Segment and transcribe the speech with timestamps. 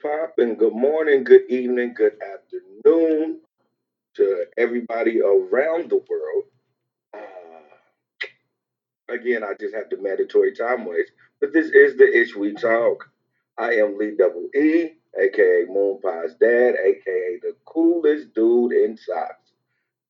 [0.00, 0.56] popping?
[0.56, 3.40] Good morning, good evening, good afternoon
[4.14, 6.44] to everybody around the world.
[7.14, 7.18] Uh,
[9.12, 13.10] again, I just have the mandatory time waste, but this is the Ish We Talk.
[13.58, 19.52] I am Lee Double E, aka Moon Pie's dad, aka the coolest dude in socks.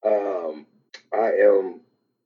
[0.04, 0.66] Um,
[1.12, 1.80] I am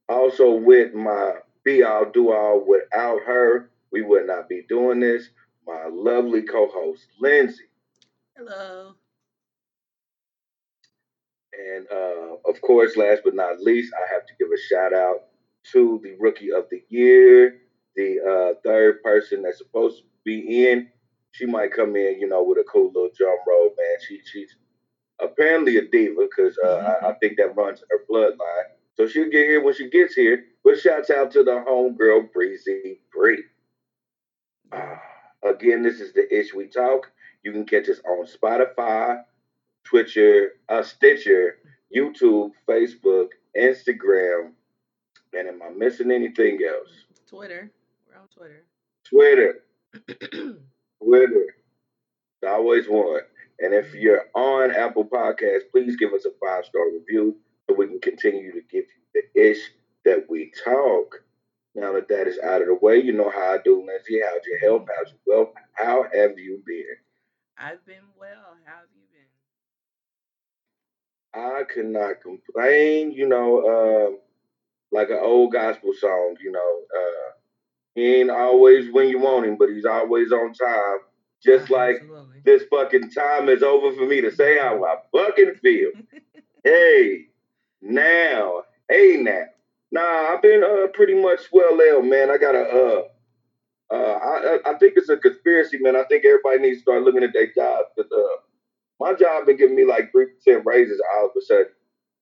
[0.08, 1.34] also with my
[1.64, 2.64] be all do all.
[2.66, 5.28] Without her, we would not be doing this.
[5.66, 7.64] My lovely co-host Lindsay.
[8.36, 8.94] Hello.
[11.52, 15.24] And uh, of course, last but not least, I have to give a shout out
[15.72, 17.58] to the rookie of the year,
[17.94, 20.88] the uh, third person that's supposed to be in.
[21.32, 23.96] She might come in, you know, with a cool little drum roll, man.
[24.06, 24.56] She she's
[25.20, 28.70] apparently a diva because uh, I, I think that runs in her bloodline.
[28.96, 30.44] So she'll get here when she gets here.
[30.64, 33.42] But shouts out to the homegirl Breezy Bree.
[34.70, 34.96] Uh,
[35.44, 37.10] again, this is the Ish We Talk.
[37.42, 39.22] You can catch us on Spotify,
[39.84, 41.58] Twitter, uh, Stitcher,
[41.94, 44.52] YouTube, Facebook, Instagram,
[45.32, 46.90] and am I missing anything else?
[47.28, 47.70] Twitter.
[48.08, 48.64] We're on Twitter.
[49.04, 49.64] Twitter.
[51.02, 51.46] Twitter.
[52.42, 53.22] It's always one.
[53.60, 57.36] And if you're on Apple Podcasts, please give us a five star review
[57.68, 59.70] so we can continue to give you the ish
[60.04, 61.22] that we talk.
[61.74, 64.20] Now that that is out of the way, you know how I do, Lindsay.
[64.24, 64.88] How's your health?
[64.96, 65.54] How's your wealth?
[65.72, 66.84] How have you been?
[67.58, 68.56] I've been well.
[68.64, 69.28] How have you been?
[71.34, 73.12] I could not complain.
[73.12, 74.18] You know, um,
[74.90, 76.36] like an old gospel song.
[76.42, 77.32] You know, uh,
[77.94, 80.98] he ain't always when you want him, but he's always on time.
[81.42, 82.42] Just Uh, like Absolutely.
[82.44, 85.90] this fucking time is over for me to say how I fucking feel.
[86.64, 87.28] hey,
[87.80, 89.44] now, hey now.
[89.92, 92.30] Nah, I've been uh pretty much well ill, man.
[92.30, 93.02] I got a uh
[93.94, 95.96] uh I I think it's a conspiracy, man.
[95.96, 97.90] I think everybody needs to start looking at their jobs.
[97.98, 98.04] Uh
[98.98, 101.66] my job been giving me like three percent raises all of a sudden,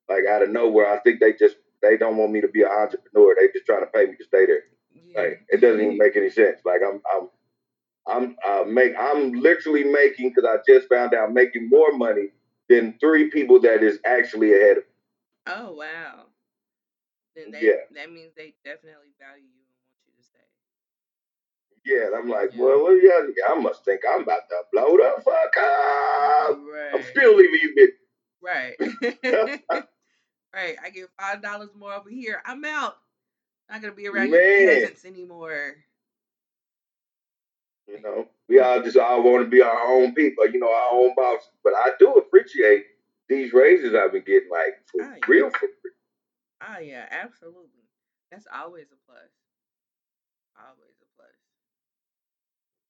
[0.08, 0.92] like out of nowhere.
[0.92, 3.36] I think they just they don't want me to be an entrepreneur.
[3.38, 4.62] They just trying to pay me to stay there.
[4.92, 5.20] yeah.
[5.20, 6.60] Like it doesn't even make any sense.
[6.64, 7.28] Like I'm I'm
[8.08, 12.30] I'm uh, make I'm literally making because I just found out making more money
[12.68, 14.84] than three people that is actually ahead of.
[14.84, 14.90] me.
[15.46, 16.26] Oh wow.
[17.40, 17.72] Then they Yeah.
[17.92, 20.38] that means they definitely value you and want you to stay.
[21.86, 22.62] Yeah, and I'm like, Yeah.
[22.64, 26.58] well, yeah, yeah, I must think I'm about to blow the fuck up.
[26.58, 26.94] Right.
[26.94, 27.96] I'm still leaving you, bitch.
[28.42, 28.76] Right.
[30.54, 30.76] right.
[30.82, 32.42] I get five dollars more over here.
[32.44, 32.98] I'm out.
[33.70, 34.40] Not gonna be around Man.
[34.40, 35.76] your peasants anymore.
[37.86, 40.90] You know, we all just all want to be our own people, you know, our
[40.92, 41.48] own bosses.
[41.64, 42.84] But I do appreciate
[43.28, 45.20] these raises I've been getting, like for ah, Oh, yeah.
[45.28, 45.70] real, for real.
[46.60, 47.88] Oh yeah, absolutely.
[48.30, 49.30] That's always a plus.
[50.56, 51.34] Always a plus.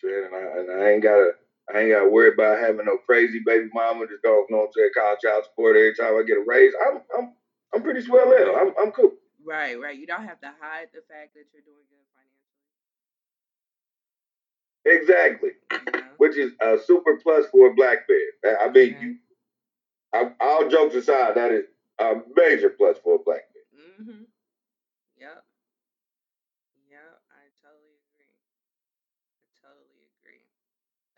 [0.03, 1.33] And I, and I ain't gotta,
[1.73, 4.91] I ain't gotta worry about having no crazy baby mama just go, you know saying,
[4.97, 6.73] call child support every time I get a raise.
[6.87, 7.35] I'm, I'm,
[7.75, 8.57] I'm pretty swell ill.
[8.57, 9.13] I'm, I'm cool.
[9.45, 9.97] Right, right.
[9.99, 12.07] You don't have to hide the fact that you're doing good
[14.85, 15.01] financially.
[15.01, 15.51] Exactly.
[15.71, 16.09] know?
[16.19, 18.57] Which is a super plus for a black man.
[18.61, 19.01] I mean, Yeah.
[19.01, 19.17] you,
[20.13, 21.65] I, all jokes aside, that is
[21.99, 23.50] a major plus for a black man.
[24.01, 24.25] Mm-hmm.
[25.17, 25.45] Yep.
[26.89, 27.23] Yep.
[27.31, 28.35] I totally agree.
[29.45, 30.47] I totally agree.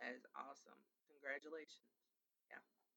[0.01, 0.79] That is awesome.
[1.09, 1.87] Congratulations.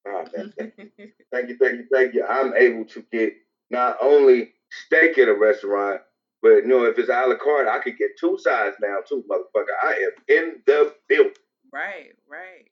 [0.07, 1.11] Oh, man, thank you.
[1.31, 2.25] Thank you, thank you, thank you.
[2.25, 3.33] I'm able to get
[3.71, 6.01] not only steak at a restaurant,
[6.41, 9.23] but you know, if it's a la carte, I could get two sides now too,
[9.29, 9.75] motherfucker.
[9.81, 11.33] I am in the building.
[11.73, 12.69] right, right.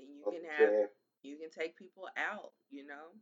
[0.00, 0.88] And you know can have
[1.22, 3.14] you can take people out, you know.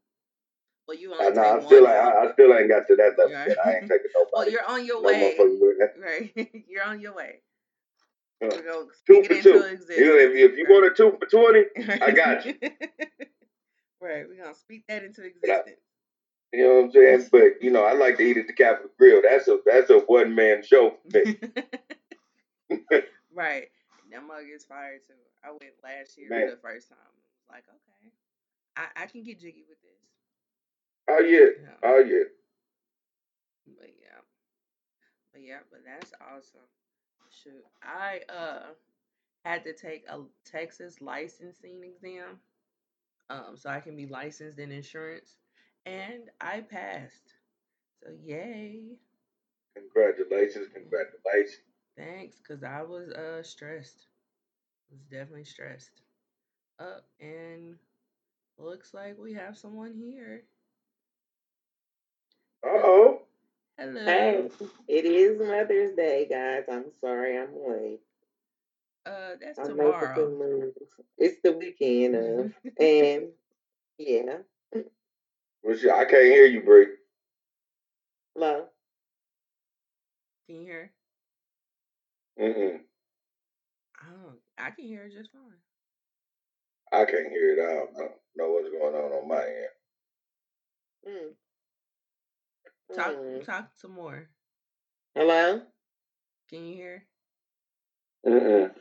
[0.91, 1.89] Well, you I only know, take I still, ain't.
[1.89, 3.47] I, I still ain't got to that level Yeah.
[3.47, 3.59] yet.
[3.65, 4.31] I ain't taking nobody.
[4.35, 5.37] Well, you're on your no way.
[6.03, 6.65] Right.
[6.69, 7.43] you're on your way.
[8.43, 9.51] Uh, We're gonna two for two.
[9.51, 11.67] You know, if, if you want a two for twenty,
[12.03, 12.55] I got you.
[14.01, 14.27] right.
[14.29, 15.77] We're gonna speak that into I- existence.
[16.53, 17.29] You know what I'm saying?
[17.31, 19.23] But you know, I like to eat at the Capital Grille.
[19.23, 21.37] That's a that's a one man show for me.
[23.33, 23.69] right.
[24.11, 25.15] That mug is fire too.
[25.45, 26.49] I went last year Man.
[26.49, 26.99] for the first time.
[27.49, 28.11] Like, okay.
[28.77, 30.10] I, I can get jiggy with this.
[31.11, 31.77] Oh yeah, Yeah.
[31.85, 32.25] oh yeah.
[33.67, 34.21] But yeah.
[35.33, 36.69] But yeah, but that's awesome.
[37.31, 37.65] Shoot.
[37.83, 38.75] I uh
[39.45, 42.41] had to take a Texas licensing exam.
[43.31, 45.37] Um, so I can be licensed in insurance.
[45.87, 47.35] And I passed.
[48.03, 48.99] So yay.
[49.77, 51.63] Congratulations, congratulations.
[51.97, 54.09] Thanks, cause I was uh stressed.
[54.91, 56.03] Was definitely stressed.
[56.81, 57.77] Up and
[58.59, 60.45] looks like we have someone here.
[62.65, 63.23] Uh oh.
[63.81, 64.05] Hello.
[64.05, 64.45] Hey,
[64.89, 66.65] it is Mother's Day, guys.
[66.71, 68.01] I'm sorry I'm late.
[69.07, 70.73] Uh, that's I make tomorrow.
[71.17, 73.29] It's the weekend of, and
[73.97, 74.37] yeah.
[75.65, 76.89] Well, shit, I can't hear you, Bree.
[78.35, 78.67] Hello.
[80.47, 80.93] Can you hear?
[82.39, 82.81] Mm-mm.
[84.05, 85.57] Oh, I can hear it just fine.
[86.93, 87.63] I can't hear it.
[87.63, 89.71] I don't know, know what's going on on my end.
[91.09, 91.40] Mm.
[92.95, 93.45] Talk, Mm.
[93.45, 94.29] talk some more.
[95.15, 95.63] Hello.
[96.49, 97.07] Can you hear?
[98.27, 98.75] Mm-mm.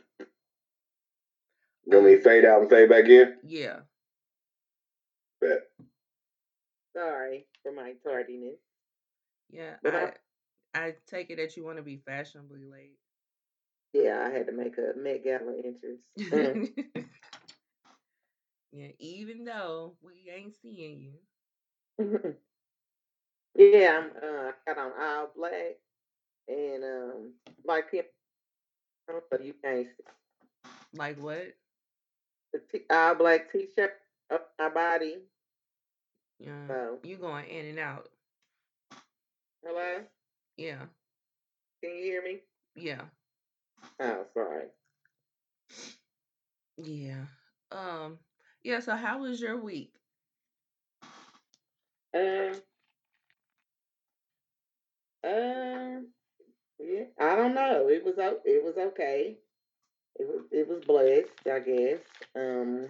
[1.86, 3.36] You want me to fade out and fade back in?
[3.44, 3.80] Yeah.
[5.40, 5.70] Bet.
[6.96, 8.58] Sorry for my tardiness.
[9.50, 9.76] Yeah.
[9.82, 10.14] But I, I-
[10.72, 12.96] I take it that you want to be fashionably late.
[13.92, 16.06] Yeah, I had to make a Met Gala entrance.
[16.16, 16.70] Mm.
[18.72, 18.92] yeah.
[19.00, 21.00] Even though we ain't seeing
[21.98, 22.36] you.
[23.54, 25.76] Yeah, I'm uh got on all black
[26.48, 27.32] and um
[27.64, 28.04] like him
[29.08, 30.04] so you can't see
[30.94, 31.54] Like what?
[32.52, 33.94] the t- all black t shirt
[34.32, 35.18] up my body.
[36.38, 36.66] Yeah.
[36.68, 38.08] So You going in and out.
[39.64, 40.04] hello?
[40.56, 40.86] Yeah.
[41.82, 42.38] Can you hear me?
[42.74, 43.02] Yeah.
[44.00, 44.66] Oh sorry.
[46.76, 47.26] Yeah.
[47.72, 48.18] Um.
[48.62, 48.80] Yeah.
[48.80, 49.94] So how was your week?
[52.14, 52.60] Um
[55.24, 56.08] um
[56.78, 57.88] yeah, I don't know.
[57.88, 59.36] It was o- it was okay.
[60.18, 62.00] It was it was blessed, I guess.
[62.36, 62.88] Um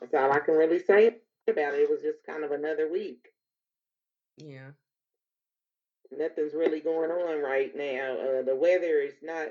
[0.00, 1.08] that's all I can really say
[1.48, 1.80] about it.
[1.80, 3.28] It was just kind of another week.
[4.38, 4.70] Yeah.
[6.16, 8.16] nothing's really going on right now.
[8.18, 9.48] Uh, the weather is not.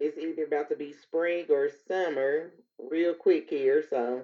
[0.00, 3.84] It's either about to be spring or summer, real quick here.
[3.88, 4.22] So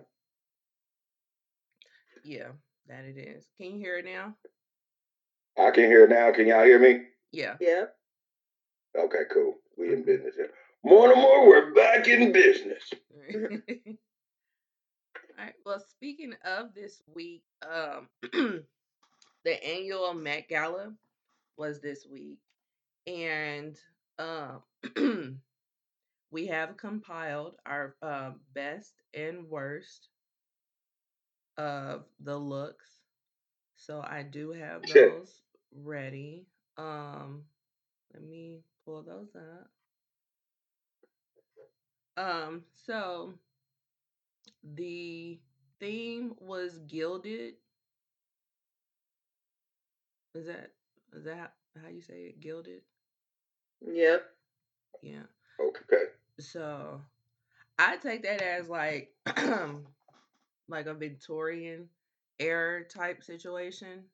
[2.25, 2.49] Yeah.
[2.88, 3.44] That it is.
[3.61, 4.35] Can you hear it now?
[5.58, 6.32] I can hear now.
[6.32, 7.03] Can y'all hear me?
[7.32, 7.55] Yeah.
[7.61, 7.85] yeah,
[8.97, 9.55] Okay, cool.
[9.76, 10.50] We in business here.
[10.85, 12.93] More and more, we're back in business.
[13.35, 13.58] All
[15.38, 15.55] right.
[15.64, 18.08] Well, speaking of this week, um,
[19.44, 20.93] the annual Met Gala
[21.56, 22.38] was this week,
[23.06, 23.76] and
[24.19, 24.62] um,
[26.31, 30.09] we have compiled our uh, best and worst
[31.59, 32.87] of the looks.
[33.76, 35.43] So I do have those
[35.84, 36.46] ready.
[36.76, 37.44] Um,
[38.12, 39.70] let me pull those up.
[42.17, 43.34] Um, so
[44.62, 45.38] the
[45.81, 47.55] theme was gilded.
[50.34, 50.73] Is that
[51.12, 52.40] is that how you say it?
[52.40, 52.82] Gilded?
[53.87, 54.26] yep,
[55.02, 55.25] Yeah.
[55.61, 56.05] Okay.
[56.40, 57.00] So
[57.78, 59.12] I take that as like
[60.69, 61.88] like a Victorian
[62.38, 64.05] era type situation.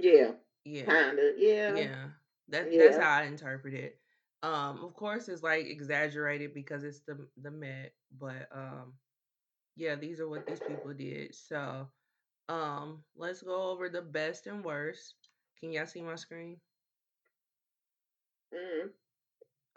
[0.00, 0.32] Yeah,
[0.64, 0.86] Yeah.
[0.86, 2.08] kind of, yeah, Yeah.
[2.48, 4.00] That that's how I interpret it.
[4.42, 8.94] Um, of course it's like exaggerated because it's the the Met, but um
[9.76, 11.34] yeah, these are what these people did.
[11.34, 11.88] So
[12.48, 15.14] um let's go over the best and worst.
[15.58, 16.60] Can y'all see my screen?
[18.52, 18.90] mm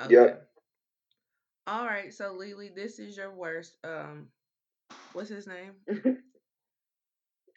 [0.08, 0.50] Yep.
[1.68, 3.78] All right, so Lily, this is your worst.
[3.84, 4.30] Um,
[5.14, 5.74] what's his name?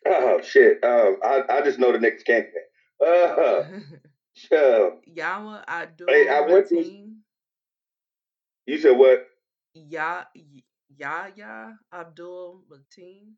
[0.06, 0.82] Oh shit.
[0.82, 2.66] Um, I I just know the next Candyman.
[3.04, 3.64] Uh,
[4.56, 7.14] uh, Yama Abdul Hey, I went Mateen.
[8.66, 9.26] you said what?
[9.74, 10.24] Ya
[10.96, 13.32] Yahya Abdul Mateen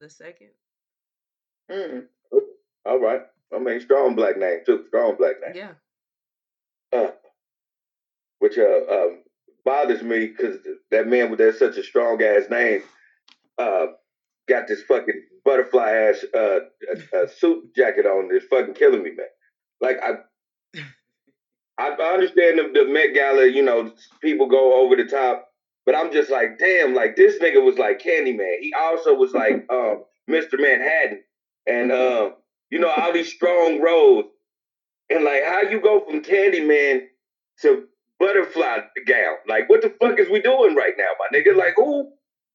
[0.00, 0.50] the second.
[1.70, 2.04] mm
[2.84, 3.22] All right.
[3.54, 4.84] I mean, strong black name too.
[4.88, 5.54] Strong black name.
[5.56, 5.72] Yeah.
[6.92, 7.10] Uh,
[8.38, 9.22] which uh um
[9.64, 10.56] bothers me because
[10.90, 12.82] that man with that such a strong ass name
[13.58, 13.86] uh
[14.48, 18.28] got this fucking butterfly ass uh, uh, uh suit jacket on.
[18.32, 19.26] It's fucking killing me, man.
[19.80, 20.10] Like I.
[21.80, 25.48] I I understand the, the Met Gala, you know, people go over the top,
[25.86, 28.58] but I'm just like, damn, like this nigga was like Candyman.
[28.60, 30.58] He also was like um, Mr.
[30.58, 31.22] Manhattan,
[31.68, 32.34] and um,
[32.70, 34.24] you know, all these strong roles,
[35.08, 37.02] and like how you go from Candyman
[37.62, 37.84] to
[38.18, 39.36] butterfly gown?
[39.48, 41.56] Like, what the fuck is we doing right now, my nigga?
[41.56, 42.10] Like, who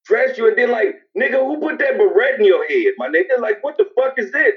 [0.06, 3.40] dressed you, and then like, nigga, who put that beret in your head, my nigga?
[3.40, 4.56] Like, what the fuck is this?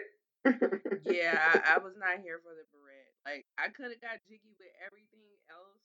[1.05, 3.11] Yeah, I, I was not here for the beret.
[3.27, 5.83] Like I could have got jiggy with everything else,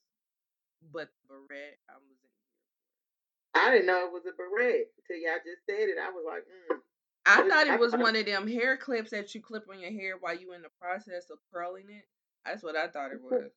[0.94, 3.58] but the beret I wasn't here.
[3.58, 5.98] I didn't know it was a beret till y'all just said it.
[5.98, 6.78] I was like, mm.
[7.26, 10.16] I thought it was one of them hair clips that you clip on your hair
[10.20, 12.06] while you in the process of curling it.
[12.46, 13.52] That's what I thought it was.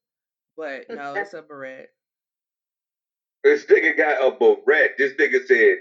[0.56, 1.88] But no, it's a beret.
[3.42, 4.96] This nigga got a beret.
[4.98, 5.76] This nigga said,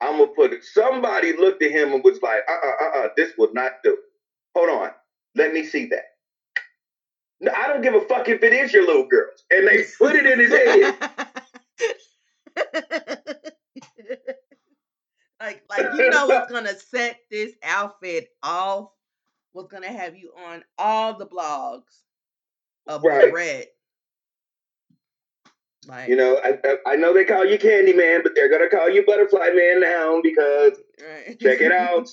[0.00, 0.64] I'm gonna put it.
[0.64, 3.96] Somebody looked at him and was like, uh uh uh uh, this will not do.
[4.56, 4.90] Hold on.
[5.36, 6.04] Let me see that.
[7.40, 9.44] No, I don't give a fuck if it is your little girls.
[9.50, 10.94] And they put it in his head.
[15.40, 18.90] like, like you know what's gonna set this outfit off?
[19.52, 22.02] What's gonna have you on all the blogs
[22.86, 23.32] of Right.
[23.32, 23.66] red?
[25.86, 28.68] Like, You know, I, I, I know they call you Candy Man, but they're gonna
[28.68, 31.38] call you Butterfly Man now because right.
[31.40, 32.08] check it out.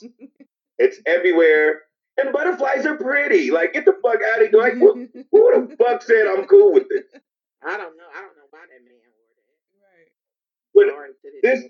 [0.77, 1.81] it's everywhere.
[2.19, 3.51] And butterflies are pretty.
[3.51, 4.59] Like, get the fuck out of here.
[4.59, 7.03] Like, who, who the fuck said I'm cool with this?
[7.63, 8.07] I don't know.
[8.15, 8.93] I don't know why that man
[10.73, 11.13] But wore that.
[11.43, 11.63] Sorry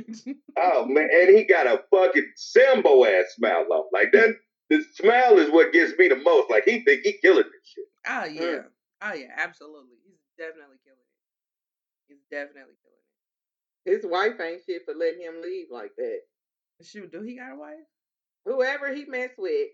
[0.00, 3.84] to this- Oh man, and he got a fucking Sambo ass smile on.
[3.92, 4.34] Like that,
[4.70, 6.50] the smile is what gets me the most.
[6.50, 7.84] Like he think he killing this shit.
[8.08, 8.62] oh yeah,
[9.02, 9.96] oh yeah, absolutely.
[10.04, 10.98] He's definitely killing
[12.08, 12.14] it.
[12.14, 16.20] He's definitely killing His wife ain't shit for letting him leave like that.
[16.80, 16.86] it.
[16.86, 17.84] Shoot, do he got a wife?
[18.46, 19.68] Whoever he messed with,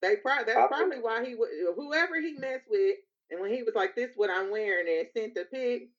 [0.00, 1.50] they probably that's I- probably why he would.
[1.76, 2.96] Whoever he messed with,
[3.30, 5.90] and when he was like, "This what I'm wearing," and sent the pic,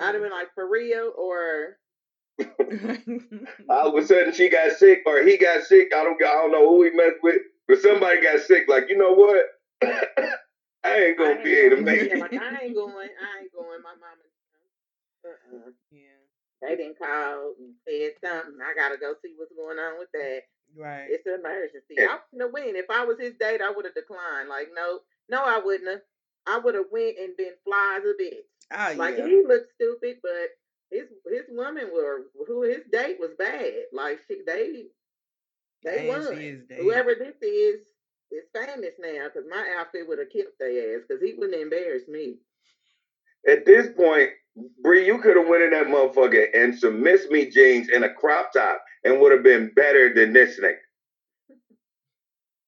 [0.00, 1.78] I'd have been like, "For real?" Or
[2.40, 3.46] Mm.
[3.68, 5.92] All of a sudden she got sick or he got sick.
[5.94, 8.64] I don't I don't know who he messed with, but somebody got sick.
[8.68, 9.44] Like you know what?
[9.82, 12.18] I ain't gonna I be ain't able to make it.
[12.18, 13.08] like I ain't going.
[13.08, 13.82] I ain't going.
[13.82, 14.22] My mama.
[15.28, 15.70] Uh-uh.
[15.90, 16.00] yeah,
[16.62, 18.58] They didn't call and said something.
[18.62, 20.42] I gotta go see what's going on with that.
[20.76, 21.06] right.
[21.10, 22.00] It's an emergency.
[22.00, 22.76] I wouldn't have went.
[22.76, 24.48] If I was his date, I would have declined.
[24.48, 26.02] Like, no, no, I wouldn't have.
[26.46, 28.48] I would have went and been fly as a bitch.
[28.72, 30.48] Oh Like yeah, he looked stupid, but
[30.90, 33.72] his his woman were who his date was bad.
[33.92, 34.84] Like she, they
[35.84, 36.66] they Damn, won.
[36.80, 37.80] Whoever this is
[38.30, 42.08] is famous now because my outfit would have killed their ass because he wouldn't embarrass
[42.08, 42.36] me.
[43.46, 44.30] At this point,
[44.82, 48.12] Bree, you could have went in that motherfucker and some Miss Me jeans and a
[48.12, 50.76] crop top and would have been better than this nigga.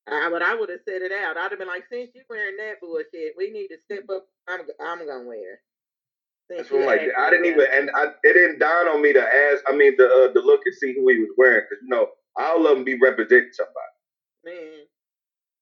[0.08, 1.36] I, but I would have said it out.
[1.36, 4.26] I'd have been like, since you're wearing that bullshit, we need to step up.
[4.48, 5.54] I'm I'm gonna wear.
[5.54, 5.60] it.
[6.48, 7.00] Since That's what I'm like.
[7.16, 9.62] I didn't even, and I, it didn't dawn on me to ask.
[9.68, 12.08] I mean, the uh, to look and see who he was wearing, because you know,
[12.36, 13.76] all of them be representing somebody.
[14.44, 14.86] Man,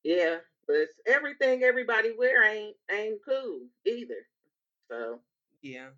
[0.02, 4.26] yeah, but everything everybody wear ain't ain't cool either.
[4.90, 5.20] So
[5.60, 5.88] yeah,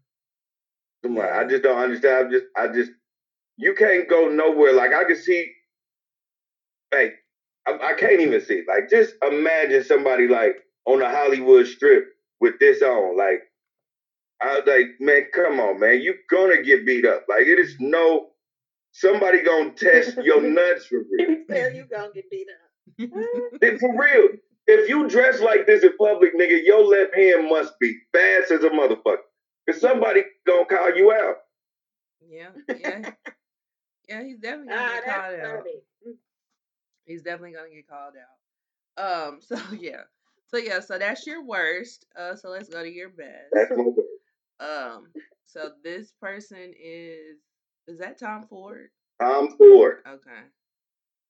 [1.05, 2.27] I'm like, I just don't understand.
[2.27, 2.93] I just, I just,
[3.59, 4.73] you can't go nowhere.
[4.73, 5.49] Like I can see,
[6.95, 7.13] like,
[7.67, 8.63] I, I can't even see.
[8.69, 12.05] Like, just imagine somebody like on the Hollywood Strip
[12.41, 13.17] with this on.
[13.17, 13.41] Like,
[14.43, 17.23] I was like, man, come on, man, you gonna get beat up.
[17.29, 18.27] Like, it is no.
[18.93, 21.37] Somebody gonna test your nuts for real.
[21.51, 22.57] tell you gonna get beat up.
[23.81, 24.29] For real,
[24.67, 28.65] if you dress like this in public, nigga, your left hand must be fast as
[28.65, 29.19] a motherfucker.
[29.71, 31.37] Cause somebody gonna call you out.
[32.29, 33.11] yeah, yeah,
[34.09, 34.23] yeah.
[34.25, 35.67] He's definitely gonna ah, get that's called out.
[37.07, 39.29] He's definitely gonna get called out.
[39.29, 39.39] Um.
[39.47, 40.03] So yeah.
[40.49, 40.81] So yeah.
[40.81, 42.07] So that's your worst.
[42.19, 42.35] Uh.
[42.35, 43.51] So let's go to your best.
[43.53, 43.97] That's my word.
[44.59, 45.07] Um.
[45.47, 47.39] So this person is
[47.87, 48.89] is that Tom Ford?
[49.21, 49.99] Tom Ford.
[50.07, 50.43] Okay.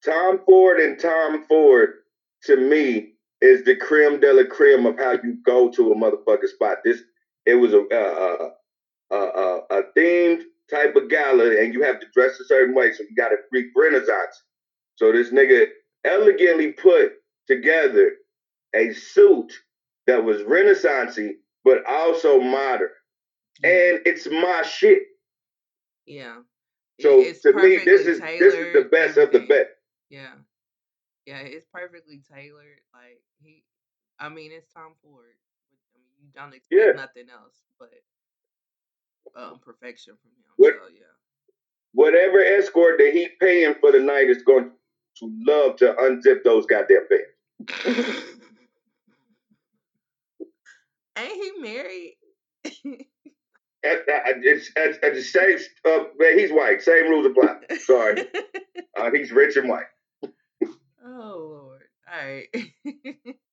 [0.03, 1.89] Tom Ford and Tom Ford,
[2.45, 6.47] to me, is the creme de la creme of how you go to a motherfucking
[6.47, 6.77] spot.
[6.83, 7.03] This
[7.45, 8.49] it was a uh,
[9.11, 12.91] uh, uh, a themed type of gala, and you have to dress a certain way,
[12.93, 14.43] so you got to freak Renaissance.
[14.95, 15.67] So this nigga
[16.05, 17.13] elegantly put
[17.47, 18.13] together
[18.75, 19.51] a suit
[20.07, 21.31] that was Renaissancey,
[21.63, 22.89] but also modern,
[23.63, 25.03] and it's my shit.
[26.05, 26.37] Yeah.
[26.99, 29.69] So it's to me, this is this is the best of the best.
[30.09, 30.33] Yeah.
[31.25, 32.81] Yeah, it's perfectly tailored.
[32.93, 33.63] Like he
[34.19, 35.35] I mean it's Tom Ford.
[36.37, 37.01] I mean you don't expect Yeah.
[37.01, 37.89] nothing else but
[39.35, 40.51] um perfection from him.
[40.57, 41.05] What- So yeah.
[41.93, 44.71] whatever escort that he paying for the night is going
[45.17, 48.21] to love to unzip those goddamn pants.
[51.17, 52.15] Ain't he married?
[53.83, 54.37] At, at,
[54.77, 56.81] at, at the same, uh, man, he's white.
[56.81, 57.57] Same rules apply.
[57.79, 58.25] Sorry.
[58.97, 59.85] Uh, he's rich and white.
[61.03, 61.81] oh Lord.
[62.11, 62.49] Alright.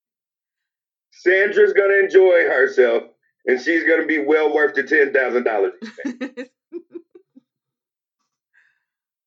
[1.19, 3.05] Sandra's gonna enjoy herself,
[3.47, 5.73] and she's gonna be well worth the ten thousand dollars.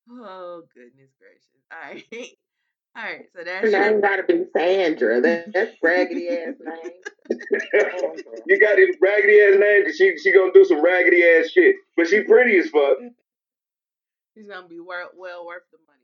[0.10, 1.48] oh goodness gracious.
[1.74, 2.06] Alright.
[2.98, 5.22] Alright, so Her that's name your gotta be Sandra.
[5.22, 6.92] That, that's raggedy ass name.
[8.48, 11.76] you got his raggedy ass name because she she gonna do some raggedy ass shit,
[11.96, 12.98] but she pretty as fuck.
[14.36, 16.00] She's gonna be well well worth the money.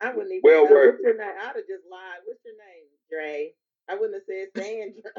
[0.00, 0.70] I wouldn't even Well know.
[0.70, 1.36] worth What's your name?
[1.40, 2.20] I'd have just lied.
[2.24, 3.54] What's your name, Dre?
[3.88, 5.10] I wouldn't have said Sandra.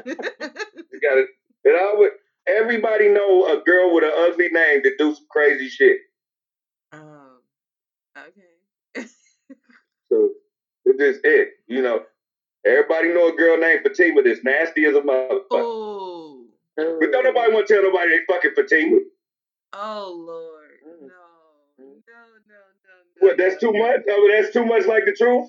[0.90, 1.28] You got it.
[1.64, 2.10] And I would.
[2.46, 5.98] Everybody know a girl with an ugly name that do some crazy shit.
[6.92, 7.38] um
[8.16, 9.06] okay.
[10.10, 10.30] So
[10.84, 12.02] it's just it, you know.
[12.66, 15.40] Everybody know a girl named Fatima that's nasty as a motherfucker.
[15.50, 19.00] Oh, But don't nobody want to tell nobody they fucking Fatima.
[19.74, 21.00] oh Lord, Mm.
[21.00, 21.06] no,
[21.78, 23.26] no, no, no, no.
[23.26, 23.38] What?
[23.38, 24.00] That's too much.
[24.08, 25.48] I mean, that's too much like the truth.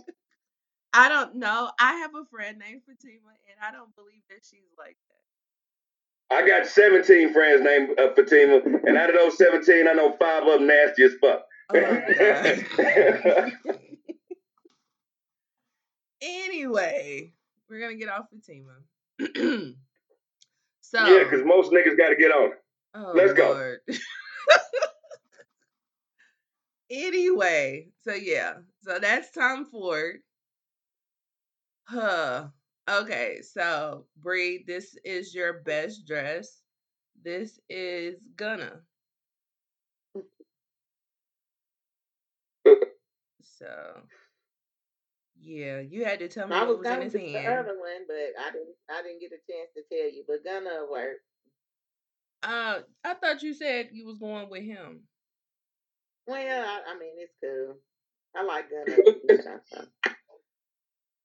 [0.96, 1.70] I don't know.
[1.78, 6.36] I have a friend named Fatima, and I don't believe that she's like that.
[6.36, 10.44] I got 17 friends named uh, Fatima, and out of those 17, I know five
[10.44, 11.46] of them nasty as fuck.
[11.74, 11.78] Oh
[16.22, 17.34] anyway,
[17.70, 18.75] we're gonna get off Fatima.
[20.82, 22.52] so Yeah, because most niggas got to get on
[22.96, 23.75] oh, let's go.
[26.92, 30.20] Anyway, so yeah, so that's Tom Ford.
[31.88, 32.48] Huh.
[32.89, 36.62] Okay, so Bree, this is your best dress.
[37.24, 38.82] This is Gunna.
[43.58, 44.01] So
[45.39, 47.60] yeah, you had to tell me I what was was in his to the hand.
[47.60, 48.75] other one, but I didn't.
[48.89, 50.24] I didn't get a chance to tell you.
[50.27, 51.18] But gonna work.
[52.44, 55.01] Uh, I thought you said you was going with him.
[56.27, 57.77] Well, I, I mean, it's cool.
[58.36, 58.98] I like Gunna.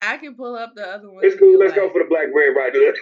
[0.03, 0.15] you know, so.
[0.15, 1.25] I can pull up the other one.
[1.25, 1.59] It's cool.
[1.59, 2.95] Let's go for the black red right there.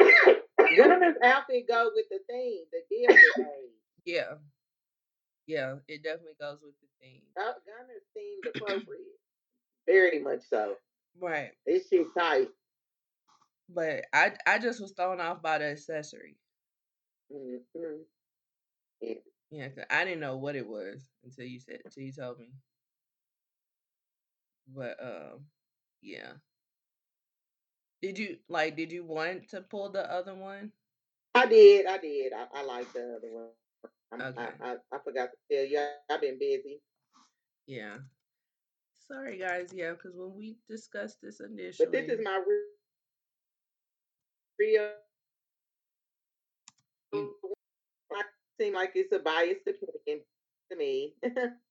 [0.76, 3.70] Gunna's outfit go with the theme, the gilded age.
[4.04, 4.34] yeah,
[5.46, 7.22] yeah, it definitely goes with the theme.
[7.36, 9.18] Uh, Gunna's seemed appropriate.
[9.86, 10.74] Very much so.
[11.20, 12.48] Right, This shit tight.
[13.68, 16.36] but I I just was thrown off by the accessory.
[17.34, 18.02] Mm-hmm.
[19.00, 19.14] Yeah.
[19.50, 22.50] Yeah, 'cause I didn't know what it was until you said until you told me.
[24.68, 25.46] But um,
[26.02, 26.34] yeah.
[28.02, 28.76] Did you like?
[28.76, 30.72] Did you want to pull the other one?
[31.34, 31.86] I did.
[31.86, 32.32] I did.
[32.32, 33.50] I, I like the other one.
[34.12, 34.48] I'm, Okay.
[34.62, 35.78] I, I, I forgot to tell you.
[35.78, 36.48] I've been busy.
[37.66, 37.98] Yeah.
[38.98, 39.72] Sorry, guys.
[39.72, 42.64] Yeah, because when we discussed this initially, But this is my re-
[44.58, 44.90] real.
[47.12, 47.34] You-
[48.12, 48.22] I
[48.60, 50.24] seem like it's a biased opinion
[50.70, 51.14] to me.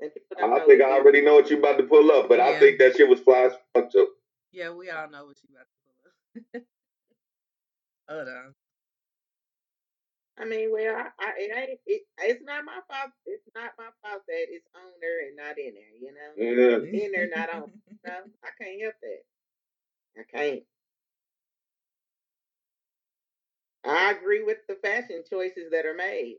[0.00, 2.78] and I think I already know what you about to pull up, but I think
[2.78, 4.08] that shit was fly as fuck too.
[4.52, 6.62] yeah, we all know what you about to pull up.
[8.08, 8.54] Hold on.
[10.38, 11.80] I mean, well, I, I, it ain't.
[11.86, 13.10] It, it's not my fault.
[13.24, 15.96] It's not my fault that it's on there and not in there.
[15.98, 17.04] You know, Yeah.
[17.06, 17.70] in there, not on.
[18.06, 18.12] No,
[18.44, 19.22] I can't help that.
[20.20, 20.62] I can't.
[23.84, 26.36] I agree with the fashion choices that are made.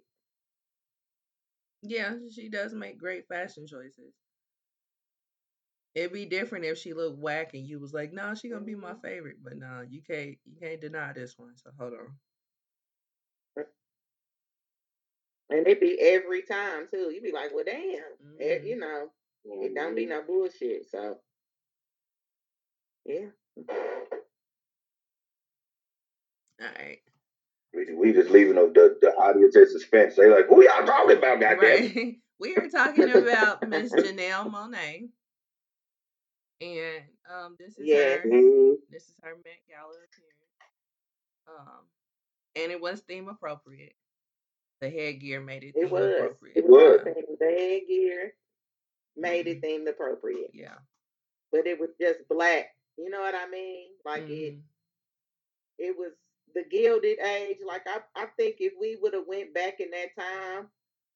[1.81, 4.13] Yeah, she does make great fashion choices.
[5.95, 8.75] It'd be different if she looked whack and you was like, "No, she gonna be
[8.75, 9.01] my Mhm.
[9.01, 10.37] favorite." But no, you can't.
[10.45, 11.57] You can't deny this one.
[11.57, 12.19] So hold on.
[15.49, 17.11] And it be every time too.
[17.13, 18.17] You be like, well, damn.
[18.39, 18.67] Eh, Mhm.
[18.67, 19.11] you know,
[19.45, 20.89] it don't be no bullshit.
[20.89, 21.21] So,
[23.05, 23.27] yeah.
[26.61, 27.01] All right.
[27.77, 30.15] We, we just leaving the, the, the audience in suspense.
[30.15, 31.59] They like, who y'all talking about, goddamn?
[31.59, 32.15] Right.
[32.39, 35.09] we are talking about Miss Janelle Monáe.
[36.59, 38.21] And um this is Yes.
[38.23, 38.77] her Mhm.
[38.89, 40.47] this is her Met Gala appearance.
[41.47, 41.85] Um
[42.55, 43.93] and it was theme appropriate.
[44.81, 46.13] The headgear made it, It theme was.
[46.15, 46.57] appropriate.
[46.57, 47.01] It was.
[47.05, 47.15] was.
[47.15, 48.33] And the headgear
[49.15, 50.49] made it themed appropriate.
[50.53, 50.75] Yeah.
[51.51, 52.75] But it was just black.
[52.97, 53.89] You know what I mean?
[54.03, 54.61] Like it Mhm.
[55.77, 56.13] it was
[56.57, 57.57] the gilded age.
[57.65, 60.67] Like I, I think if we would have went back in that time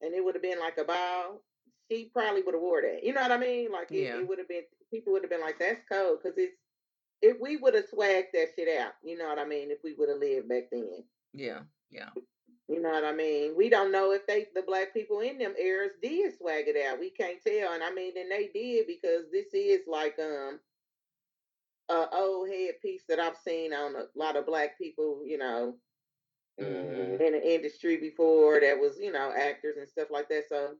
[0.01, 1.41] and it would have been like a ball,
[1.89, 3.03] she probably would have wore that.
[3.03, 3.71] You know what I mean?
[3.71, 4.19] Like it, Yeah.
[4.19, 6.55] it would have been people would have been like, That's cold because it's
[7.21, 9.93] if we would have swagged that shit out, you know what I mean, if we
[9.93, 11.03] would have lived back then.
[11.33, 11.59] Yeah.
[11.91, 12.09] Yeah.
[12.67, 13.53] You know what I mean?
[13.57, 16.99] We don't know if they the black people in them eras did swag it out.
[16.99, 17.73] We can't tell.
[17.73, 20.59] And I mean and they did because this is like um
[21.89, 25.79] a old headpiece that I've seen on a lot of black people, you know,
[26.59, 27.19] Mhm.
[27.19, 30.47] in the industry before that was, you know, actors and stuff like that.
[30.49, 30.77] So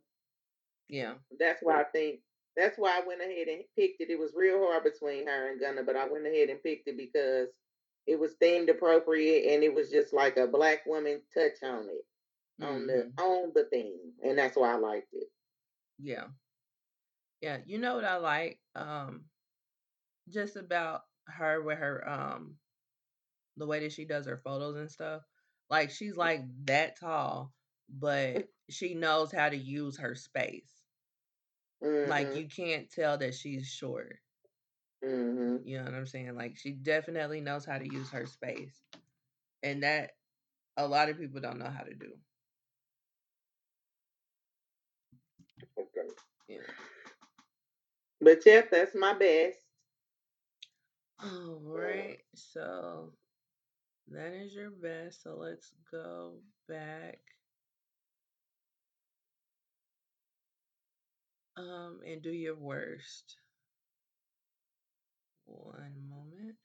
[0.88, 1.20] Yeah.
[1.40, 2.22] that's why I think
[2.56, 4.10] that's why I went ahead and picked it.
[4.10, 6.98] It was real hard between her and Gunna, but I went ahead and picked it
[6.98, 7.50] because
[8.08, 12.06] it was themed appropriate and it was just like a black woman touch on it.
[12.62, 12.88] On Mhm.
[12.88, 14.14] the on the theme.
[14.24, 15.28] And that's why I liked it.
[15.98, 16.30] Yeah.
[17.42, 17.62] Yeah.
[17.66, 18.62] You know what I like?
[18.76, 19.31] Um
[20.32, 22.58] just about her with her um
[23.58, 25.24] the way that she does her photos and stuff.
[25.70, 27.54] Like she's like that tall,
[27.90, 30.84] but she knows how to use her space.
[32.04, 34.20] Like Mhm, you can't tell that she's short.
[35.02, 35.64] mhm.
[35.64, 36.36] You know what I'm saying?
[36.36, 38.82] Like she definitely knows how to use her space.
[39.64, 40.12] And that
[40.78, 42.14] a lot of people don't know how to do.
[45.78, 46.08] Okay.
[46.48, 46.62] Yeah.
[48.22, 49.61] But yep, that's my best.
[51.24, 53.14] All right, so
[54.10, 55.24] that is your best.
[55.24, 56.36] So let's go
[56.68, 57.20] back
[61.58, 63.38] um and do your worst.
[65.46, 66.58] One moment.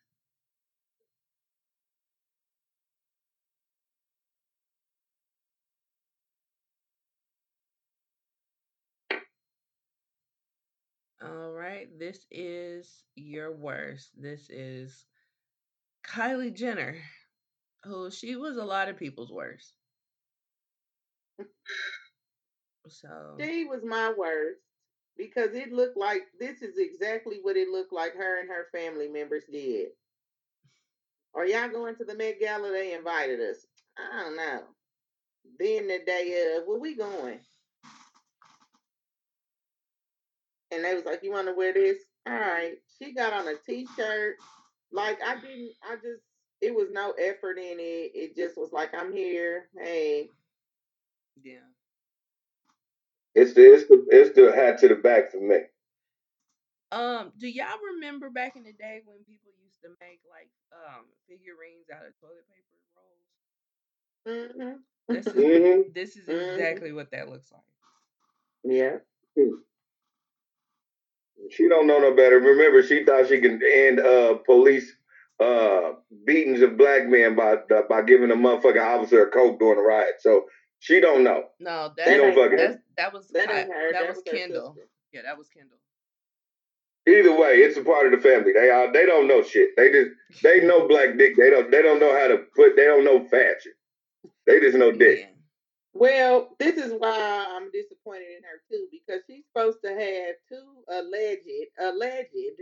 [11.23, 14.11] All right, this is your worst.
[14.21, 15.07] This is
[16.07, 16.97] Kylie Jenner,
[17.85, 19.73] who she was a lot of people's worst.
[22.89, 24.61] So She was my worst
[25.17, 29.09] because it looked like this is exactly what it looked like her and her family
[29.09, 29.89] members did.
[31.35, 32.71] Are y'all going to the Met Gala?
[32.71, 33.67] They invited us.
[33.99, 34.63] I don't know.
[35.59, 37.41] Then the day of, where we going?
[40.73, 42.77] And they was like, "You want to wear this?" All right.
[42.99, 44.37] She got on a t-shirt.
[44.93, 45.73] Like I didn't.
[45.83, 46.23] I just.
[46.61, 48.13] It was no effort in it.
[48.15, 49.69] It just was like, "I'm here.
[49.79, 50.31] Hey."
[51.43, 51.61] yeah.
[53.35, 55.59] It's the it's the it's the hat to the back for me.
[56.93, 61.07] Um, do y'all remember back in the day when people used to make like um
[61.29, 63.25] figurines out of toilet paper rolls?
[64.27, 64.77] hmm
[65.09, 66.53] This is hmm this is Mhm.
[66.53, 67.63] exactly what that looks like.
[68.65, 68.99] Yeah.
[71.51, 72.39] She don't know no better.
[72.41, 74.91] Remember, she thought she could end uh police
[75.41, 75.93] uh
[76.25, 77.57] beatings of black men by
[77.89, 80.15] by giving a motherfucking officer a coke during a riot.
[80.21, 80.47] So
[80.81, 81.45] she don't know.
[81.61, 82.83] No, That that's don't ain't fucking- her.
[82.97, 83.93] that was That Ki- ain't her.
[83.93, 84.75] that That was was her Kendall.
[84.75, 84.89] sister.
[85.13, 85.79] Yeah, that was Kendall.
[87.09, 88.53] Either way, it's a part of the family.
[88.53, 89.71] They are they don't know shit.
[89.77, 90.11] They just
[90.43, 91.37] they know black dick.
[91.37, 92.75] They don't they don't know how to put.
[92.77, 93.73] They don't know fashion.
[94.47, 95.19] They just know dick.
[95.29, 95.36] Yeah.
[95.99, 100.85] Well, this is why I'm disappointed in her too, because she's supposed to have two
[100.89, 101.49] alleged
[101.81, 102.61] alleged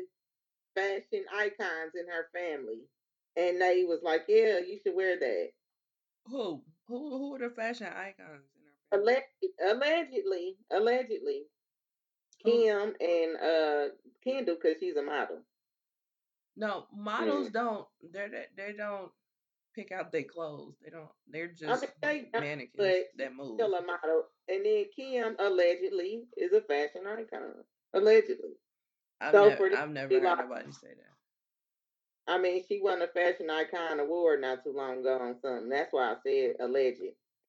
[0.75, 2.83] fashion icons in her family,
[3.37, 5.51] and they was like, "Yeah, you should wear that."
[6.27, 9.17] Who who who are the fashion icons in our family?
[9.17, 11.47] Alleg- allegedly, allegedly,
[12.45, 13.89] Kim and uh
[14.23, 15.43] Kendall, because she's a model.
[16.57, 17.87] No, models don't.
[18.03, 19.11] They're they they don't
[19.75, 20.75] pick out their clothes.
[20.83, 21.09] They don't.
[21.29, 23.55] They're just mean, they don't, mannequins that move.
[23.57, 27.55] Still a model, and then Kim allegedly is a fashion icon.
[27.95, 28.55] Allegedly.
[29.21, 31.13] I've, so nev- for this I've never heard like- nobody say that.
[32.27, 35.69] I mean, she won a fashion icon award not too long ago on something.
[35.69, 37.03] That's why I said alleged.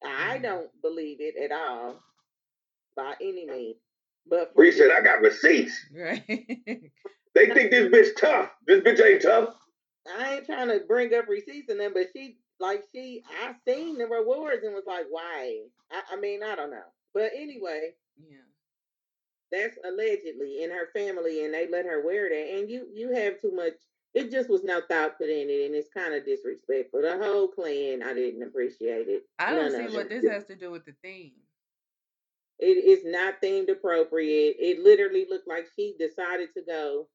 [0.03, 0.41] I Mhm.
[0.43, 2.03] don't believe it at all,
[2.95, 3.77] by any means.
[4.27, 6.23] But for Bree said, "I got receipts." Right.
[7.35, 8.49] They think this bitch tough.
[8.65, 9.55] This bitch ain't tough.
[10.07, 13.97] I ain't trying to bring up receipts and them, but she like she I seen
[13.97, 15.61] the rewards and was like, why?
[15.91, 16.87] I, I mean, I don't know.
[17.13, 18.37] But anyway, yeah.
[19.51, 22.59] that's allegedly in her family and they let her wear that.
[22.59, 23.73] And you you have too much
[24.15, 27.01] it just was no thought put in it and it's kind of disrespectful.
[27.01, 29.23] The whole clan, I didn't appreciate it.
[29.37, 31.33] I don't None see what this has to do with the theme.
[32.57, 34.55] It is not themed appropriate.
[34.57, 37.07] It literally looked like she decided to go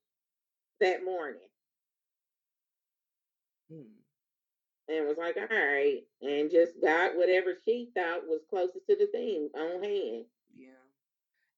[0.83, 1.40] that morning.
[3.72, 4.92] Mm-hmm.
[4.92, 9.06] and was like, all right, and just got whatever she thought was closest to the
[9.12, 10.24] theme on hand.
[10.54, 10.66] Yeah.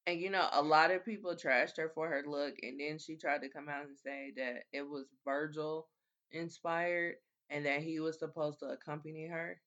[0.06, 3.16] And you know, a lot of people trashed her for her look, and then she
[3.16, 5.88] tried to come out and say that it was Virgil
[6.32, 7.14] inspired
[7.50, 9.60] and that he was supposed to accompany her.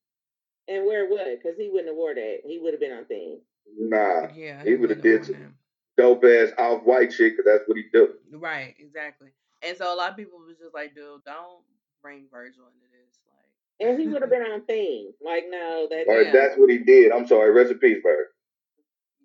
[0.68, 1.38] And where would?
[1.42, 2.40] Because he wouldn't have wore that.
[2.44, 3.40] He would have been on theme.
[3.78, 5.56] Nah, Yeah, he would've did have some-
[5.98, 8.14] dope ass off white shit, cause that's what he do.
[8.32, 9.30] Right, exactly.
[9.62, 11.64] And so a lot of people was just like, dude, don't
[12.06, 13.18] bring Virgil into this.
[13.26, 15.10] Like, And he would have been on theme.
[15.26, 16.32] Like, no, that Or Yeah.
[16.32, 17.12] that's what he did.
[17.12, 17.50] I'm sorry.
[17.52, 18.28] Rest in peace, Bird.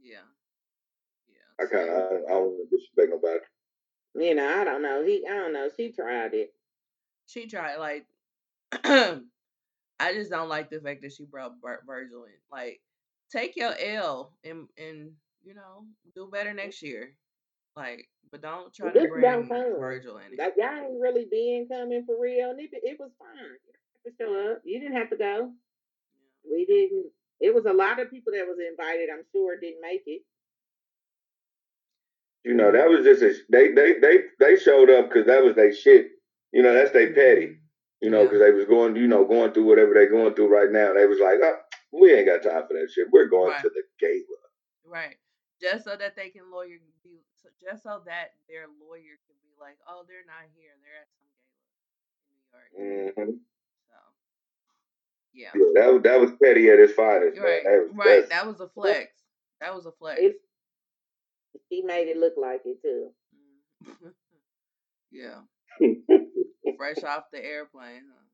[0.02, 0.24] yeah,
[1.28, 1.64] yeah.
[1.64, 3.44] I kind of I, I don't want to disrespect nobody.
[4.28, 5.04] you know, I don't know.
[5.04, 5.68] He I don't know.
[5.76, 6.54] She tried it.
[7.26, 8.06] she tried like
[10.02, 12.32] I just don't like the fact that she brought Vir- Virgil in.
[12.50, 12.80] Like,
[13.30, 15.12] take your L and and
[15.44, 16.56] you know do better mm.
[16.56, 17.14] next year.
[17.80, 19.48] Like, but don't try to This bring don't.
[19.48, 20.38] Virgil in it.
[20.38, 22.50] Like y'all ain't really being coming for real.
[22.50, 23.38] And it, it was fine.
[23.38, 24.62] You didn't have to show up.
[24.64, 25.52] You didn't have to go.
[26.50, 27.06] We didn't.
[27.40, 29.08] It was a lot of people that was invited.
[29.10, 30.22] I'm sure didn't make it.
[32.44, 35.54] You know, that was just a, they they they they showed up because that was
[35.56, 36.08] their shit.
[36.52, 37.46] You know, that's their petty.
[37.46, 37.54] Mm-hmm.
[38.02, 38.24] You know, Yeah.
[38.24, 40.94] because they was going, you know, going through whatever they going through right now.
[40.94, 41.56] They was like, oh,
[41.92, 43.08] we ain't got time for that shit.
[43.12, 43.62] We're going Right.
[43.62, 44.40] to the gala.
[44.86, 45.16] Right.
[45.60, 49.52] Just so that they can lawyer be so just so that their lawyer can be
[49.60, 50.72] like, oh, they're not here.
[50.82, 51.60] They're at some gala
[52.20, 53.16] in New York.
[53.16, 53.36] hmm
[53.88, 53.98] So
[55.32, 55.52] yeah.
[55.54, 57.64] Yeah, that was that was petty at its finest, Right.
[57.64, 58.28] That was, Right.
[58.28, 59.12] That was a flex.
[59.60, 60.20] That was a flex.
[60.20, 60.36] It,
[61.68, 63.10] he made it look like it too.
[63.86, 64.12] Mhm.
[65.10, 65.40] yeah.
[66.76, 68.24] fresh off the airplane, huh?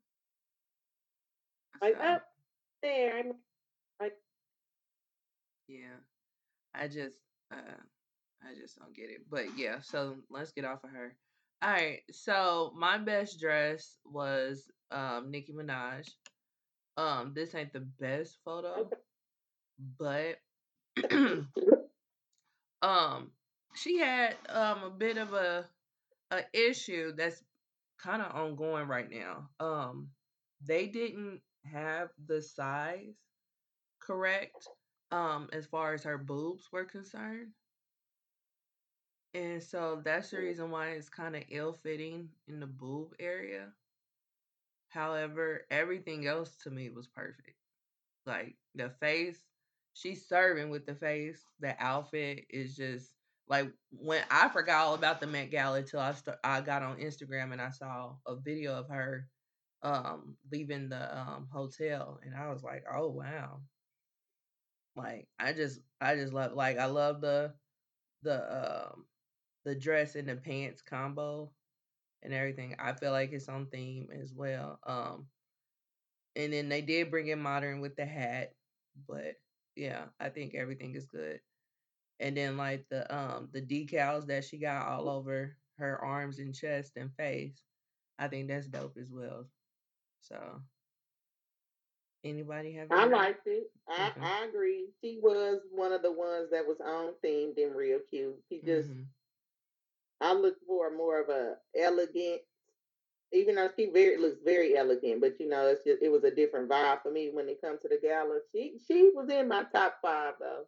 [1.82, 2.22] like So up
[2.82, 3.18] there.
[3.18, 3.32] I'm
[4.00, 4.14] like,
[5.68, 5.98] yeah,
[6.74, 7.16] I just
[7.52, 7.82] uh
[8.48, 9.22] I just don't get it.
[9.30, 11.16] But yeah, so let's get off of her.
[11.62, 16.08] All right, so my best dress was um Nicki Minaj.
[16.96, 18.88] Um, this ain't the best photo,
[19.98, 20.36] but
[22.82, 23.30] um
[23.74, 25.66] she had um a bit of a
[26.30, 27.42] a issue that's
[28.02, 29.48] kind of ongoing right now.
[29.60, 30.08] Um,
[30.66, 31.40] they didn't
[31.72, 33.16] have the size
[34.00, 34.68] correct
[35.10, 37.52] um as far as her boobs were concerned.
[39.36, 43.74] And so that's the reason why it's kind of ill fitting in the boob area.
[44.88, 47.56] However, everything else to me was perfect.
[48.26, 49.46] Like the face,
[49.94, 51.44] she's serving with the face.
[51.60, 53.12] The outfit is just
[53.48, 56.98] like when I forgot all about the Met Gala till I st- I got on
[56.98, 59.28] Instagram and I saw a video of her
[59.82, 63.62] um leaving the um hotel and I was like, "Oh wow."
[64.96, 67.54] Like I just I just love like I love the
[68.22, 69.06] the um
[69.66, 71.52] the dress and the pants combo
[72.22, 72.76] and everything.
[72.78, 74.80] I feel like it's on theme as well.
[74.86, 75.28] Um
[76.36, 78.54] and then they did bring in modern with the hat,
[79.08, 79.36] but
[79.76, 81.40] yeah, I think everything is good.
[82.20, 86.54] And then like the um the decals that she got all over her arms and
[86.54, 87.62] chest and face,
[88.18, 89.46] I think that's dope as well.
[90.20, 90.62] So
[92.24, 93.70] anybody have I liked it.
[93.88, 94.20] I, Okay.
[94.20, 94.88] I agree.
[95.00, 98.42] She was one of the ones that was on themed and real cute.
[98.48, 99.08] She just hmm
[100.20, 102.42] I look for more of a elegant,
[103.32, 106.30] even though she very looks very elegant, but you know, it's just it was a
[106.34, 108.40] different vibe for me when it comes to the gala.
[108.52, 110.66] She she was in my top five though.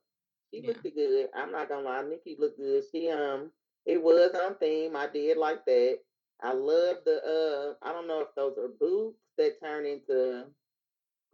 [0.52, 0.72] She Yeah.
[0.74, 1.28] looked good.
[1.34, 2.84] I'm not gonna lie, Nicki looked good.
[2.92, 3.52] She um
[3.86, 4.96] it was on theme.
[4.96, 5.98] I did like that.
[6.42, 10.46] I love the uh I don't know if those are boots that turn into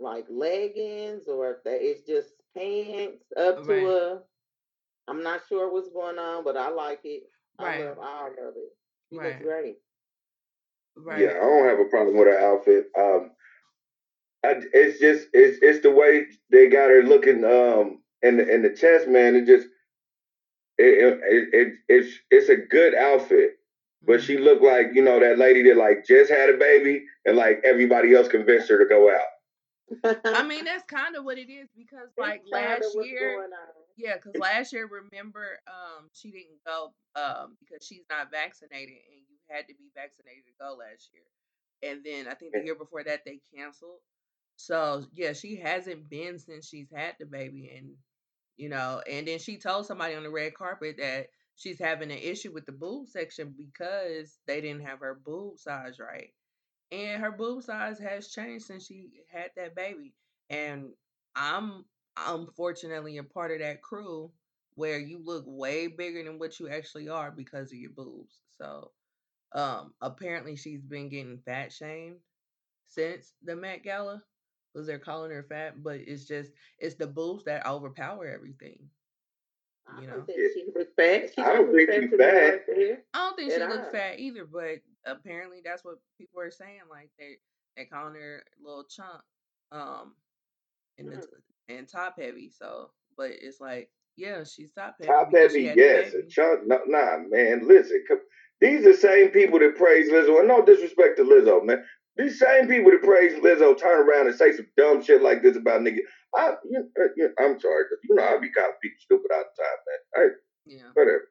[0.01, 4.23] like leggings or if that it's just pants up to a
[5.09, 7.25] I'm not sure what's going on, but I like it.
[7.59, 7.79] I Right.
[7.79, 8.73] love all of it.
[9.11, 9.43] She looks Right.
[9.43, 9.77] great.
[11.17, 12.87] Yeah, I don't have a problem with her outfit.
[12.99, 13.31] Um,
[14.45, 17.45] I, it's just it's it's the way they got her looking.
[17.45, 19.35] Um, in the in the chest, man.
[19.35, 19.69] It just
[20.79, 23.53] it it, it it's it's a good outfit,
[24.03, 24.23] but Mhm.
[24.23, 27.61] she looked like you know that lady that like just had a baby and like
[27.65, 29.27] everybody else convinced her to go out.
[30.33, 33.19] I mean, that's kind of what it is because like It's kind of last year,
[33.19, 33.84] going on.
[33.97, 39.23] Yeah, because last year, remember, um, she didn't go um because she's not vaccinated, and
[39.29, 41.23] you had to be vaccinated to go last year.
[41.93, 44.01] And then I think the year before that they canceled.
[44.57, 47.91] So yeah, she hasn't been since she's had the baby, and
[48.57, 52.19] you know, and then she told somebody on the red carpet that she's having an
[52.19, 56.31] issue with the boob section because they didn't have her boob size right
[56.93, 60.15] and her boob size has changed since she had that baby.
[60.51, 60.91] And
[61.37, 61.85] I'm
[62.17, 64.33] unfortunately a part of that crew
[64.75, 68.41] where you look way bigger than what you actually are because of your boobs.
[68.51, 68.93] So
[69.53, 72.19] um apparently she's been getting fat shamed
[72.87, 74.23] since the Met Gala
[74.73, 78.91] because they're calling her fat, but it's just it's the boobs that overpower everything.
[79.87, 81.31] I You don't know, think Yeah, she was fat.
[81.35, 82.39] She I don't don't think she's to me bad.
[82.39, 86.51] right there I don't think she looks fat either, but apparently that's what people are
[86.51, 86.83] saying.
[86.91, 87.39] Like they
[87.77, 89.23] they calling her little chunk,
[89.73, 90.15] um,
[90.99, 91.21] and the Mm.
[91.21, 91.27] t-
[91.69, 92.51] and top heavy.
[92.51, 96.13] So, but it's like, yeah, she's top heavy Top heavy, yes.
[96.13, 96.29] Baby.
[96.29, 97.67] chunk, no, nah, man.
[97.67, 98.03] Listen,
[98.61, 101.85] these are the same people that praise Lizzo, and no disrespect to Lizzo, man.
[102.17, 105.57] These same people that praise Lizzo turn around and say some dumb shit like this
[105.57, 105.99] about nigga.
[106.37, 109.31] I, you, uh, you, I'm sorry, 'cause you know I be kind of speaking stupid
[109.35, 109.99] all the time, man.
[110.15, 111.29] Hey, Yeah, whatever.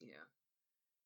[0.00, 0.24] yeah,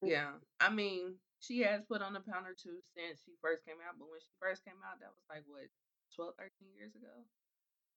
[0.02, 0.32] yeah.
[0.60, 3.94] I mean, she has put on a pound or two since she first came out,
[3.98, 5.66] but when she first came out, that was like what
[6.14, 7.10] 12, 13 years ago.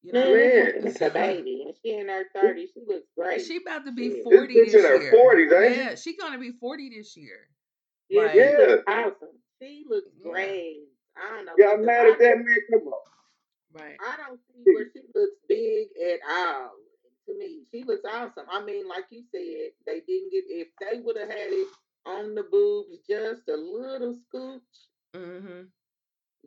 [0.04, 2.70] You know, Man, Man, it's a baby, and she in her thirties.
[2.74, 3.42] She looks great.
[3.46, 4.14] she about to be Shit.
[4.16, 5.12] this forty bitch in this her year.
[5.12, 7.48] forties, ain't Yeah, she gonna be forty this year.
[8.10, 9.36] Yeah, Like, Yeah, looks awesome.
[9.62, 10.78] She looks yeah, great.
[11.16, 12.58] I don't know y'all mad at that man?
[12.72, 12.94] Come on.
[13.74, 13.98] right.
[14.02, 16.72] I don't see where she looks big at all.
[17.28, 18.46] To me, she looks awesome.
[18.52, 21.68] I mean, like you said, they didn't get if they would have had it
[22.08, 24.62] on the boobs just a little scooch
[25.16, 25.62] Mm-hmm.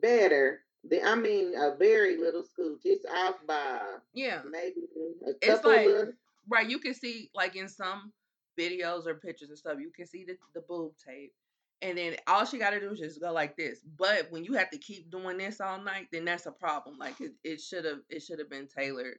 [0.01, 0.61] better.
[0.89, 2.81] The, I mean, a very little scooch.
[2.83, 3.79] It's off by
[4.13, 4.41] Yeah.
[4.49, 4.81] maybe
[5.27, 6.13] a It's couple like of
[6.49, 8.13] right, you can see like in some
[8.59, 11.33] videos or pictures and stuff, you can see the, the boob tape.
[11.81, 13.81] And then all she gotta do is just go like this.
[13.97, 16.97] But when you have to keep doing this all night, then that's a problem.
[16.97, 19.17] Like it, it should have it should have been tailored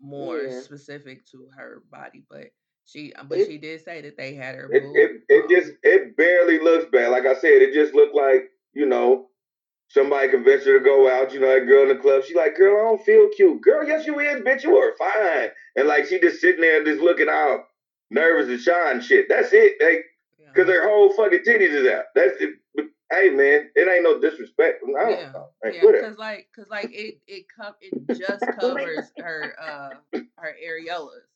[0.00, 0.60] more yeah.
[0.60, 2.24] specific to her body.
[2.30, 2.48] But
[2.86, 5.50] she but It she did say that they had her It boob it it um
[5.50, 7.10] just it barely looks bad.
[7.10, 9.29] Like I said, it just looked like you know,
[9.90, 12.22] somebody convinced her to go out, you know, that girl in the club.
[12.24, 13.60] She like, girl, I don't feel cute.
[13.60, 15.50] Girl, yes you is, bitch, you are fine.
[15.76, 17.60] And like she just sitting there just looking out
[18.10, 19.26] nervous and shy and shit.
[19.28, 19.74] That's it.
[19.82, 20.04] Like,
[20.38, 20.52] Yeah.
[20.54, 22.04] cause her whole fucking titties is out.
[22.14, 22.50] That's it.
[22.74, 24.82] But, hey man, it ain't no disrespect.
[24.84, 25.48] I don't yeah, know.
[25.62, 26.08] Hey, yeah, whatever.
[26.08, 29.94] cause like, cause like it, it co- it just covers her, uh,
[30.38, 31.26] her areolas.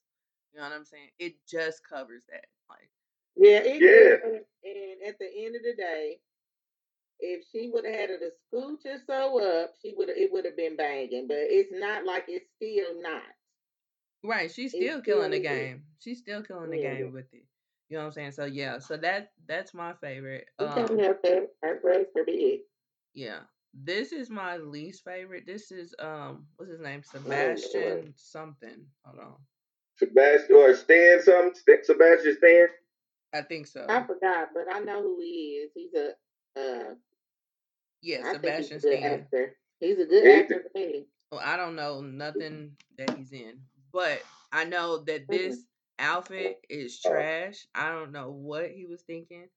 [0.52, 1.08] You know what I'm saying?
[1.18, 2.46] It just covers that.
[2.70, 2.88] Like,
[3.36, 4.16] Yeah, it Yeah.
[4.22, 4.44] could.
[4.64, 6.20] And at the end of the day,
[7.24, 10.44] if she would have had it a scooch or so up, she would it would
[10.44, 11.26] have been banging.
[11.26, 13.22] But it's not like it's still not.
[14.22, 14.50] right?
[14.50, 15.82] She's It's still killing the still- game.
[16.00, 16.94] She's still killing the Yeah.
[16.94, 17.44] game with it.
[17.88, 18.32] You know what I'm saying?
[18.32, 20.48] So yeah, so that that's my favorite.
[20.58, 21.50] We can't Um, help that.
[21.62, 22.60] Her big.
[23.12, 23.40] yeah.
[23.76, 25.46] This is my least favorite.
[25.46, 27.02] This is um, what's his name?
[27.12, 27.58] Lord.
[27.58, 28.86] Sebastian something.
[29.04, 29.36] Hold on.
[29.98, 31.78] Sebastian or Stan something?
[31.82, 32.68] Sebastian Stan?
[33.32, 33.84] I think so.
[33.88, 35.72] I forgot, but I know who he is.
[35.74, 36.14] He's a
[36.56, 36.94] uh
[38.04, 39.12] Yeah, I think he's Sebastian a good Stan.
[39.20, 39.56] actor.
[39.80, 40.64] He's a good actor.
[41.32, 43.60] Well, I don't know nothing that he's in,
[43.92, 45.64] but I know that this
[45.98, 47.08] outfit is Oh.
[47.08, 47.66] trash.
[47.74, 49.48] I don't know what he was thinking.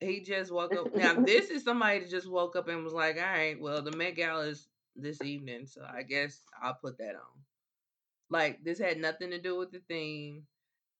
[0.00, 0.94] He just woke up.
[0.96, 3.92] Now, this is somebody that just woke up and was like, "All right, well, the
[3.92, 7.42] Met Gala is this evening, so I guess I'll put that on."
[8.30, 10.46] Like this had nothing to do with the theme,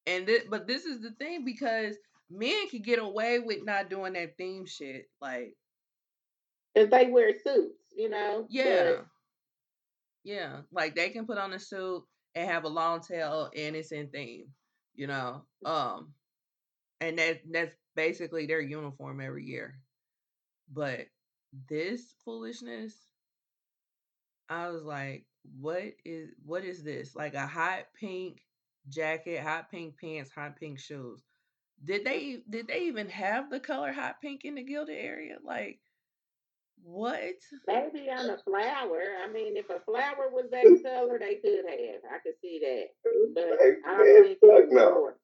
[0.06, 1.96] and this, but this is the thing because
[2.30, 5.08] men can get away with not doing that theme shit.
[5.20, 5.56] Like,
[6.76, 8.46] If they wear suits, you know.
[8.50, 8.96] Yeah.
[10.24, 10.60] Yeah.
[10.70, 14.08] Like they can put on a suit and have a long tail and it's in
[14.08, 14.48] theme,
[14.94, 15.42] you know.
[15.64, 16.14] Um
[17.00, 19.80] and that that's basically their uniform every year.
[20.72, 21.06] But
[21.68, 22.94] this foolishness,
[24.48, 25.26] I was like,
[25.58, 27.16] what is what is this?
[27.16, 28.42] Like a hot pink
[28.88, 31.22] jacket, hot pink pants, hot pink shoes.
[31.84, 35.38] Did they did they even have the color hot pink in the gilded area?
[35.44, 35.80] Like
[36.86, 37.34] what?
[37.66, 39.02] Maybe on a flower.
[39.24, 42.00] I mean, if a flower was that color, they could have.
[42.14, 42.86] I could see that.
[43.34, 44.90] But Hey, I don't think fuck no.
[44.94, 45.16] more.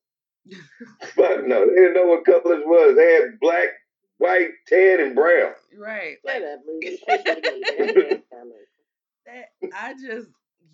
[1.15, 1.67] Fuck no.
[1.69, 2.97] They didn't know what colors was.
[2.97, 3.69] They had black,
[4.19, 5.53] white, tan, and brown.
[5.79, 6.17] Right.
[6.27, 6.99] Shut Like up, Lucy.
[7.07, 7.79] They did it.
[7.95, 8.69] They had colors.
[9.27, 10.29] that I just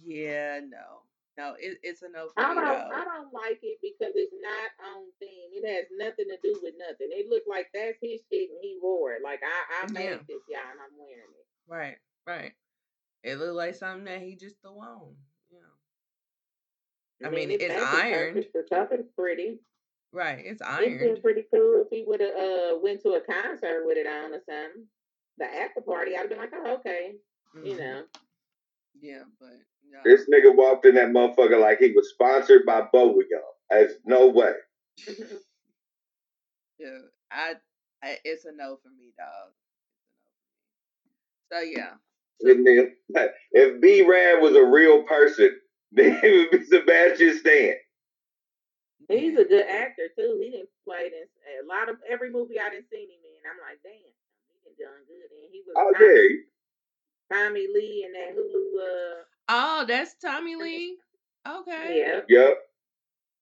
[0.05, 1.03] yeah, no.
[1.39, 2.67] No, it, it's a no for I don't.
[2.67, 5.55] I don't like it because it's not on theme.
[5.55, 7.07] It has nothing to do with nothing.
[7.15, 9.23] It looked like that's his shit and he wore it.
[9.23, 10.17] Like I, I made Yeah.
[10.27, 11.47] this, y'all, and I'm wearing it.
[11.69, 11.97] Right,
[12.27, 12.53] right.
[13.23, 15.15] It looked like something that he just threw on.
[15.53, 17.29] Yeah.
[17.29, 18.35] I mean, it it's ironed.
[18.35, 18.53] perfect.
[18.55, 19.61] The top is pretty.
[20.13, 21.23] Right, it's ironed.
[21.23, 24.43] pretty cool if he would have uh went to a concert with it on or
[24.45, 24.87] something.
[25.39, 27.13] The after party, I'd been like, oh okay,
[27.55, 27.79] you Mhm.
[27.79, 28.03] know.
[29.01, 29.51] Yeah, but
[29.91, 29.99] no.
[30.05, 33.43] This nigga walked in that motherfucker like he was sponsored by Boba Young.
[33.71, 34.53] There's no way.
[36.79, 37.55] Yeah, I,
[38.05, 39.51] I it's a no for me, dog.
[41.51, 41.75] It's a no for me.
[41.75, 41.99] So yeah.
[43.17, 45.59] So, If B Rad was a real person,
[45.93, 47.75] then it would be Sebastian Stan.
[49.09, 50.39] He's a good actor too.
[50.41, 53.43] He didn't play this a lot of every movie I didn't see him in.
[53.49, 55.31] I'm like, damn, he done done good.
[55.33, 56.58] And he was Oh yeah.
[57.33, 58.81] Tommy Lee and that Hulu.
[58.81, 60.97] Uh, Oh, that's Tommy Lee.
[61.49, 62.05] Okay.
[62.07, 62.59] yeah, Yep.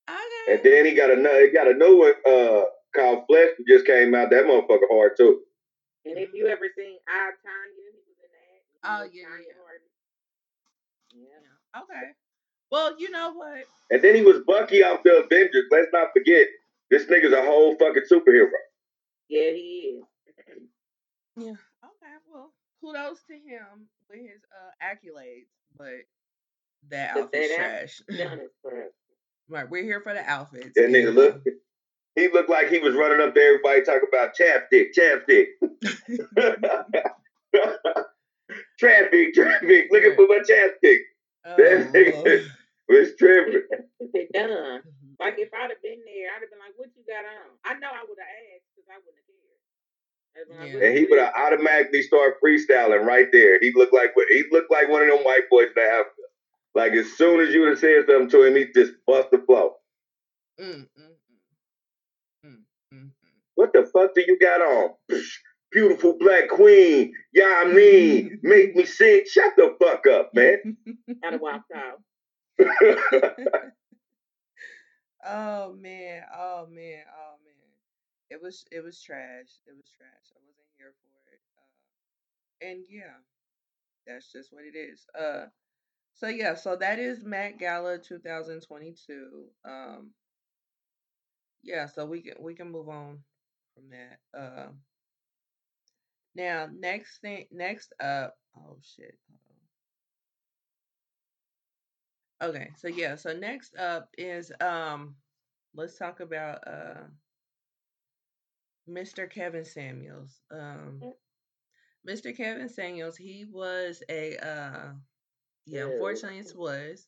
[0.08, 0.52] Okay.
[0.52, 3.86] And then he got another he got a new one uh called Fresh that just
[3.86, 4.30] came out.
[4.30, 5.40] That motherfucker hard too.
[6.04, 8.88] and if you ever seen I, Tonya, he was in that.
[8.88, 9.82] Oh, yeah, yeah, Tonya
[11.12, 11.28] Yeah.
[11.74, 11.82] Yeah.
[11.82, 12.12] Okay.
[12.70, 13.64] Well, you know what?
[13.90, 15.64] And then he was Bucky off the Avengers.
[15.72, 16.46] Let's not forget.
[16.90, 18.46] This nigga's a whole fucking superhero.
[19.28, 20.04] Yeah, he is.
[21.38, 21.52] Yeah.
[22.82, 22.92] Okay.
[22.92, 26.06] Well, kudos to him with his uh accolades, but
[26.90, 28.02] that But outfit's that trash.
[28.18, 28.90] Done it for us.
[29.48, 29.68] right.
[29.68, 30.72] We're here for the outfits.
[30.74, 31.42] That nigga and, look
[32.14, 35.46] he looked like he was running up to everybody talking about chapstick, chapstick.
[38.78, 41.00] traffic, traffic, looking for my chapstick.
[41.44, 42.48] Oh, That nigga
[42.88, 43.62] was tripping.
[44.14, 44.80] They done.
[44.80, 45.16] Mhm.
[45.20, 47.74] Like if I'd have been there, I'd have been like, "What you got on?" I
[47.78, 49.60] know I would have asked because I wouldn't have cared.
[49.60, 50.86] I'd been like, Yeah.
[50.86, 53.58] And he would have automatically start freestyling right there.
[53.60, 56.06] He looked like he looked like one of them white boys that have
[56.74, 59.38] like as soon as you would have said something to him, he just bust the
[59.38, 59.74] flow.
[60.60, 62.46] Mm, mm, mm.
[62.46, 62.62] Mm,
[62.92, 63.10] mm, mm.
[63.54, 64.90] What the fuck do you got on?
[65.10, 65.32] Psh,
[65.72, 67.12] Beautiful black queen.
[67.34, 69.28] Yeah, I mean, make me sick.
[69.28, 70.76] Shut the fuck up, man.
[71.24, 72.00] I'd have walked out.
[75.26, 77.45] oh man, oh man, oh man.
[78.30, 79.50] It was it was trash.
[79.66, 80.26] It was trash.
[80.34, 81.40] I wasn't here for it.
[81.58, 83.18] Uh, and yeah,
[84.06, 85.06] that's just what it is.
[85.18, 85.46] Uh,
[86.14, 89.46] so yeah, so that is Met Gala 2022.
[89.64, 90.12] Um,
[91.62, 93.18] yeah, so we can we can move on
[93.74, 94.38] from that.
[94.38, 94.68] Uh,
[96.36, 99.18] Now, next thing, next up, oh shit.
[102.42, 105.14] Okay, so yeah, so next up is um,
[105.74, 107.04] let's talk about uh,
[108.88, 109.30] Mr.
[109.30, 110.40] Kevin Samuels.
[110.50, 111.00] Um,
[112.08, 112.36] Mr.
[112.36, 114.92] Kevin Samuels, he was a uh,
[115.66, 117.06] yeah, unfortunately, it was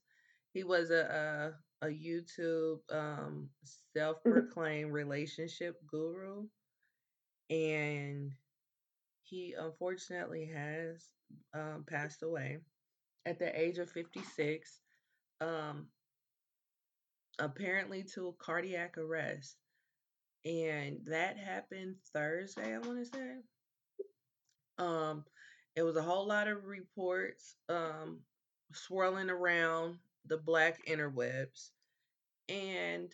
[0.53, 3.49] he was a a, a YouTube um
[3.95, 6.47] self-proclaimed relationship guru,
[7.51, 8.33] and
[9.23, 11.05] he unfortunately has
[11.55, 12.59] um, passed away
[13.27, 14.81] at the age of 56
[15.41, 15.87] um,
[17.39, 19.57] apparently to a cardiac arrest
[20.45, 23.35] and that happened thursday i want to say.
[24.79, 25.25] Um
[25.77, 28.21] it was a whole lot of reports um
[28.73, 31.71] swirling around the black interwebs
[32.49, 33.11] and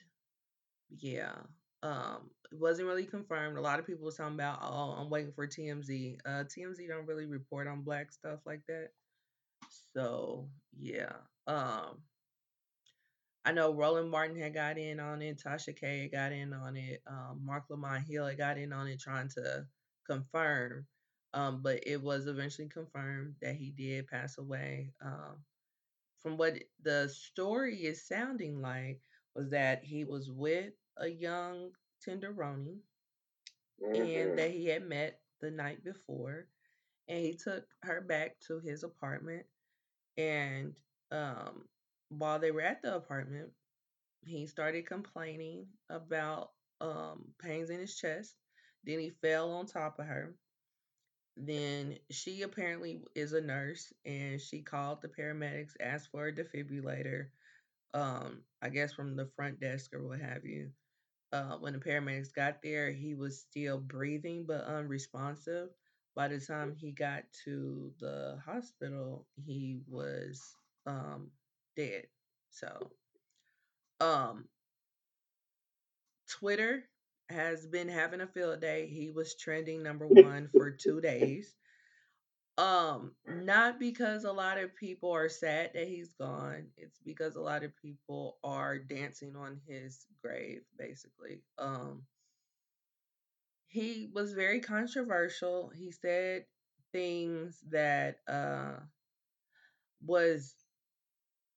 [0.98, 1.34] yeah
[1.82, 3.58] um it wasn't really confirmed.
[3.58, 7.06] A lot of people was talking about oh i'm waiting for tmz uh tmz don't
[7.06, 8.90] really report on black stuff like that.
[9.92, 10.48] So
[10.78, 11.12] yeah
[11.46, 11.98] um
[13.44, 16.76] I know Roland Martin had got in on it, Tasha K had got in on
[16.76, 19.68] it, um, Marc Lamont Hill had got in on it trying to
[20.06, 20.86] confirm.
[21.34, 24.94] Um, but it was eventually confirmed that he did pass away.
[25.00, 25.44] Um,
[26.20, 29.02] from what the story is sounding like
[29.34, 31.72] was that he was with a young
[32.06, 32.82] tenderoni
[33.92, 34.36] and Mhm.
[34.36, 36.48] that he had met the night before
[37.08, 39.46] and he took her back to his apartment
[40.16, 40.80] and
[41.10, 41.68] um
[42.08, 43.50] while they were at the apartment
[44.26, 46.50] he started complaining about
[46.80, 48.36] um pains in his chest
[48.84, 50.34] then he fell on top of her
[51.36, 57.26] then she apparently is a nurse and she called the paramedics asked for a defibrillator
[57.94, 60.70] um i guess from the front desk or what have you
[61.32, 65.68] uh, when the paramedics got there, he was still breathing but unresponsive.
[66.14, 70.42] By the time he got to the hospital, he was
[70.86, 71.30] um,
[71.76, 72.06] dead.
[72.50, 72.90] So,
[74.00, 74.48] um,
[76.28, 76.84] Twitter
[77.30, 78.86] has been having a field day.
[78.86, 81.54] He was trending number one for two days.
[82.56, 86.68] Um, not because a lot of people are sad that he's gone.
[86.76, 91.42] It's because a lot of people are dancing on his grave, basically.
[91.58, 92.06] Um,
[93.66, 95.68] he was very controversial.
[95.70, 96.46] He said
[96.92, 98.76] things that uh
[100.04, 100.54] was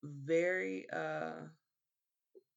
[0.04, 1.48] very uh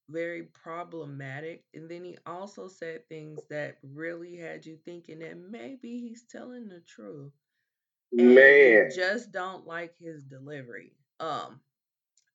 [0.09, 6.01] very problematic and then he also said things that really had you thinking that maybe
[6.01, 7.33] he's telling the truth
[8.19, 10.93] and Man, just don't like his delivery.
[11.21, 11.61] Um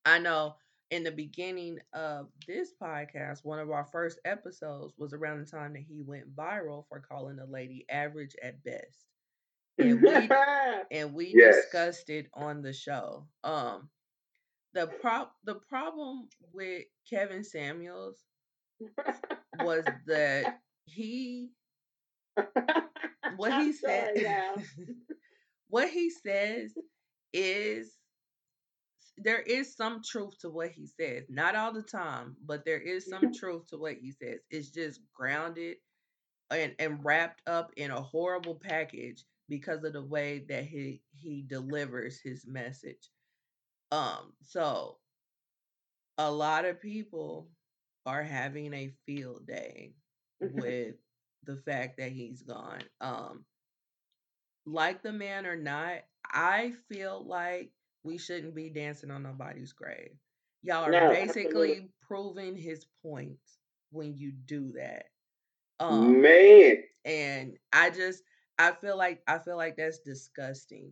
[0.06, 0.56] I know
[0.92, 5.74] in the beginning of this podcast, one of our first episodes was around the time
[5.74, 9.08] that he went viral for calling a lady average at best.
[9.80, 10.36] And we
[10.92, 11.56] and we yes.
[11.56, 13.28] discussed it on the show.
[13.44, 13.90] Um
[14.76, 18.20] the prop the problem with Kevin Samuels
[19.62, 21.50] was that he
[23.38, 24.66] what he I'm said sorry,
[25.70, 26.74] what he says
[27.34, 27.94] is
[29.18, 31.24] there is some truth to what he says.
[31.30, 34.40] Not all the time, but there is some truth to what he says.
[34.52, 35.78] It's just grounded
[36.52, 41.46] and, and wrapped up in a horrible package because of the way that he he
[41.48, 43.10] delivers his message.
[43.92, 44.98] Um, so
[46.18, 47.50] a lot of people
[48.06, 49.94] are having a field day
[50.40, 50.96] with
[51.46, 52.82] the fact that he's gone.
[53.02, 53.46] Um,
[54.66, 56.00] like the man or not,
[56.32, 57.72] I feel like
[58.04, 60.16] we shouldn't be dancing on nobody's grave.
[60.64, 61.26] Y'all are no, absolutely.
[61.26, 63.38] basically proving his point
[63.92, 65.06] when you do that.
[65.80, 68.24] Um, Man, and I just
[68.58, 70.92] I feel like I feel like that's disgusting.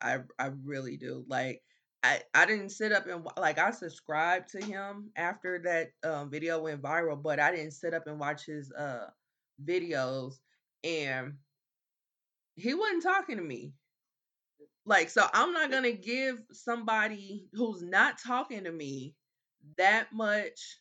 [0.00, 1.24] I I really do.
[1.28, 1.62] Like
[2.02, 6.60] I I didn't sit up and like I subscribed to him after that um video
[6.62, 9.08] went viral, but I didn't sit up and watch his uh
[9.64, 10.34] videos
[10.84, 11.34] and
[12.54, 13.72] he wasn't talking to me.
[14.86, 19.14] Like so I'm not going to give somebody who's not talking to me
[19.76, 20.78] that much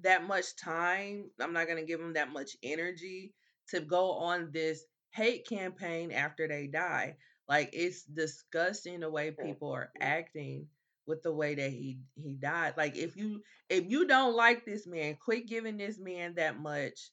[0.00, 1.30] that much time.
[1.40, 3.34] I'm not going to give them that much energy
[3.68, 7.16] to go on this hate campaign after they die.
[7.52, 10.68] Like it's disgusting the way people are acting
[11.06, 12.72] with the way that he he died.
[12.78, 17.10] Like if you if you don't like this man, quit giving this man that much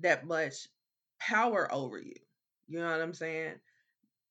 [0.00, 0.68] that much
[1.20, 2.14] power over you.
[2.66, 3.56] You know what I'm saying?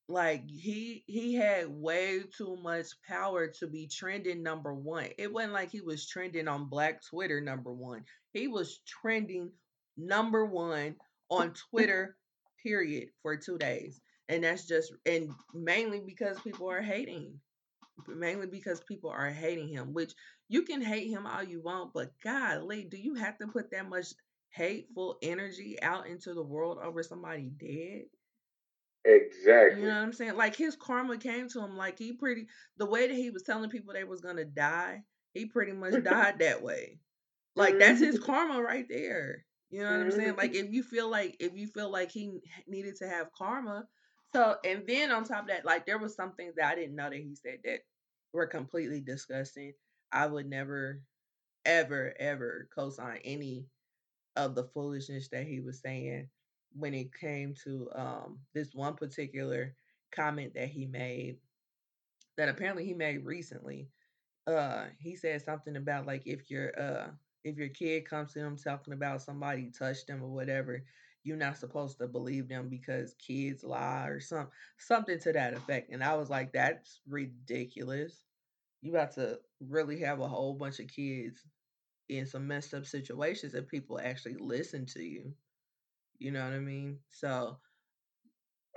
[0.08, 5.10] Like he he had way too much power to be trending number one.
[5.18, 8.04] It wasn't like he was trending on Black Twitter number one.
[8.32, 9.52] He was trending
[9.96, 10.96] number one
[11.30, 12.16] on Twitter,
[12.60, 14.00] period, for two days.
[14.28, 17.40] And that's just and mainly because people are hating
[18.08, 20.12] mainly because people are hating him which
[20.48, 23.88] you can hate him all you want but golly do you have to put that
[23.88, 24.08] much
[24.50, 28.04] hateful energy out into the world over somebody dead
[29.04, 29.68] Exactly.
[29.68, 32.46] you know what i'm saying like his karma came to him like he pretty
[32.76, 35.02] the way that he was telling people they was gonna die
[35.32, 36.98] he pretty much died that way
[37.56, 38.20] like that's his Mhm.
[38.20, 40.56] karma right there you know what i'm saying like Mhm.
[40.56, 43.86] if you feel like if you feel like he needed to have karma
[44.34, 46.96] so and then on top of that like there was some things that i didn't
[46.96, 47.80] know that he said that
[48.34, 49.72] were completely disgusting.
[50.12, 51.02] I would never
[51.64, 53.66] ever ever co-sign any
[54.36, 56.28] of the foolishness that he was saying
[56.76, 59.74] when it came to um this one particular
[60.12, 61.38] comment that he made
[62.36, 63.88] that apparently he made recently.
[64.46, 67.10] Uh he said something about like if your uh
[67.44, 70.84] if your kid comes to him talking about somebody touched them or whatever
[71.24, 74.48] you're not supposed to believe them because kids lie or some
[74.78, 78.24] something to that effect and i was like that's ridiculous
[78.82, 81.44] you about to really have a whole bunch of kids
[82.10, 85.32] in some messed up situations and people actually listen to you
[86.18, 87.56] you know what i mean so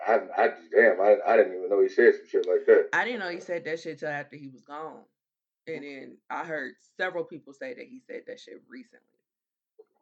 [0.08, 2.89] I, I damn, I, I didn't even know he said some shit like that.
[2.93, 5.04] i didn't know he said that shit till after he was gone
[5.68, 9.02] and then i heard several people say that he said that shit recently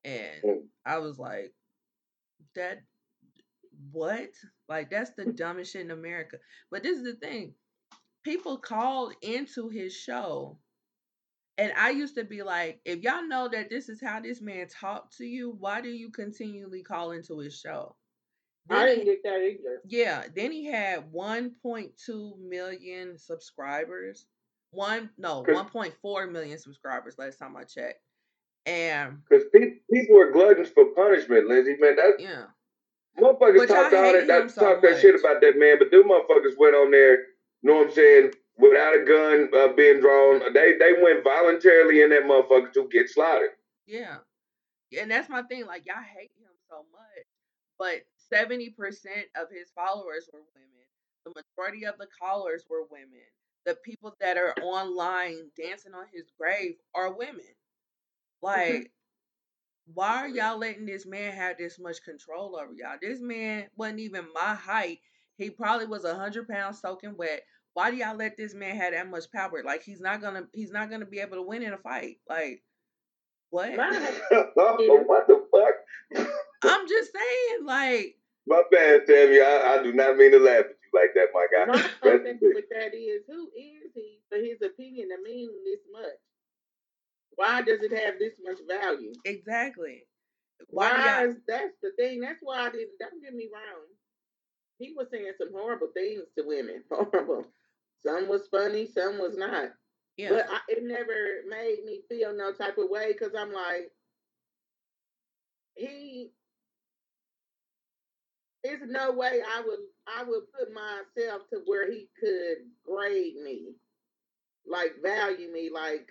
[0.06, 0.62] and Mm.
[0.86, 1.52] I was like,
[2.56, 2.82] that
[3.92, 4.30] what?
[4.68, 5.36] Like that's the mm.
[5.36, 6.38] dumbest shit in America.
[6.72, 7.54] But this is the thing.
[8.24, 10.58] People called into his show.
[11.58, 14.68] And I used to be like, if y'all know that this is how this man
[14.68, 17.96] talked to you, why do you continually call into his show?
[18.70, 19.82] I didn't get that either.
[19.86, 24.26] yeah, then he had 1.2 million subscribers.
[24.72, 28.02] One no, 1.4 million subscribers last time I checked.
[28.66, 31.76] And cause pe- people are gluttons for punishment, Lindsay.
[31.80, 32.44] Man, that yeah,
[33.18, 36.04] motherfuckers y'all talked all that, that so talked that shit about that man, but them
[36.10, 37.14] motherfuckers went on there.
[37.62, 38.32] You know what I'm saying?
[38.58, 43.10] Without a gun uh, being drawn, they they went voluntarily in that motherfucker to get
[43.10, 43.52] slaughtered.
[43.86, 44.18] Yeah.
[45.00, 45.66] And that's my thing.
[45.66, 47.26] Like y'all hate him so much,
[47.78, 50.86] but seventy percent of his followers were women.
[51.26, 53.26] The majority of the callers were women.
[53.66, 57.42] The people that are online dancing on his grave are women.
[58.42, 58.92] Like,
[59.94, 62.98] why are y'all letting this man have this much control over y'all?
[63.02, 65.00] This man wasn't even my height.
[65.38, 67.44] He probably was a hundred pounds soaking wet.
[67.74, 69.62] Why do y'all let this man have that much power?
[69.64, 72.18] Like he's not gonna he's not gonna be able to win in a fight.
[72.28, 72.64] Like
[73.50, 73.76] what?
[73.76, 73.90] My
[74.58, 76.28] oh, what the fuck?
[76.64, 78.16] I'm just saying, like,
[78.48, 79.40] My bad, Tammy.
[79.40, 81.66] I, I do not mean to laugh at you like that, my guy.
[81.66, 85.18] my Rest whole in thing with that is, who is he for his opinion to
[85.24, 86.20] mean this much?
[87.36, 89.14] Why does it have this much value?
[89.26, 90.06] exactly.
[90.70, 92.22] Why Why is that's the thing?
[92.22, 93.00] That's why I didn't.
[93.00, 93.86] Don't get me wrong.
[94.80, 96.84] He was saying some horrible things to women.
[96.92, 97.46] Horrible.
[98.04, 99.70] Some was funny, some was not.
[100.18, 103.92] Yeah, But I, it never made me feel no type of way because I'm like,
[105.76, 106.32] he.
[108.64, 113.76] There's no way I would I would put myself to where he could grade me,
[114.68, 116.10] like value me, like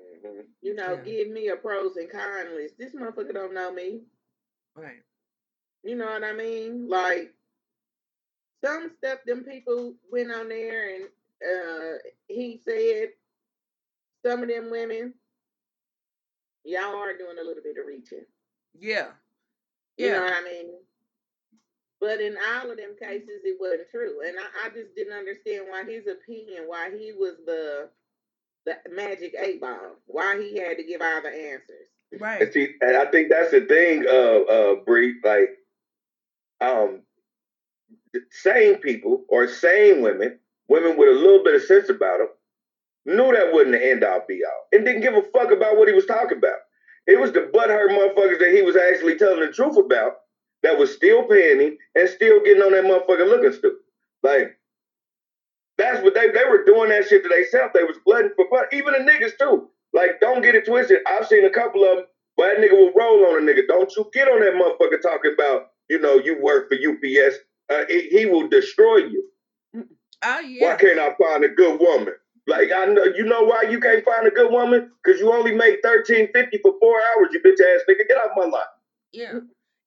[0.00, 0.46] Mhm.
[0.62, 1.02] you know, Yeah.
[1.02, 2.78] give me a pros and cons list.
[2.78, 4.02] This motherfucker don't know me.
[4.74, 5.02] right.
[5.82, 6.88] You know what I mean?
[6.88, 7.34] Like
[8.64, 11.04] some stuff them people went on there and
[11.44, 11.98] uh
[12.28, 13.10] he said
[14.24, 15.14] some of them women,
[16.64, 18.24] y'all are doing a little bit of reaching.
[18.78, 19.08] Yeah,
[19.96, 20.06] yeah.
[20.06, 20.70] You know what I mean?
[22.00, 24.20] But in all of them cases it wasn't true.
[24.26, 27.90] And I, I just didn't understand why his opinion, why he was the
[28.84, 31.88] the magic eight ball, why he had to give all the answers.
[32.20, 32.42] Right.
[32.42, 35.14] And see, and I think that's the thing, uh, uh, Bree.
[35.24, 35.50] Like,
[36.60, 37.02] um,
[38.30, 42.28] sane people or sane women, women with a little bit of sense about them,
[43.06, 45.88] knew that wasn't the end all be all, and didn't give a fuck about what
[45.88, 46.58] he was talking about.
[47.06, 50.16] It was the butthurt motherfuckers that he was actually telling the truth about
[50.62, 53.78] that was still paying him and still getting on that motherfucker looking stupid.
[54.22, 54.58] Like,
[55.80, 57.72] that's what they they were doing that shit to themselves.
[57.74, 58.66] They was blooding for blood.
[58.72, 59.68] Even the niggas too.
[59.92, 60.98] Like, don't get it twisted.
[61.06, 62.06] I've seen a couple of them
[62.40, 63.68] but that nigga will roll on a nigga.
[63.68, 67.36] Don't you get on that motherfucker talking about, you know, you work for UPS.
[67.68, 69.28] Uh, he, he will destroy you.
[70.22, 70.70] Oh yeah.
[70.70, 72.14] Why can't I find a good woman?
[72.46, 74.90] Like I know you know why you can't find a good woman?
[75.04, 78.08] Cause you only make thirteen fifty for four hours, you bitch ass nigga.
[78.08, 78.64] Get out my life.
[79.12, 79.40] yeah,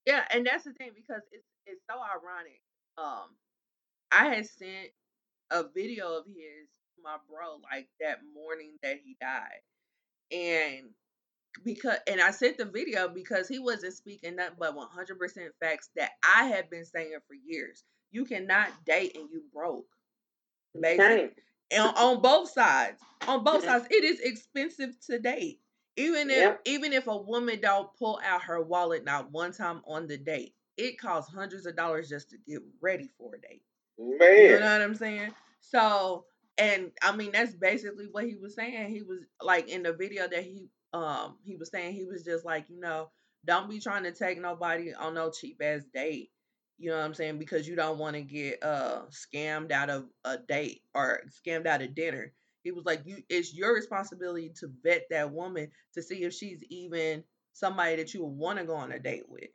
[0.05, 0.21] yeah.
[0.31, 2.61] And that's the thing because it's it's so ironic.
[2.99, 3.35] Um,
[4.11, 4.91] I had sent
[5.53, 6.69] a video of his
[7.03, 9.61] my bro like that morning that he died,
[10.31, 10.89] and
[11.63, 16.11] because and I sent the video because he wasn't speaking nothing but 100% facts that
[16.23, 17.83] I had been saying for years.
[18.11, 19.87] you cannot date and you broke.
[20.79, 21.31] Basically,
[21.71, 25.59] and on both sides, on both sides, it is expensive to date.
[25.97, 26.61] Even if Yep.
[26.65, 30.55] even if a woman don't pull out her wallet not one time on the date,
[30.77, 33.63] it costs hundreds of dollars just to get ready for a date.
[34.47, 35.31] You know what I'm saying?
[35.61, 36.25] So,
[36.57, 38.89] and I mean that's basically what he was saying.
[38.89, 42.45] He was like in the video that he um he was saying he was just
[42.45, 43.09] like, you know,
[43.45, 46.31] don't be trying to take nobody on no cheap ass date.
[46.77, 47.39] You know what I'm saying?
[47.39, 51.81] Because you don't want to get uh scammed out of a date or scammed out
[51.81, 52.33] of dinner.
[52.63, 56.63] He was like, you it's your responsibility to vet that woman to see if she's
[56.69, 57.23] even
[57.53, 59.49] somebody that you would want to go on a date with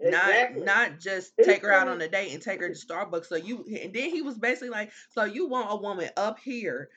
[0.00, 0.62] Exactly.
[0.62, 3.26] not not just take her out on a date and take her to Starbucks.
[3.26, 6.88] So you and then he was basically like, so you want a woman up here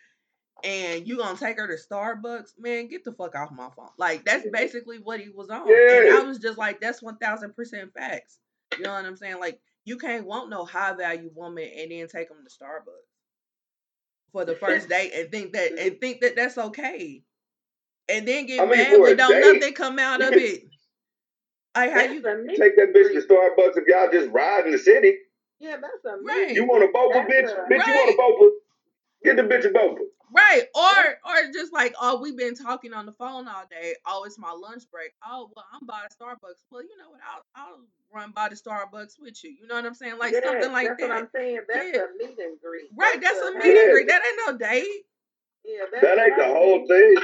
[0.64, 2.52] and you gonna take her to Starbucks?
[2.60, 3.90] Man, get the fuck off my phone.
[3.98, 5.68] Like that's basically what he was on.
[5.68, 8.38] And I was just like, that's one thousand percent facts.
[8.78, 9.40] You know what I'm saying?
[9.40, 13.10] Like you can't want no high value woman and then take them to Starbucks
[14.32, 17.24] for the first date and think that and think that that's okay.
[18.10, 20.71] And then get I mean, mad when don't date, nothing come out of it.
[21.76, 23.22] Like how That's you a take that bitch to.
[23.28, 25.16] Starbucks if y'all just ride in the city.
[25.60, 26.52] Yeah, that's a meet right.
[26.56, 27.58] You want a boba, That's bitch?
[27.58, 28.50] a Bitch, you want a boba?
[29.24, 29.98] Get the bitch a boba.
[30.34, 30.64] Right.
[30.76, 33.96] Or or just like, oh, we've been talking on the phone all day.
[34.08, 35.12] Oh, it's my lunch break.
[35.26, 36.64] Oh, well, I'm by the Starbucks.
[36.72, 37.20] Well, you know what?
[37.30, 37.80] I'll I'll
[38.14, 39.52] run by the Starbucks with you.
[39.52, 40.18] You know what I'm saying?
[40.20, 41.18] Like yes, something like that's what that.
[41.18, 41.60] I'm saying.
[41.72, 42.02] That's Yeah.
[42.04, 42.90] a meet and greet.
[42.98, 43.22] Right.
[43.22, 44.08] That's That's a a meet and greet.
[44.08, 45.06] That ain't no date.
[45.66, 47.16] yeah, that's that a ain't the whole thing.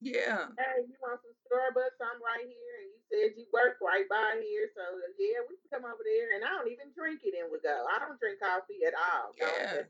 [0.00, 0.52] Yeah.
[0.58, 1.96] hey, you want some Starbucks?
[2.00, 4.82] I'm right here, and you said you work right by here, so
[5.22, 6.34] yeah, we can come over there.
[6.34, 7.86] And I don't even drink it, and we go.
[7.86, 9.30] I don't drink coffee at all.
[9.38, 9.86] Yeah.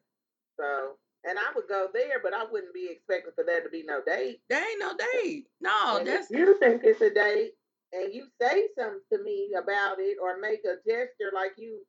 [0.60, 1.00] so.
[1.24, 4.04] And I would go there, but I wouldn't be expecting for there to be no
[4.04, 4.44] date.
[4.50, 5.46] That ain't no date.
[5.58, 7.52] No, And if that's you think it's a date
[7.94, 11.80] and you say something to me about it or make a gesture like you,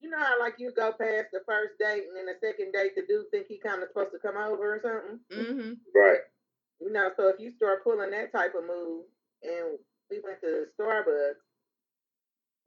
[0.00, 2.92] you know how like you go past the first date and then the second date
[2.94, 5.20] the dude think he kind of supposed to come over or something.
[5.32, 5.72] mm-hmm.
[5.94, 6.20] Right.
[6.78, 9.06] You know, so if you start pulling that type of move
[9.42, 9.78] and
[10.12, 11.40] we went to Starbucks,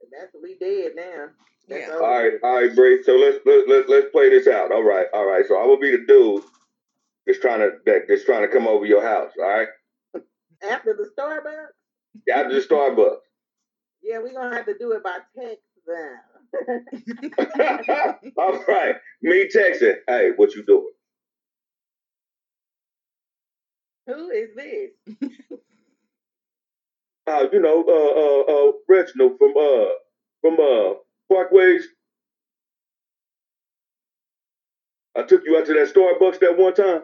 [0.02, 1.28] and that's what we did now.
[1.68, 1.94] That's Yeah.
[1.94, 2.44] All over right, with.
[2.44, 3.02] all right, Bray.
[3.02, 4.72] So let's let, let, let's play this out.
[4.72, 5.46] All right, all right.
[5.46, 6.42] So I will be the dude
[7.26, 9.32] that's trying to that, that's trying to come over your house.
[9.38, 9.68] All right.
[10.68, 13.18] After the Starbucks, After the Starbucks.
[14.02, 16.18] yeah, we're gonna have to do it by text then.
[18.38, 18.96] all right.
[19.22, 19.96] Me texting.
[20.08, 20.92] Hey, what you doing?
[24.08, 24.90] Who is this?
[27.26, 29.86] Uh, you know, uh, uh, uh, Reginald from uh
[30.40, 30.94] from uh
[31.30, 31.82] Parkways.
[35.16, 37.02] I took you out to that Starbucks that one time.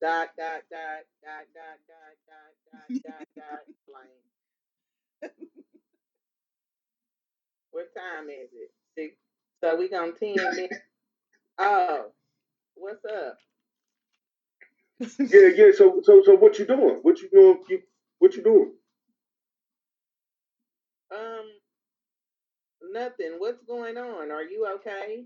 [0.00, 3.60] Dot dot dot dot dot dot dot dot dot
[3.92, 5.30] dot.
[7.72, 8.70] What time is it?
[8.96, 9.16] Six.
[9.62, 10.76] So we gonna ten minutes.
[11.58, 12.06] Oh,
[12.74, 13.36] what's up?
[15.18, 15.70] Yeah, yeah.
[15.76, 17.00] So, so, so, what you doing?
[17.02, 17.62] What you doing?
[17.68, 17.82] You,
[18.20, 18.72] what you doing?
[21.10, 21.46] Um,
[22.92, 23.36] nothing.
[23.38, 24.30] What's going on?
[24.30, 25.24] Are you okay?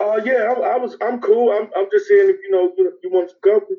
[0.00, 0.96] uh, yeah, I, I, was.
[1.02, 1.50] I'm cool.
[1.50, 1.70] I'm.
[1.74, 3.78] I'm just saying if you know you, you want some company.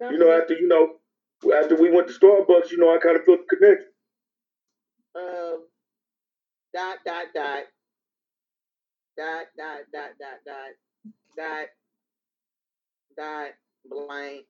[0.00, 0.94] You know, after you know,
[1.52, 3.88] after we went to Starbucks, you know, I kind of felt the connection.
[5.16, 5.66] Um.
[6.72, 7.64] Dot dot dot.
[9.18, 10.70] Dot dot dot dot dot
[11.36, 11.66] dot
[13.16, 13.50] dot
[13.84, 14.46] blank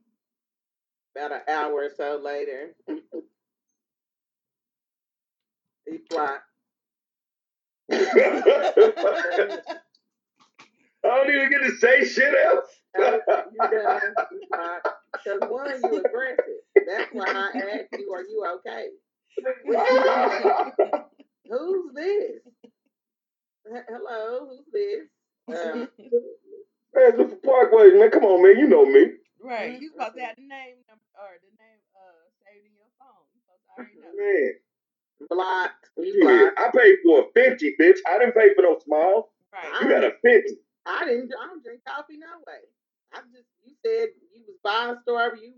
[1.17, 2.75] about an hour or so later,
[5.87, 6.43] he blocked.
[7.93, 7.97] I
[11.05, 12.67] don't even get to say shit else.
[12.97, 13.21] You
[13.59, 14.01] done?
[14.33, 14.49] You.
[15.13, 16.61] Because one, you aggressive.
[16.87, 18.89] That's why I asked you, are you okay?
[21.49, 22.41] Who's this?
[23.89, 25.09] Hello, who's this?
[25.49, 25.89] Um,
[26.95, 28.11] man, this is Parkways, man.
[28.11, 28.59] Come on, man.
[28.59, 29.13] You know me.
[29.43, 29.81] Right.
[29.81, 33.25] You supposed to have the name num- or the name uh saved in your phone.
[33.35, 34.13] You supposed to already know.
[34.17, 34.53] Man,
[35.29, 35.85] blocked.
[35.97, 36.61] Yeah, blocked.
[36.61, 37.99] I paid for a fifty, bitch.
[38.07, 39.33] I didn't pay for no small.
[39.53, 39.83] Right.
[39.83, 40.59] You got a fifty.
[40.87, 41.33] I didn't.
[41.37, 42.65] I don't drink coffee no way.
[43.13, 43.49] I just.
[43.65, 45.37] You said you was buying a store.
[45.37, 45.55] You.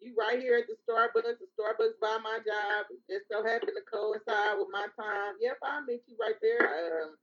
[0.00, 1.42] You right here at the Starbucks.
[1.42, 2.86] The Starbucks by my job.
[2.94, 5.34] It just so happened to coincide with my time.
[5.42, 6.62] Yep, I'll meet you right there.
[6.62, 7.16] Um,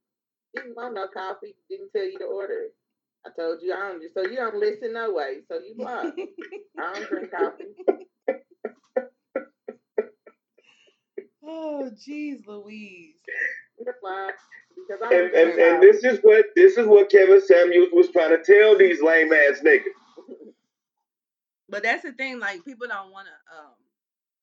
[0.54, 1.56] didn't want no coffee.
[1.70, 2.76] Didn't tell you to order it.
[3.26, 4.04] I told you I don't.
[4.14, 5.40] So you don't listen no way.
[5.48, 6.20] So you blocked.
[6.80, 7.66] I don't drink coffee.
[11.44, 13.16] oh, jeez, Louise.
[13.78, 18.30] Because I And, and and this is what this is what Kevin Samuels was trying
[18.38, 19.84] to tell these lame ass niggas.
[21.68, 23.74] But that's the thing, like people don't want to, um,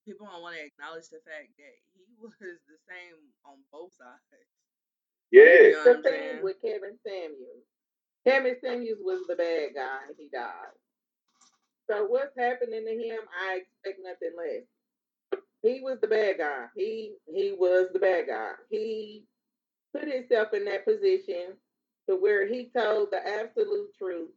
[0.04, 3.14] people don't want to acknowledge the fact that he was the same
[3.46, 4.50] on both sides.
[5.30, 5.42] Yeah.
[5.42, 7.64] You know The I'm thing with Kevin Samuels,
[8.26, 10.74] Kevin Samuels was the bad guy he died.
[11.90, 13.20] So what's happening to him?
[13.48, 14.64] I expect nothing less.
[15.62, 16.66] He was the bad guy.
[16.76, 18.52] He he was the bad guy.
[18.70, 19.24] He
[19.92, 21.54] put himself in that position
[22.08, 24.30] to where he told the absolute truth.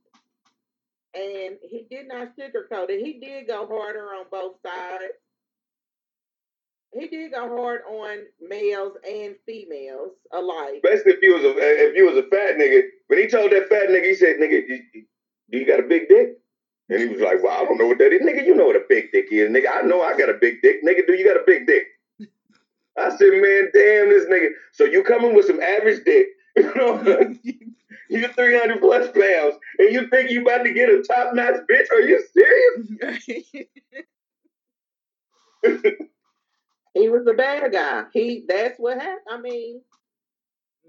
[1.13, 3.03] And he did not sugarcoat it.
[3.03, 5.13] He did go harder on both sides.
[6.97, 10.81] He did go hard on males and females alike.
[10.83, 12.83] Especially if you was a if you was a fat nigga.
[13.07, 15.05] When he told that fat nigga, he said, "Nigga, you- you-
[15.51, 16.37] do you got a big dick?"
[16.89, 18.45] And he was like, "Well, I don't know what that is, nigga.
[18.45, 19.67] You know what a big dick is, nigga.
[19.73, 21.05] I know I got a big dick, nigga.
[21.05, 21.85] Do you got a big dick?"
[22.97, 24.51] I said, "Man, damn this nigga.
[24.71, 27.35] So you coming with some average dick, you know?
[28.09, 31.55] you three hundred plus pounds, and you think you about to get a top notch
[31.69, 31.91] bitch?
[31.91, 33.67] Are you serious?"
[36.95, 38.05] He was the bad guy.
[38.13, 39.27] He that's what happened.
[39.29, 39.83] I mean,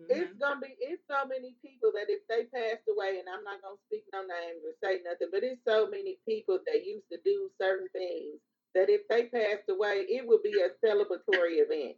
[0.09, 0.39] it's Mhm.
[0.39, 3.79] gonna be it's so many people that if they passed away, and I'm not gonna
[3.89, 7.51] speak no names or say nothing, but it's so many people that used to do
[7.61, 8.41] certain things
[8.75, 11.97] that if they passed away, it would be a celebratory event.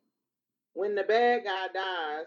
[0.74, 2.26] When the bad guy dies,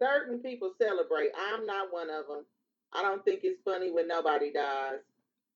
[0.00, 1.32] certain people celebrate.
[1.36, 2.46] I'm not one of them.
[2.92, 5.00] I don't think it's funny when nobody dies.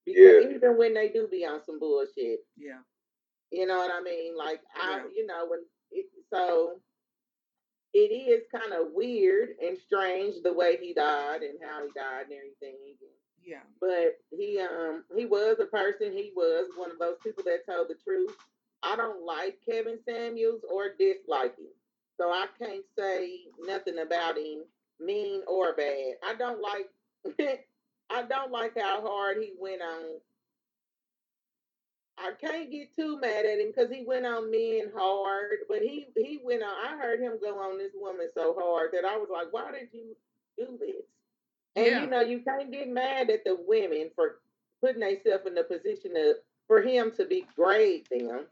[0.05, 0.51] Because Yeah.
[0.51, 2.47] even when they do be on some bullshit.
[2.57, 2.83] Yeah.
[3.53, 4.37] You know what I mean?
[4.37, 5.03] Like I, Yeah.
[5.15, 6.81] you know, when it, so
[7.95, 12.27] it is kind of weird and strange the way he died and how he died
[12.31, 12.79] and everything.
[13.45, 13.61] Yeah.
[13.81, 16.13] But he um he was a person.
[16.13, 18.35] He was one of those people that told the truth.
[18.83, 21.67] I don't like Kevin Samuels or dislike him,
[22.19, 24.65] so I can't say nothing about him,
[24.99, 26.15] mean or bad.
[26.25, 26.89] I don't like.
[28.11, 30.21] I don't like how hard he went on
[32.19, 36.07] I can't get too mad at him because he went on men hard, but he
[36.17, 36.71] he went on.
[36.71, 39.89] I heard him go on this woman so hard that I was like, why did
[39.93, 40.17] you
[40.59, 41.05] do this?
[41.77, 42.01] And Yeah.
[42.03, 44.41] you know, you can't get mad at the women for
[44.81, 46.37] putting themselves in the position of
[46.69, 48.47] for him to degrade them,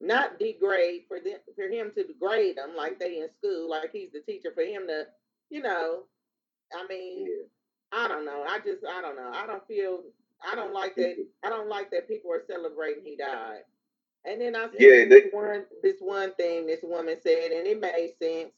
[0.00, 4.12] not degrade for them for him to degrade them like they in school, like he's
[4.12, 4.52] the teacher.
[4.54, 5.06] For him to,
[5.50, 6.04] you know,
[6.74, 7.44] I mean, Yeah.
[7.92, 8.44] I don't know.
[8.46, 9.30] I just I don't know.
[9.32, 10.02] I don't feel
[10.44, 11.16] I don't like that.
[11.44, 13.62] I don't like that people are celebrating he died.
[14.24, 17.66] And then I see Yeah, this they- one this one thing this woman said, and
[17.66, 18.52] it made sense.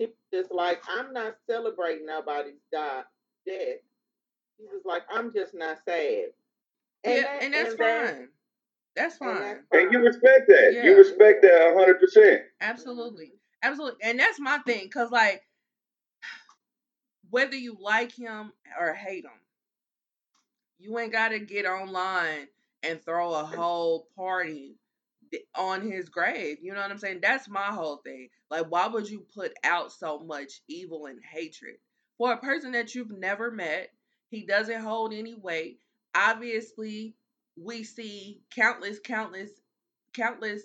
[0.00, 3.02] She just like, I'm not celebrating nobody's die,
[3.46, 3.78] death.
[4.56, 6.26] She was like, I'm just not sad.
[7.04, 8.28] yeah, that- and that's that- fine.
[8.96, 9.36] That's fine.
[9.40, 10.72] that's And you respect that.
[10.74, 10.84] Yeah.
[10.84, 12.42] You respect that hundred percent.
[12.60, 13.32] Absolutely.
[13.62, 14.02] Absolutely.
[14.02, 14.88] And that's my thing.
[14.90, 15.42] Cause like
[17.30, 19.30] whether you like him or hate him,
[20.78, 22.48] you ain't gotta get online
[22.82, 24.76] and throw a whole party
[25.54, 26.58] on his grave.
[26.62, 27.20] You know what I'm saying?
[27.20, 28.28] That's my whole thing.
[28.50, 31.76] Like, why would you put out so much evil and hatred
[32.16, 33.90] for a person that you've never met?
[34.30, 35.80] He doesn't hold any weight.
[36.14, 37.14] Obviously,
[37.56, 39.50] we see countless, countless,
[40.12, 40.62] countless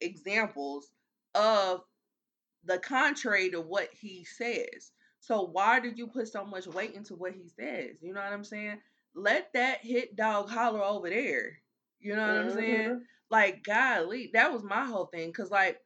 [0.00, 0.90] examples
[1.34, 1.82] of
[2.64, 4.92] the contrary to what he says.
[5.20, 7.96] So why did you put so much weight into what he says?
[8.02, 8.78] You know what I'm saying?
[9.14, 11.58] Let that hit dog holler over there.
[12.00, 12.90] You know what I'm saying?
[12.90, 13.06] Mhm.
[13.30, 15.32] Like, golly, that was my whole thing.
[15.32, 15.80] Cause like,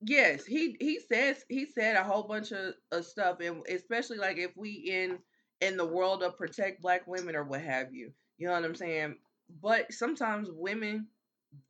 [0.00, 4.38] yes, he he says he said a whole bunch of, of stuff, and especially like
[4.38, 5.18] if we in
[5.60, 8.12] in the world of protect black women or what have you.
[8.38, 9.16] You know what I'm saying?
[9.62, 11.08] But sometimes women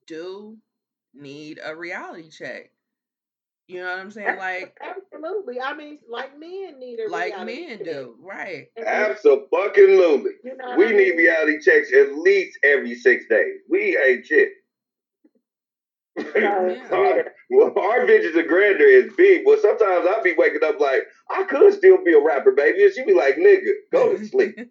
[0.07, 0.59] do
[1.15, 2.71] need a reality check.
[3.69, 4.39] You know what I'm saying?
[4.39, 4.77] Like
[5.13, 5.61] Absolutely.
[5.61, 8.69] I mean, like men need a like men do, right?
[8.85, 10.31] Absolutely.
[10.43, 13.61] You know We I need reality checks at least every six days.
[13.69, 14.49] We ain't shit.
[16.19, 16.89] So, Yeah.
[16.91, 19.43] our, well, our visions of grandeur is big.
[19.45, 22.85] Well, sometimes I'll be waking up like, I could still be a rapper, baby.
[22.85, 24.59] And she'd be like, nigga, go to sleep.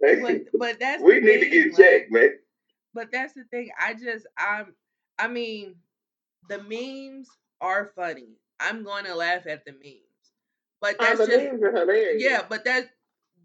[0.00, 2.30] but but that's we the need to get like, checked, man.
[2.94, 3.70] But that's the thing.
[3.80, 4.74] I just I'm
[5.18, 5.76] I mean,
[6.48, 7.28] the memes
[7.60, 8.38] are funny.
[8.60, 10.02] I'm going to laugh at the memes.
[10.80, 12.22] But Oh, that's the just memes are hilarious.
[12.22, 12.90] yeah, but that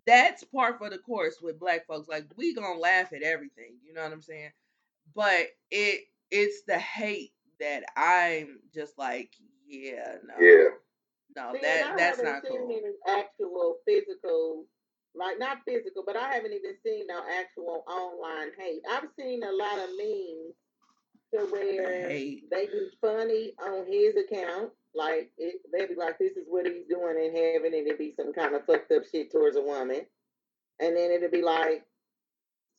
[0.05, 2.07] that's part for the course with black folks.
[2.07, 3.77] Like we gonna laugh at everything.
[3.83, 4.51] You know what I'm saying?
[5.15, 6.01] But it
[6.31, 9.31] it's the hate that I'm just like,
[9.67, 10.69] yeah, no, Yeah.
[11.35, 12.71] no, See, that I that's not seen cool.
[12.71, 14.67] any actual physical,
[15.15, 18.81] like not physical, but I haven't even seen no actual online hate.
[18.91, 20.55] I've seen a lot of memes
[21.33, 24.71] to where they be funny on his account.
[24.95, 28.13] Like it, they be like, "This is what he's doing in heaven," and it be
[28.15, 30.01] some kind of fucked up shit towards a woman,
[30.79, 31.85] and then it'll be like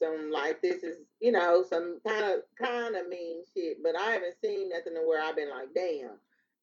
[0.02, 3.82] some like this is you know some kind of kind of mean shit.
[3.82, 6.18] But I haven't seen nothing to where I've been like, "Damn."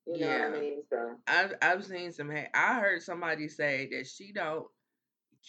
[0.07, 0.49] You know Yeah.
[0.49, 0.83] what I mean?
[0.89, 2.31] So I've I've seen some.
[2.53, 4.67] I heard somebody say that she don't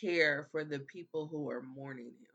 [0.01, 2.32] care for the people who are mourning him.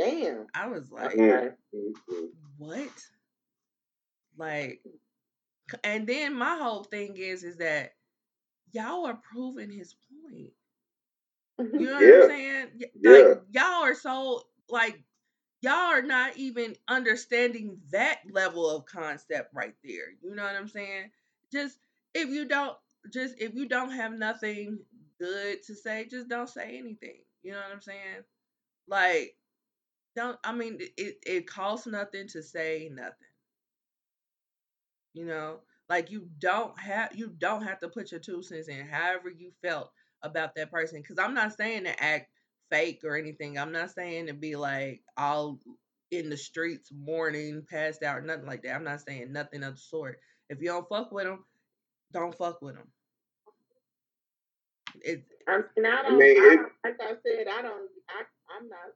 [0.00, 0.46] Damn.
[0.54, 1.50] I was like, Okay.
[1.74, 2.30] Mhm.
[2.58, 2.90] what?
[4.36, 4.82] Like,
[5.84, 7.94] and then my whole thing is, is that
[8.72, 10.52] y'all are proving his point.
[11.76, 12.14] You know what Yeah.
[12.14, 12.68] I'm saying?
[12.80, 13.12] Y- Yeah.
[13.12, 15.02] Like y'all are so like
[15.62, 20.12] y'all are not even understanding that level of concept right there.
[20.22, 21.10] You know what I'm saying?
[21.52, 21.78] Just
[22.14, 22.76] if you don't
[23.12, 24.80] just if you don't have nothing
[25.20, 27.22] good to say, just don't say anything.
[27.42, 28.24] You know what I'm saying?
[28.88, 29.36] Like
[30.16, 33.12] don't I mean it it, it costs nothing to say nothing.
[35.14, 35.60] You know?
[35.88, 39.52] Like you don't have you don't have to put your two cents in however you
[39.62, 39.90] felt
[40.22, 41.02] about that person.
[41.02, 42.30] Cause I'm not saying to act
[42.70, 43.58] fake or anything.
[43.58, 45.60] I'm not saying to be like all
[46.10, 48.74] in the streets mourning, passed out, nothing like that.
[48.74, 50.20] I'm not saying nothing of the sort.
[50.48, 51.44] If you don't fuck with them,
[52.12, 52.88] don't fuck with them.
[55.02, 56.14] It, I mean, I I don't.
[56.14, 57.88] I mean, it- don't like I said, I don't.
[58.10, 58.22] I,
[58.58, 58.90] I'm not.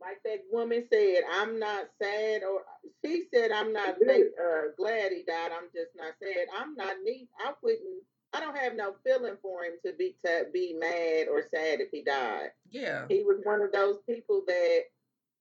[0.00, 2.62] Like that woman said, I'm not sad, or
[3.04, 5.50] she said, I'm not thank- uh, glad he died.
[5.56, 6.46] I'm just not sad.
[6.58, 7.28] I'm not neat.
[7.44, 8.02] I wouldn't.
[8.32, 11.88] I don't have no feeling for him to be to be mad or sad if
[11.90, 12.50] he died.
[12.70, 13.06] yeah.
[13.08, 14.80] He was one of those people that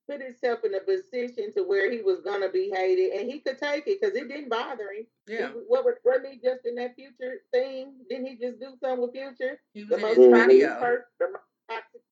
[0.07, 3.57] put himself in a position to where he was gonna be hated, and he could
[3.57, 5.07] take it because it didn't bother him.
[5.27, 5.47] Yeah.
[5.49, 7.93] He, what was wasn't he just in that future thing?
[8.09, 9.59] Didn't he just do something with Future?
[9.73, 10.79] He was The in most his video.
[10.79, 11.27] person, the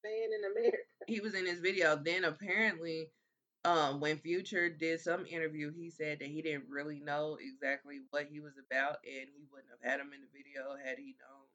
[0.03, 0.77] most in America.
[1.07, 1.95] he was in his video.
[1.95, 3.09] Then apparently,
[3.65, 8.27] um, when Future did some interview, he said that he didn't really know exactly what
[8.31, 11.47] he was about, and he wouldn't have had him in the video had he known.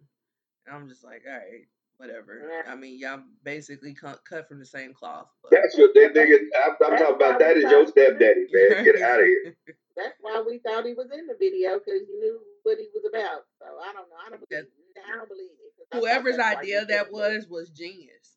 [0.67, 1.69] And I'm just like, all right,
[1.99, 2.41] whatever.
[2.65, 2.73] Yeah.
[2.73, 5.29] I mean, y'all basically cut, cut from the same cloth.
[5.43, 6.39] But That's your that nigga.
[6.65, 8.85] I'm, I'm talking about that is your stepdaddy, man.
[8.85, 9.57] Get out of here.
[9.97, 13.03] That's why we thought he was in the video because you knew what he was
[13.09, 13.43] about.
[13.59, 14.17] So I don't know.
[14.25, 14.65] I don't believe.
[14.65, 15.03] it.
[15.05, 15.73] I don't believe it.
[15.77, 18.28] 'cause I thought Whoever's idea that was was genius.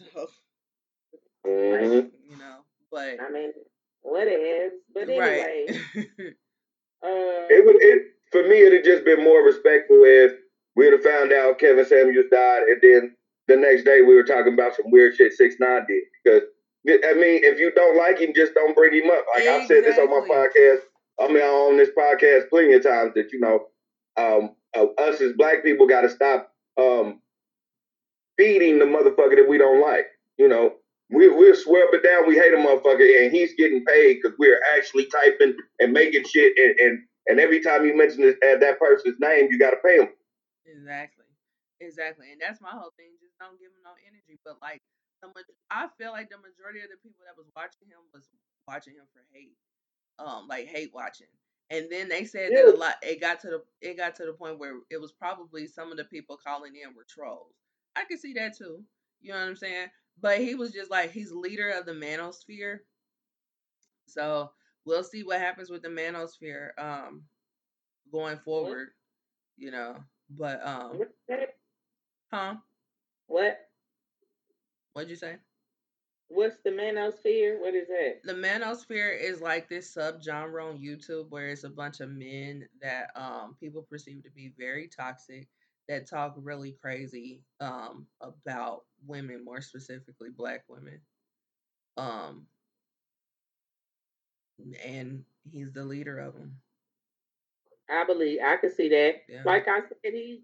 [0.14, 0.28] So
[1.46, 2.10] Mhm.
[2.28, 2.58] you know,
[2.90, 3.52] but I mean,
[4.02, 4.72] what is?
[4.92, 6.04] But anyway, right.
[7.02, 8.60] uh, It would it for me.
[8.60, 10.32] It'd just been more respectful if
[10.76, 13.16] we would have found out Kevin Samuels died, and then
[13.48, 16.02] the next day we were talking about some weird shit Six Nine did.
[16.22, 16.42] Because
[16.88, 19.24] I mean, if you don't like him, just don't bring him up.
[19.34, 20.80] Like I've said this on my podcast.
[21.18, 23.66] I mean, on this podcast plenty of times that you know,
[24.16, 27.20] um, uh, us as black people got to stop um,
[28.40, 30.06] feeding the motherfucker that we don't like.
[30.38, 30.72] You know,
[31.10, 35.06] we we'll swear down we hate a motherfucker, and he's getting paid because we're actually
[35.06, 39.20] typing and making shit, and and, and every time you mention this, uh, that person's
[39.20, 40.08] name, you got to pay him.
[40.64, 41.26] Exactly.
[41.80, 42.32] Exactly.
[42.32, 43.12] And that's my whole thing.
[43.20, 44.40] Just don't give him no energy.
[44.44, 44.80] But like
[45.70, 48.28] I feel like the majority of the people that was watching him was
[48.66, 49.56] watching him for hate.
[50.18, 51.28] Um, like hate watching.
[51.70, 54.32] And then they said that a lot it got to the it got to the
[54.32, 57.54] point where it was probably some of the people calling in were trolls.
[57.96, 58.84] I can see that too.
[59.20, 59.88] You know what I'm saying?
[60.20, 62.78] But he was just like he's leader of the manosphere.
[64.06, 64.50] So
[64.84, 67.22] we'll see what happens with the manosphere um
[68.12, 68.88] going forward.
[69.56, 69.96] You know.
[70.30, 71.56] But um that?
[72.32, 72.54] huh?
[73.26, 73.58] What?
[74.92, 75.36] What'd you say?
[76.28, 77.60] What's the manosphere?
[77.60, 78.20] What is that?
[78.22, 83.10] The manosphere is like this subgenre on YouTube where it's a bunch of men that
[83.16, 85.48] um people perceive to be very toxic
[85.90, 91.00] that talk really crazy um about women, more specifically black women.
[91.96, 92.46] Um
[94.84, 96.56] and he's the leader of them.
[97.90, 99.22] I believe I could see that.
[99.28, 99.42] Yeah.
[99.44, 100.42] Like I said, he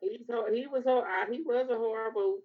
[0.00, 0.20] he's
[0.52, 2.38] he was uh, he was a horrible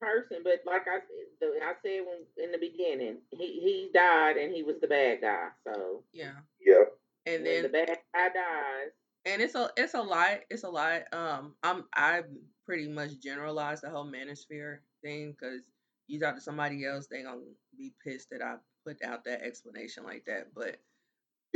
[0.00, 4.36] person, but like I said, the, I said when, in the beginning, he he died
[4.36, 5.48] and he was the bad guy.
[5.64, 6.32] So Yeah.
[6.60, 6.84] Yeah.
[7.24, 8.92] And when the bad guy dies,
[9.26, 10.40] and it's a it's a lot.
[10.50, 11.02] It's a lot.
[11.12, 12.22] Um, I'm I
[12.66, 15.62] pretty much generalized the whole manosphere thing because
[16.08, 17.40] you talk to somebody else, they gonna
[17.76, 18.56] be pissed that I
[18.86, 20.48] put out that explanation like that.
[20.54, 20.76] But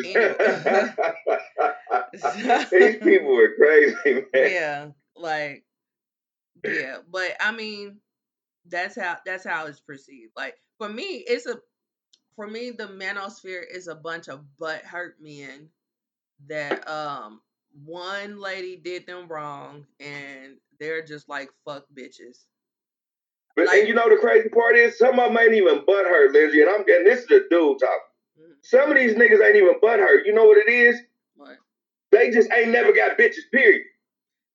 [0.05, 0.35] anyway,
[2.71, 4.51] These people are crazy, man.
[4.51, 5.65] yeah, like
[6.65, 6.99] yeah.
[7.11, 8.01] But I mean,
[8.69, 10.33] that's how that's how it's perceived.
[10.37, 11.57] Like for me, it's a
[12.37, 15.69] for me the manosphere is a bunch of butt hurt men
[16.49, 17.41] that um
[17.85, 22.45] one lady did them wrong and they're just like fuck bitches.
[23.55, 26.33] But Like- and you know the crazy part is some of them ain't even butthurt,
[26.33, 26.61] Lizzie.
[26.63, 28.01] And I'm and this is a dude talk.
[28.39, 28.55] Mhm.
[28.63, 30.27] Some of these niggas ain't even butthurt.
[30.27, 31.01] You know what it is?
[31.37, 31.59] But
[32.13, 33.51] They just ain't never got bitches.
[33.53, 33.83] Period.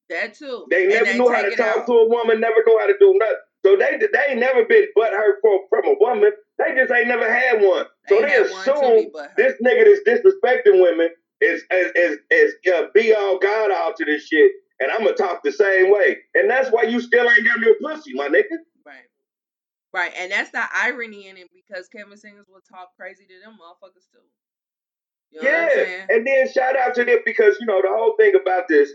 [0.10, 0.68] that too.
[0.70, 1.86] They And never knew how to talk out.
[1.88, 2.42] to a woman.
[2.42, 3.36] Never know how to do nothing.
[3.64, 6.32] So they they ain't never been butthurt for, from a woman.
[6.58, 7.86] They just ain't never had one.
[8.10, 11.10] So They they, assume this nigga is disrespecting women
[11.42, 15.16] is is is, is uh, be all God all to this shit, and I'm gonna
[15.16, 18.58] talk the same way, and that's why you still ain't got no pussy, my nigga.
[18.86, 19.04] Right.
[19.94, 20.14] Right.
[20.18, 24.10] And that's the irony in it because Kevin Singers will talk crazy to them motherfuckers
[24.12, 24.20] too.
[25.32, 28.34] You know Yeah, and then shout out to them because you know the whole thing
[28.40, 28.92] about this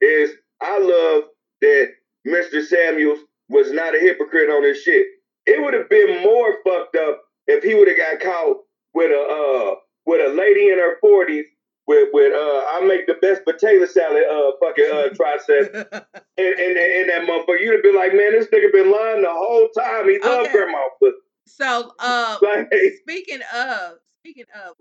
[0.00, 0.30] is
[0.60, 1.24] I love
[1.60, 1.88] that
[2.26, 2.64] Mr.
[2.64, 5.06] Samuels was not a hypocrite on this shit.
[5.46, 8.56] It would have been more fucked up if he would have got caught
[8.94, 9.74] with a uh
[10.06, 11.46] with a lady in her forties
[11.86, 15.72] with with uh I make the best potato salad uh fucking uh tricep
[16.38, 19.30] and, and and that motherfucker you'd have been like man this nigga been lying the
[19.30, 20.52] whole time he loved Okay.
[20.52, 21.12] grandma but
[21.46, 22.68] so uh like
[23.02, 24.74] speaking of speaking of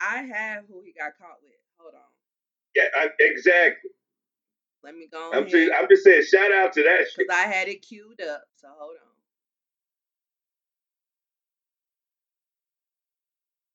[0.00, 1.52] I have who he got caught with.
[1.78, 2.00] Hold on.
[2.74, 3.90] yeah I, exactly
[4.84, 7.26] Let me go I'm just I'm just saying shout out to that shit.
[7.26, 8.44] Because I had it queued up.
[8.56, 9.12] So hold on.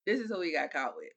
[0.06, 1.10] This is who he got caught with.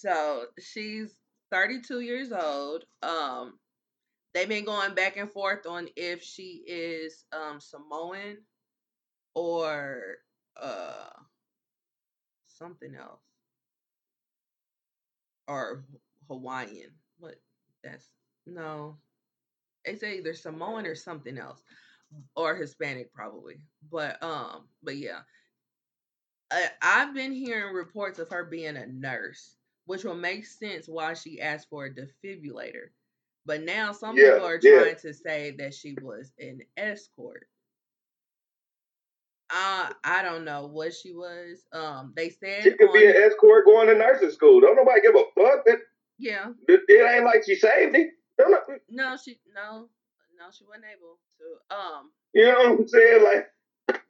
[0.00, 1.14] So she's
[1.50, 2.84] 32 years old.
[3.02, 3.58] Um,
[4.34, 8.38] they've been going back and forth on if she is um Samoan
[9.34, 10.18] or
[10.60, 11.10] uh
[12.46, 13.22] something else
[15.48, 15.84] or
[16.28, 16.90] Hawaiian.
[17.18, 17.36] What?
[17.84, 18.08] That's
[18.46, 18.98] no.
[19.84, 21.62] They say either Samoan or something else,
[22.36, 23.56] or Hispanic probably.
[23.90, 25.20] But um, but yeah,
[26.50, 29.56] I, I've been hearing reports of her being a nurse,
[29.90, 32.90] which will make sense why she asked for a defibrillator.
[33.44, 34.82] But now some Yeah, people are yeah.
[34.82, 37.48] trying to say that she was an escort.
[39.52, 41.64] Uh, I don't know what she was.
[41.72, 44.60] Um, they said She could on be an escort going to nursing school.
[44.60, 45.62] Don't nobody give a fuck.
[45.66, 45.80] It,
[46.20, 46.50] yeah.
[46.68, 48.10] it, it ain't like she saved it.
[48.88, 49.88] No, she no,
[50.38, 51.76] no, she wasn't able to.
[51.76, 53.24] Um, you know what I'm saying?
[53.24, 53.50] Like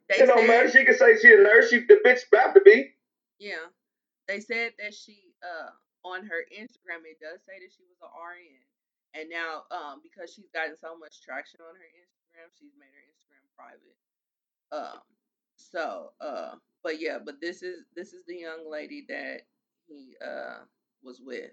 [0.07, 0.69] they it don't matter.
[0.69, 1.71] She could say she a nurse.
[1.71, 2.91] She the bitch about to be.
[3.39, 3.55] yeah,
[4.27, 5.71] they said that she uh
[6.03, 8.61] on her Instagram it does say that she was an RN,
[9.19, 13.05] and now um because she's gotten so much traction on her Instagram, she's made her
[13.11, 13.97] Instagram private.
[14.71, 14.99] Um,
[15.57, 19.41] so uh, but yeah, but this is this is the young lady that
[19.87, 20.59] he uh
[21.03, 21.51] was with.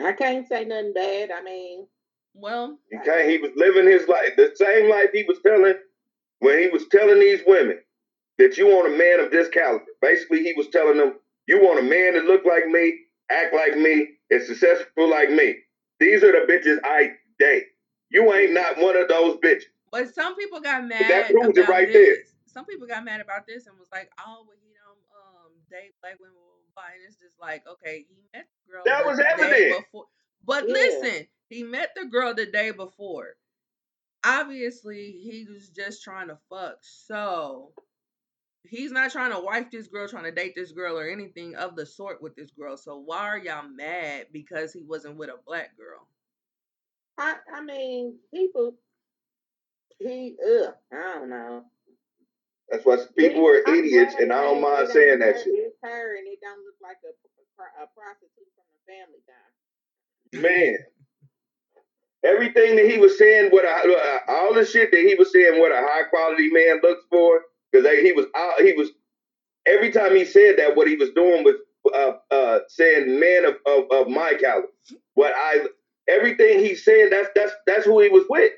[0.00, 1.30] I can't say nothing bad.
[1.30, 1.86] I mean,
[2.34, 3.28] Well, He can't.
[3.28, 5.74] He was living his life, the same life he was telling
[6.40, 7.80] when he was telling these women
[8.38, 9.84] that you want a man of this caliber.
[10.00, 11.14] Basically, he was telling them
[11.50, 12.94] you want a man that look like me,
[13.28, 15.56] act like me, is successful like me.
[15.98, 17.64] These are the bitches I date.
[18.08, 19.64] You ain't not one of those bitches.
[19.90, 22.06] But some people got mad that proves it about right this.
[22.06, 22.16] there.
[22.46, 25.92] Some people got mad about this and was like, "Oh, well, he don't um date
[26.00, 26.42] black women." blah,
[26.72, 29.84] blah, blah." And it's just like, okay, he met the girl That was day evident.
[29.86, 30.06] before.
[30.44, 30.74] But Yeah.
[30.74, 33.34] listen, he met the girl the day before.
[34.24, 36.76] Obviously, he was just trying to fuck.
[36.82, 37.72] So
[38.64, 41.76] he's not trying to wife this girl, trying to date this girl, or anything of
[41.76, 42.76] the sort with this girl.
[42.76, 46.06] So why are y'all mad because he wasn't with a black girl?
[47.18, 48.74] I I mean, people.
[49.98, 51.64] He, ugh, I don't know.
[52.70, 55.52] That's why people are I'm idiots, and I don't mind it saying that her, shit.
[55.52, 57.12] It's her, and it don't look like a,
[57.60, 60.42] a, a prostitute from the family time.
[60.42, 60.76] Man,
[62.24, 65.60] everything that he was saying, what a, uh, all the shit that he was saying,
[65.60, 67.42] what a high quality man looks for,
[67.72, 68.90] because he was out, he was
[69.66, 71.56] every time he said that, what he was doing was
[71.94, 74.68] uh, uh, saying man of, of, of my caliber.
[75.14, 75.66] What I
[76.08, 78.52] everything he said, that's that's that's who he was with.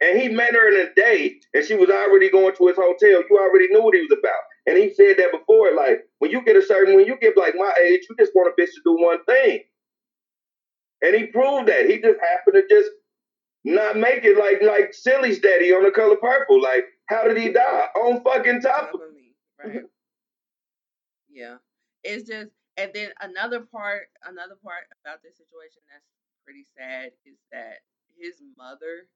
[0.00, 3.22] And he met her in a day, and she was already going to his hotel.
[3.30, 4.42] You already knew what he was about.
[4.66, 7.54] And he said that before, like when you get a certain, when you get like
[7.56, 9.60] my age, you just want a bitch to do one thing.
[11.02, 11.86] And he proved that.
[11.86, 12.90] He just happened to just
[13.64, 16.60] not make it like like Celie's daddy on the color purple.
[16.60, 17.86] Like, how did he die?
[17.96, 19.82] On fucking top top of of me, right?
[21.30, 21.56] yeah,
[22.02, 26.06] it's just, and then another part, another part about this situation that's
[26.44, 27.80] pretty sad is that
[28.18, 29.08] his mother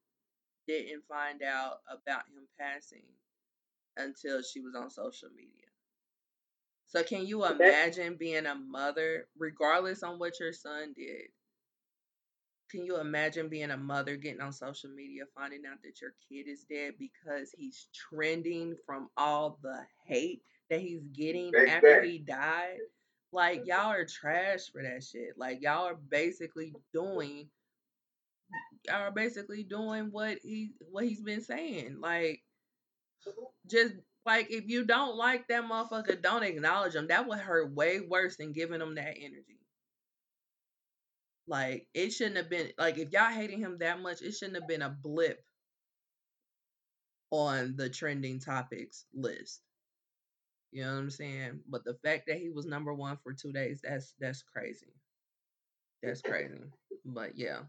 [0.66, 3.04] didn't find out about him passing
[3.96, 5.66] until she was on social media.
[6.86, 11.28] So can you imagine being a mother, regardless on what your son did?
[12.70, 16.48] Can you imagine being a mother getting on social media, finding out that your kid
[16.48, 22.78] is dead because he's trending from all the hate that he's getting after he died?
[23.32, 23.68] Like mm-hmm.
[23.70, 25.38] y'all are trash for that shit.
[25.38, 27.48] Like y'all are basically doing
[28.86, 32.00] y'all are basically doing what he what he's been saying.
[32.00, 32.42] Like
[33.26, 33.44] mm-hmm.
[33.66, 33.94] just
[34.26, 37.08] like if you don't like that motherfucker, don't acknowledge him.
[37.08, 39.57] That would hurt way worse than giving him that energy.
[41.48, 44.68] Like it shouldn't have been like if y'all hating him that much, it shouldn't have
[44.68, 45.42] been a blip
[47.30, 49.62] on the trending topics list.
[50.72, 51.60] You know what I'm saying?
[51.66, 54.92] But the fact that he was number one for two days, that's that's crazy.
[56.02, 56.58] That's crazy.
[57.06, 57.60] But yeah.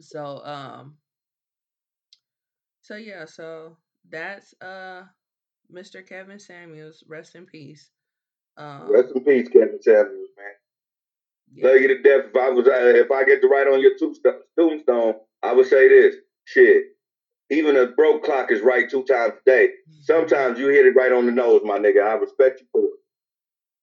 [0.00, 0.96] So um
[2.82, 3.78] so yeah, so
[4.10, 5.04] that's uh
[5.72, 6.06] Mr.
[6.06, 7.02] Kevin Samuels.
[7.08, 7.90] Rest in peace.
[8.58, 10.27] Um Rest in peace, Kevin Samuels.
[11.56, 12.26] Love you to death.
[12.30, 15.66] If I was, uh, if I get to write on your tombstone, tombstone, I would
[15.66, 16.84] say this: shit.
[17.50, 19.70] Even a broke clock is right two times a day.
[20.02, 22.06] Sometimes you hit it right on the nose, my nigga.
[22.06, 22.90] I respect you for it.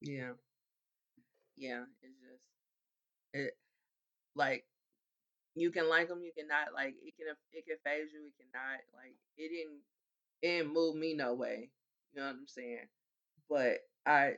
[0.02, 0.34] Yeah.
[1.58, 1.84] Yeah.
[2.04, 2.44] It's just
[3.34, 3.54] it
[4.36, 4.66] like
[5.56, 8.80] you can like them, you cannot like it can it can phase you, it cannot
[8.96, 9.80] like it didn't
[10.42, 11.70] it didn't move me no way.
[12.14, 12.88] You know what I'm saying?
[13.50, 14.34] But I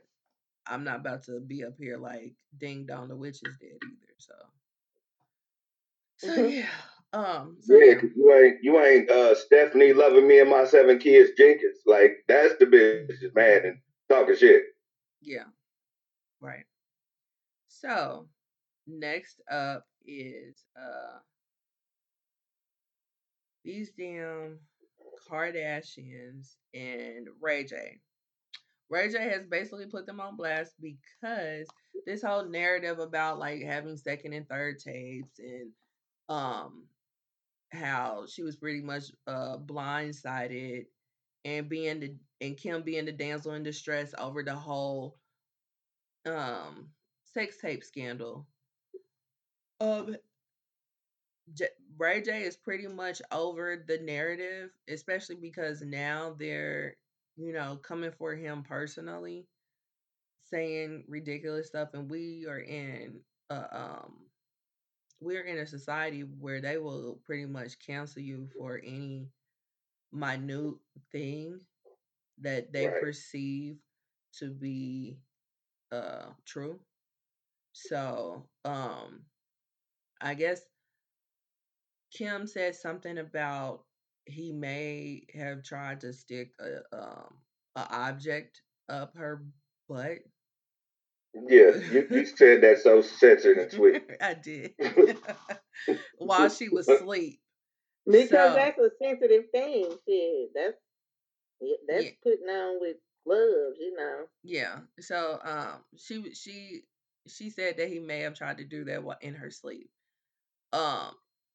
[0.69, 4.15] I'm not about to be up here like ding dong the witch is dead either.
[4.17, 4.33] So
[6.17, 6.69] so yeah.
[7.13, 7.95] Um so Yeah, yeah.
[7.95, 11.79] 'cause you ain't you ain't uh, Stephanie loving me and my seven kids Jenkins.
[11.85, 14.63] Like that's the bitch is mad and talking shit.
[15.21, 15.45] Yeah.
[16.41, 16.65] Right.
[17.67, 18.27] So
[18.87, 21.19] next up is uh
[23.63, 24.59] these damn
[25.29, 27.99] Kardashians and Ray J.
[28.89, 31.67] Ray J has basically put them on blast because
[32.05, 35.71] this whole narrative about like having second and third tapes and
[36.29, 36.87] um
[37.71, 40.85] how she was pretty much uh blindsided
[41.45, 45.17] and being the and Kim being the damsel in distress over the whole
[46.25, 46.89] um
[47.25, 48.47] sex tape scandal.
[49.79, 50.15] Um
[51.53, 56.97] J- Ray J is pretty much over the narrative, especially because now they're,
[57.37, 59.47] you know, coming for him personally,
[60.43, 64.31] saying ridiculous stuff, and we are in a um
[65.21, 69.31] we're in a society where they will pretty much cancel you for any
[70.11, 70.75] minute
[71.11, 71.61] thing
[72.39, 73.01] that they Right.
[73.01, 73.77] perceive
[74.33, 75.19] to be
[75.91, 76.81] uh true.
[77.73, 79.25] So, um
[80.21, 80.69] I guess
[82.11, 83.86] Kim said something about
[84.27, 87.33] he may have tried to stick a um
[87.75, 89.43] a object up her
[89.87, 90.19] butt.
[91.47, 94.03] Yeah, you, you said that so censored and sweet.
[94.21, 94.73] I did.
[96.17, 97.39] While she was asleep.
[98.05, 99.89] Because So that's a sensitive thing.
[100.07, 100.77] Shit, that's
[101.87, 104.25] that's yeah, putting on with gloves, you know.
[104.43, 104.79] yeah.
[104.99, 106.81] So um she she
[107.27, 109.89] she said that he may have tried to do that while in her sleep.
[110.73, 111.11] Um,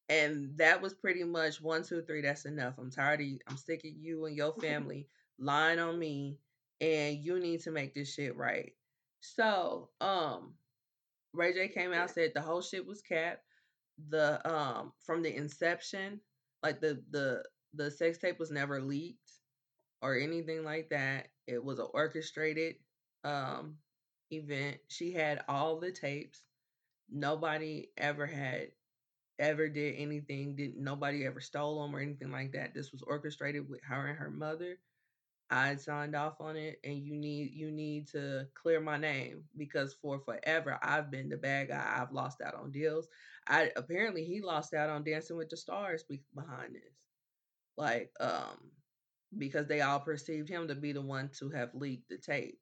[0.09, 2.21] and that was pretty much one, two, three.
[2.21, 2.75] That's enough.
[2.77, 3.39] I'm tired of you.
[3.47, 5.07] I'm sick of you and your family
[5.39, 6.37] lying on me,
[6.81, 8.73] and you need to make this shit right.
[9.21, 10.53] So, um,
[11.33, 13.43] Ray J came out said the whole shit was capped.
[14.09, 16.19] The um from the inception,
[16.61, 17.43] like the the
[17.73, 19.31] the sex tape was never leaked
[20.01, 21.27] or anything like that.
[21.47, 22.75] It was an orchestrated
[23.23, 23.75] um
[24.31, 24.77] event.
[24.87, 26.41] She had all the tapes.
[27.09, 28.69] Nobody ever had
[29.43, 30.55] ever did anything.
[30.55, 32.73] Didn't nobody ever stole them or anything like that.
[32.73, 34.79] This was orchestrated with her and her mother.
[35.49, 39.93] I signed off on it, and you need you need to clear my name because
[40.01, 41.95] for forever I've been the bad guy.
[41.97, 43.07] I've lost out on deals.
[43.47, 46.95] I apparently he lost out on Dancing with the Stars be- behind this,
[47.77, 48.71] like um
[49.37, 52.59] because they all perceived him to be the one to have leaked the tape.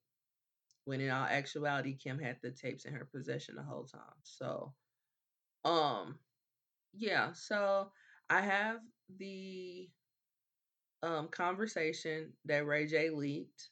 [0.85, 4.01] When in all actuality, Kim had the tapes in her possession the whole time.
[4.23, 4.73] So,
[5.65, 6.17] um,
[6.93, 7.91] yeah, so
[8.29, 8.79] I have
[9.17, 9.89] the
[11.03, 13.69] um conversation that Ray J leaked.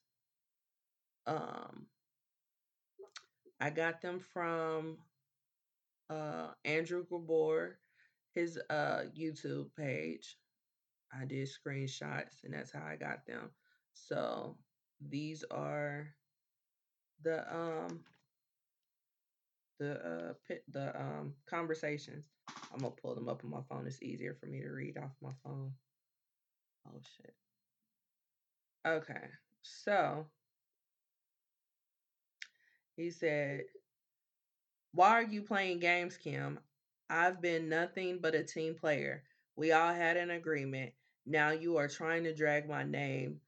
[1.28, 1.88] Um
[3.62, 4.98] I got them from
[6.10, 7.78] uh Andrew Gabor,
[8.34, 10.38] his uh YouTube page.
[11.14, 13.52] I did screenshots and that's how I got them.
[13.94, 14.58] So
[15.10, 16.10] these are
[17.24, 18.04] the um
[19.80, 22.26] the uh pit the um conversations.
[22.74, 23.86] I'm gonna pull them up on my phone.
[23.88, 25.74] It's easier for me to read off my phone.
[26.88, 27.34] Oh shit.
[28.86, 29.28] Okay.
[29.62, 30.26] So
[32.96, 33.64] he said,
[34.94, 36.60] Why are you playing games, Kim?
[37.10, 39.24] I've been nothing but a team player.
[39.56, 40.94] We all had an agreement.
[41.26, 43.42] Now you are trying to drag my name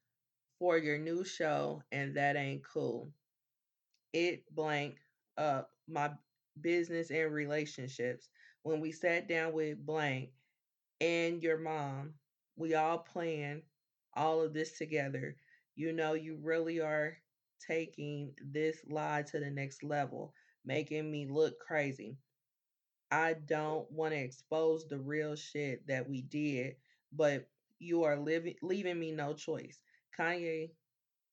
[0.59, 3.09] for your new show, and that ain't cool.
[4.13, 4.97] It blank
[5.37, 6.11] up my
[6.59, 8.29] business and relationships.
[8.63, 10.29] When we sat down with blank
[10.99, 12.13] and your mom,
[12.55, 13.63] we all planned
[14.13, 15.35] all of this together.
[15.75, 17.17] You know, you really are
[17.65, 20.33] taking this lie to the next level,
[20.65, 22.17] making me look crazy.
[23.11, 26.75] I don't want to expose the real shit that we did,
[27.11, 27.47] but
[27.79, 29.79] you are living leaving me no choice.
[30.17, 30.71] Kanye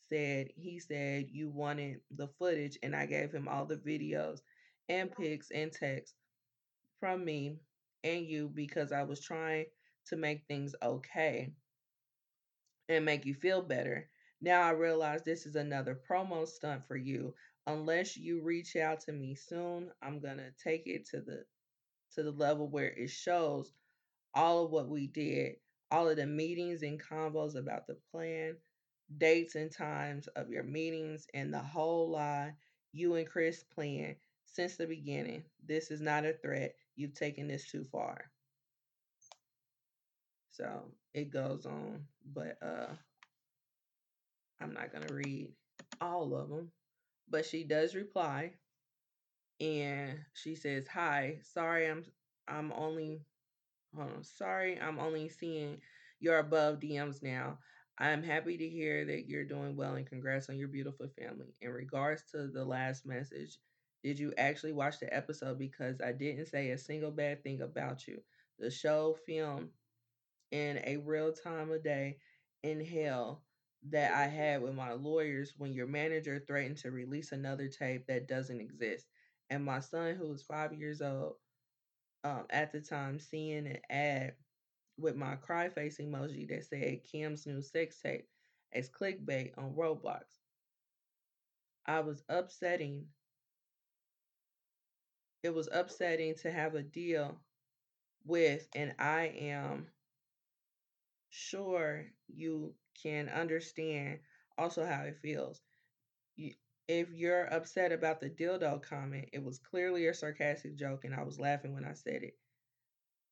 [0.08, 4.40] said he said you wanted the footage and I gave him all the videos
[4.88, 6.14] and pics and texts
[7.00, 7.58] from me
[8.04, 9.66] and you because I was trying
[10.06, 11.52] to make things okay
[12.88, 14.08] and make you feel better.
[14.40, 17.34] Now I realize this is another promo stunt for you.
[17.66, 21.44] Unless you reach out to me soon, I'm going to take it to the
[22.14, 23.72] to the level where it shows
[24.34, 25.56] all of what we did,
[25.90, 28.56] all of the meetings and convos about the plan,
[29.18, 32.54] dates and times of your meetings, and the whole lie
[32.92, 34.16] you and Chris planned
[34.46, 35.44] since the beginning.
[35.66, 36.74] This is not a threat.
[36.98, 38.18] You've taken this too far.
[40.50, 42.92] So it goes on, but uh
[44.60, 45.52] I'm not gonna read
[46.00, 46.72] all of them.
[47.30, 48.54] But she does reply
[49.60, 52.04] and she says, Hi, sorry I'm
[52.48, 53.20] I'm only
[53.94, 55.80] hold on, sorry, I'm only seeing
[56.18, 57.58] your above DMs now.
[57.98, 61.54] I'm happy to hear that you're doing well and congrats on your beautiful family.
[61.60, 63.56] In regards to the last message,
[64.02, 65.58] did you actually watch the episode?
[65.58, 68.22] Because I didn't say a single bad thing about you.
[68.58, 69.70] The show filmed
[70.50, 72.18] in a real time of day
[72.62, 73.42] in hell
[73.90, 78.28] that I had with my lawyers when your manager threatened to release another tape that
[78.28, 79.06] doesn't exist.
[79.50, 81.34] And my son, who was five years old
[82.24, 84.34] um, at the time, seeing an ad
[84.98, 88.28] with my cry face emoji that said Kim's new sex tape
[88.72, 90.24] as clickbait on Roblox.
[91.86, 93.08] I was upsetting.
[95.42, 97.36] It was upsetting to have a deal
[98.24, 99.88] with, and I am
[101.30, 104.18] sure you can understand
[104.56, 105.62] also how it feels.
[106.36, 106.52] You,
[106.88, 111.22] if you're upset about the dildo comment, it was clearly a sarcastic joke, and I
[111.22, 112.34] was laughing when I said it.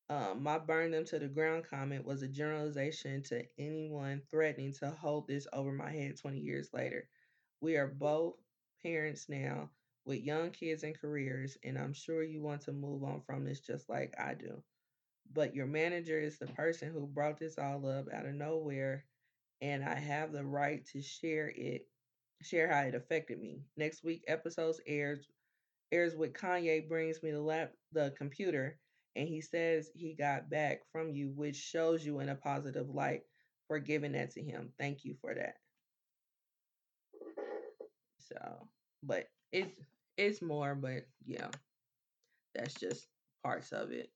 [0.09, 4.91] Um, my burn them to the ground comment was a generalization to anyone threatening to
[4.91, 7.09] hold this over my head 20 years later.
[7.59, 8.35] We are both
[8.81, 9.69] parents now
[10.07, 13.59] with young kids and careers, and I'm sure you want to move on from this
[13.59, 14.63] just like I do.
[15.33, 19.03] But your manager is the person who brought this all up out of nowhere,
[19.61, 21.87] and I have the right to share it,
[22.41, 23.63] share how it affected me.
[23.75, 25.27] Next week episodes airs
[25.91, 28.77] airs with Kanye brings me the lap the computer
[29.17, 33.21] and he says he got back from you, which shows you in a positive light
[33.67, 34.69] for giving that to him.
[34.77, 35.55] Thank you for that.
[38.19, 38.67] So,
[39.01, 39.73] but it's
[40.17, 41.47] it's more, but yeah,
[42.55, 43.07] that's just
[43.43, 44.09] parts of it.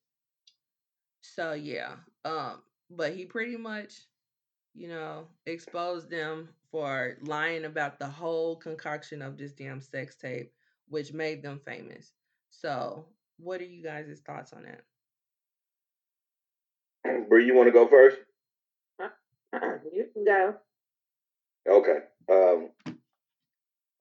[1.21, 1.93] So yeah,
[2.25, 3.93] um, but he pretty much,
[4.73, 10.51] you know, exposed them for lying about the whole concoction of this damn sex tape,
[10.87, 12.13] which made them famous.
[12.49, 13.05] So,
[13.37, 14.81] what are you guys' thoughts on that?
[17.29, 18.17] Bree, you want to go first?
[19.93, 20.55] you can go.
[21.69, 21.99] Okay.
[22.29, 22.69] Um,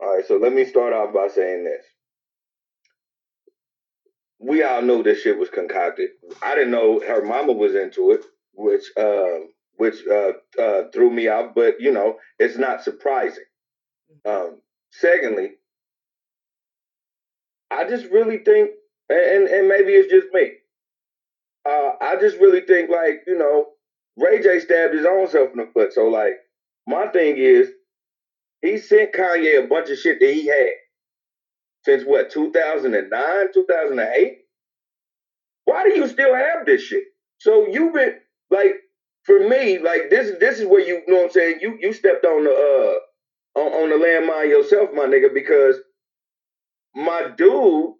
[0.00, 0.26] all right.
[0.26, 1.84] So let me start off by saying this.
[4.38, 6.10] We all knew this shit was concocted.
[6.42, 8.24] I didn't know her mama was into it,
[8.54, 9.40] which uh,
[9.76, 11.52] which uh, uh, threw me off.
[11.54, 13.44] But you know, it's not surprising.
[14.24, 15.52] Um, secondly,
[17.70, 18.70] I just really think,
[19.10, 20.52] and and maybe it's just me.
[21.68, 23.66] Uh, I just really think like you know,
[24.16, 25.92] Ray J stabbed his own self in the foot.
[25.92, 26.34] So like,
[26.86, 27.70] my thing is,
[28.62, 30.70] he sent Kanye a bunch of shit that he had
[31.84, 34.38] since what 2009, 2008.
[35.64, 37.04] Why do you still have this shit?
[37.38, 38.14] So you've been
[38.50, 38.74] like,
[39.24, 40.38] for me, like this.
[40.40, 41.58] This is where you, you know what I'm saying.
[41.60, 45.76] You you stepped on the uh on, on the landmine yourself, my nigga, because
[46.94, 47.92] my dude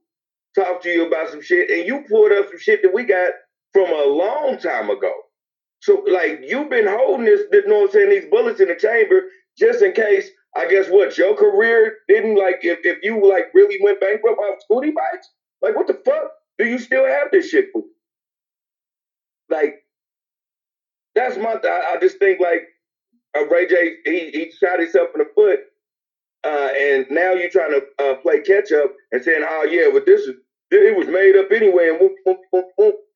[0.55, 3.32] talked to you about some shit, and you pulled up some shit that we got
[3.73, 5.12] from a long time ago.
[5.81, 8.74] So like you've been holding this, you know what I'm saying, these bullets in the
[8.77, 9.23] chamber
[9.59, 10.31] just in case.
[10.57, 14.59] I guess what your career didn't like if, if you like really went bankrupt off
[14.71, 15.31] scooty bites,
[15.63, 17.83] Like what the fuck do you still have this shit for?
[19.51, 19.77] Like
[21.15, 21.57] that's my.
[21.65, 22.63] I, I just think like
[23.37, 23.95] uh, Ray J.
[24.05, 25.61] He, he shot himself in the foot,
[26.45, 30.07] uh, and now you're trying to uh, play catch up and saying, "Oh yeah, but
[30.07, 30.37] this is
[30.71, 32.11] it was made up anyway." And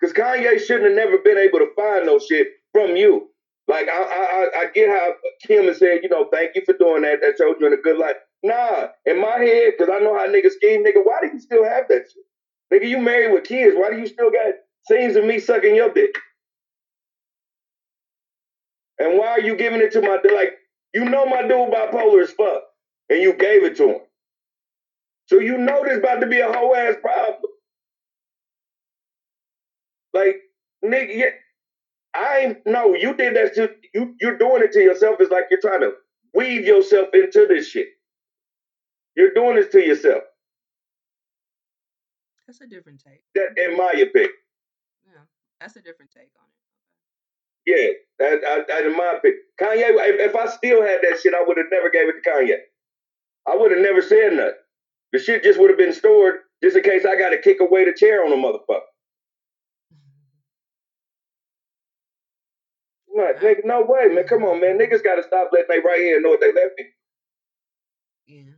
[0.01, 3.28] because Kanye shouldn't have never been able to find no shit from you.
[3.68, 5.14] Like I, I, I get how
[5.46, 7.20] Kim has said, you know, thank you for doing that.
[7.22, 8.16] That showed you in a good light.
[8.42, 11.02] Nah, in my head, because I know how niggas scheme, nigga.
[11.04, 12.24] Why do you still have that shit,
[12.72, 12.88] nigga?
[12.88, 13.74] You married with kids.
[13.76, 14.54] Why do you still got
[14.88, 16.14] scenes of me sucking your dick?
[18.98, 20.54] And why are you giving it to my like?
[20.94, 22.62] You know my dude bipolar as fuck,
[23.10, 24.00] and you gave it to him.
[25.26, 27.42] So you know there's about to be a whole ass problem.
[30.14, 30.36] Like,
[30.84, 31.30] nigga,
[32.14, 34.14] I no, you did that to you.
[34.20, 35.16] You're doing it to yourself.
[35.20, 35.92] It's like you're trying to
[36.32, 37.88] weave yourself into this shit.
[39.16, 40.22] You're doing this to yourself.
[42.46, 43.22] That's a different take.
[43.34, 44.30] That, in my opinion.
[45.04, 45.22] Yeah,
[45.60, 46.54] that's a different take on it.
[47.66, 47.88] Yeah,
[48.18, 49.40] that, that, that in my opinion.
[49.60, 52.30] Kanye, if, if I still had that shit, I would have never gave it to
[52.30, 52.58] Kanye.
[53.46, 54.52] I would have never said nothing.
[55.12, 57.84] The shit just would have been stored just in case I got to kick away
[57.84, 58.80] the chair on a motherfucker.
[63.14, 64.24] Like, nigga, no way, man.
[64.26, 64.78] Come on, man.
[64.78, 66.86] Niggas got to stop letting they right hand know what they left me.
[68.26, 68.52] Yeah.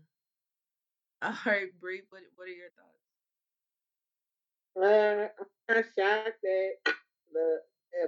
[1.23, 2.03] All right, Bree.
[2.11, 2.89] What What are your thoughts?
[4.77, 5.29] Uh,
[5.71, 6.71] I'm not shocked that
[7.33, 7.59] the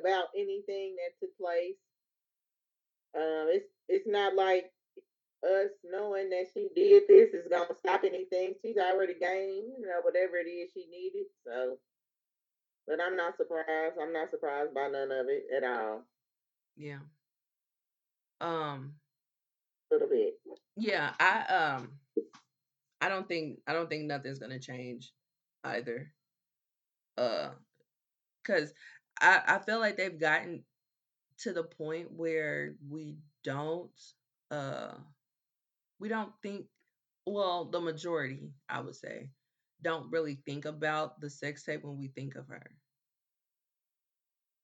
[0.01, 1.77] about anything that took place.
[3.17, 4.71] Um, it's it's not like
[5.45, 8.55] us knowing that she did this is gonna stop anything.
[8.63, 11.27] She's already gained, you know, whatever it is she needed.
[11.47, 11.79] So,
[12.87, 13.97] but I'm not surprised.
[14.01, 16.05] I'm not surprised by none of it at all.
[16.79, 17.01] Yeah.
[18.41, 18.95] Um.
[19.91, 20.35] A little bit.
[20.77, 21.13] Yeah.
[21.19, 21.91] I um.
[23.01, 25.13] I don't think I don't think nothing's gonna change
[25.65, 26.13] either.
[27.17, 27.51] Uh,
[28.47, 28.73] cause
[29.21, 30.63] I I feel like they've gotten
[31.41, 33.91] to the point where we don't
[34.51, 34.95] uh
[36.01, 36.67] we don't think
[37.27, 39.31] well the majority I would say
[39.83, 42.71] don't really think about the sex tape when we think of her.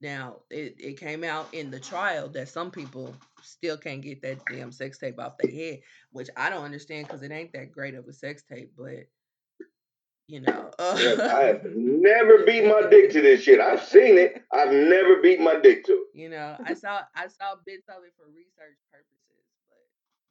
[0.04, 4.44] Now it, it came out in the trial that some people still can't get that
[4.44, 5.80] damn sex tape off their head,
[6.12, 9.08] which I don't understand because it ain't that great of a sex tape, but
[10.28, 10.70] you know.
[10.78, 13.60] Uh, Yeah, I have never beat my dick to this shit.
[13.60, 14.44] I've seen it.
[14.52, 16.06] I've never beat my dick to it.
[16.12, 19.78] you know, I saw I saw bits of it for research purposes, but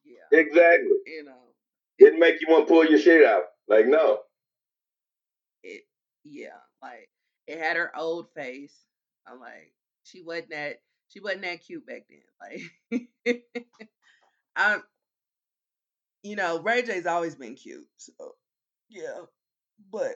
[0.05, 0.97] yeah, Exactly.
[1.07, 1.49] you know,
[1.97, 3.45] Didn't make you want to pull your shit out.
[3.67, 4.19] Like, no.
[5.63, 5.81] it
[6.23, 7.09] yeah, like
[7.47, 8.75] it had her old face.
[9.27, 9.73] I'm like,
[10.03, 13.07] she wasn't that she wasn't that cute back then.
[13.25, 13.43] Like
[14.55, 14.83] I'm
[16.23, 18.13] you know, Ray J's always been cute, so
[18.89, 19.21] yeah.
[19.91, 20.15] But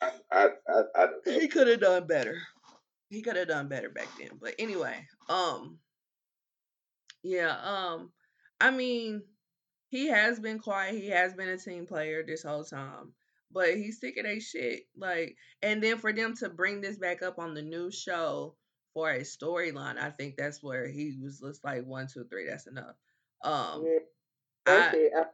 [0.00, 2.38] I, I, I, I he could have done better.
[3.10, 4.30] He could have done better back then.
[4.40, 5.78] But anyway, um
[7.22, 8.10] yeah, um
[8.60, 9.22] I mean,
[9.88, 10.94] he has been quiet.
[10.94, 13.12] He has been a team player this whole time.
[13.52, 14.82] But he's sick of that shit.
[14.96, 18.56] Like and then for them to bring this back up on the new show
[18.94, 22.66] for a storyline, I think that's where he was just like one, two, three, that's
[22.66, 22.94] enough.
[23.44, 23.98] Um Yeah,
[24.66, 25.24] I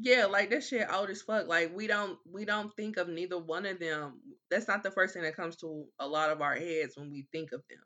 [0.00, 1.48] yeah, like that shit old as fuck.
[1.48, 4.20] Like we don't we don't think of neither one of them.
[4.50, 7.26] That's not the first thing that comes to a lot of our heads when we
[7.32, 7.80] think of them.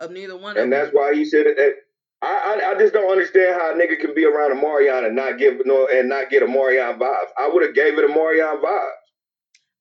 [0.00, 0.96] Of neither one of And that's them.
[0.96, 1.56] why you said it.
[1.56, 1.76] that-
[2.22, 5.14] I, I, I just don't understand how a nigga can be around a Marion and
[5.14, 7.28] not give no and not get a Marion vibes.
[7.38, 9.05] I would have gave it a Marion vibes.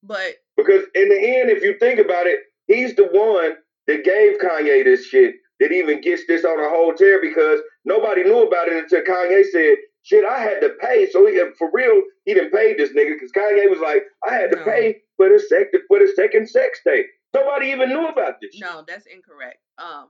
[0.07, 3.55] But Because in the end, if you think about it, he's the one
[3.87, 8.23] that gave Kanye this shit that even gets this on a whole tear because nobody
[8.23, 11.09] knew about it until Kanye said, shit, I had to pay.
[11.09, 14.51] So he for real, he didn't pay this nigga because Kanye was like, I had
[14.51, 14.63] to No.
[14.65, 17.05] pay for the sec for the second sex tape.
[17.33, 18.61] Nobody even knew about this shit.
[18.63, 19.59] no, that's incorrect.
[19.77, 20.09] Um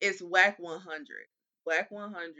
[0.00, 1.06] it's Wack 100.
[1.66, 2.34] Wack 100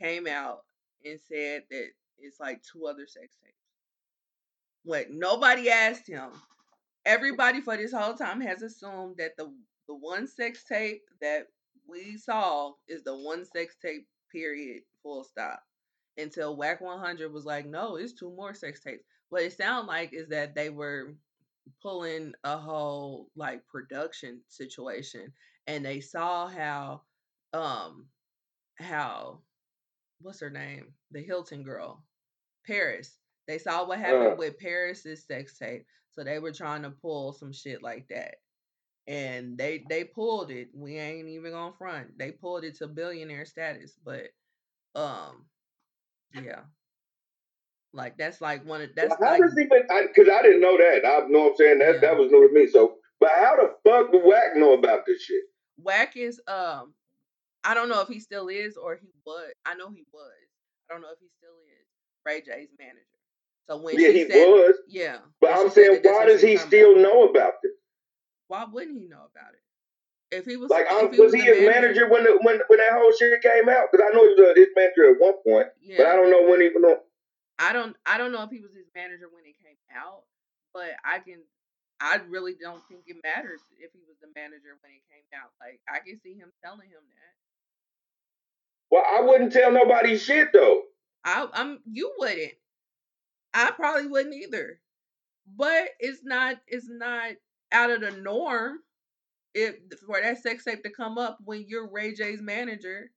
[0.00, 0.62] came out
[1.04, 1.86] and said that
[2.18, 3.56] it's like two other sex tapes.
[4.84, 6.30] What nobody asked him.
[7.04, 9.52] Everybody for this whole time has assumed that the
[9.88, 11.46] the one sex tape that
[11.88, 15.62] we saw is the one sex tape period full stop.
[16.18, 19.04] Until Wack 100 was like, no, it's two more sex tapes.
[19.30, 21.14] What it sounded like is that they were
[21.80, 25.32] pulling a whole like production situation
[25.66, 27.02] and they saw how
[27.52, 28.06] um
[28.76, 29.38] how
[30.20, 32.02] what's her name the hilton girl
[32.66, 34.36] paris they saw what happened Uh.
[34.36, 38.36] with paris's sex tape so they were trying to pull some shit like that
[39.06, 43.44] and they they pulled it we ain't even gonna front they pulled it to billionaire
[43.44, 44.28] status but
[44.94, 45.44] um
[46.34, 46.60] yeah
[47.92, 49.64] like that's like one of that's how like does he?
[49.64, 51.02] Because I, didn't know that.
[51.06, 52.00] I know what I'm saying that Yeah.
[52.00, 52.66] that was new to me.
[52.66, 55.42] So, but how the fuck do Wack know about this shit?
[55.76, 56.94] Wack is um
[57.64, 59.52] I don't know if he still is or he was.
[59.66, 60.32] I know he was.
[60.90, 61.86] I don't know if he still is
[62.24, 63.11] Ray J's manager.
[63.72, 64.76] So when yeah, he said was.
[64.86, 67.72] yeah, But I'm saying, why does he still about, know about this?
[68.48, 69.64] Why wouldn't he know about it?
[70.36, 72.92] If he was Like, he was was he his manager when the, when when that
[72.92, 73.88] whole shit came out?
[73.88, 76.44] Because I know he was uh, his manager at one point, but I don't know
[76.48, 76.68] when he.
[76.76, 77.00] No,
[77.58, 80.24] I don't I don't know if he was his manager when it came out,
[80.72, 81.40] but I can
[82.00, 85.52] I really don't think it matters if he was the manager when it came out.
[85.60, 87.32] Like I can see him telling him that.
[88.90, 90.82] well, I wouldn't tell nobody shit though.
[91.24, 92.52] I I'm you wouldn't.
[93.54, 94.80] I probably wouldn't either.
[95.56, 97.32] But it's not it's not
[97.72, 98.78] out of the norm
[99.54, 99.76] if
[100.06, 103.10] for that sex tape to come up when you're Ray J's manager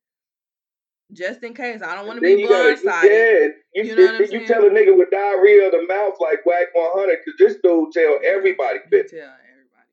[1.13, 1.81] just in case.
[1.85, 3.05] I don't want to be you gotta, blindsided.
[3.05, 3.47] yeah,
[3.77, 6.41] you, You know what I'm you tell a nigga with diarrhea of the mouth like
[6.45, 9.91] Wack 100 because this dude tell everybody You tell everybody.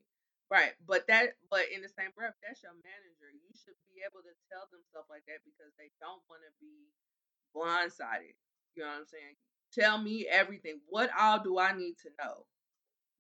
[0.48, 0.73] Right.
[0.89, 3.28] But that but in the same breath, that's your manager.
[3.28, 6.52] You should be able to tell them stuff like that because they don't want to
[6.56, 6.89] be
[7.52, 8.32] blindsided.
[8.73, 9.36] You know what I'm saying?
[9.78, 10.81] Tell me everything.
[10.89, 12.44] What all do I need to know?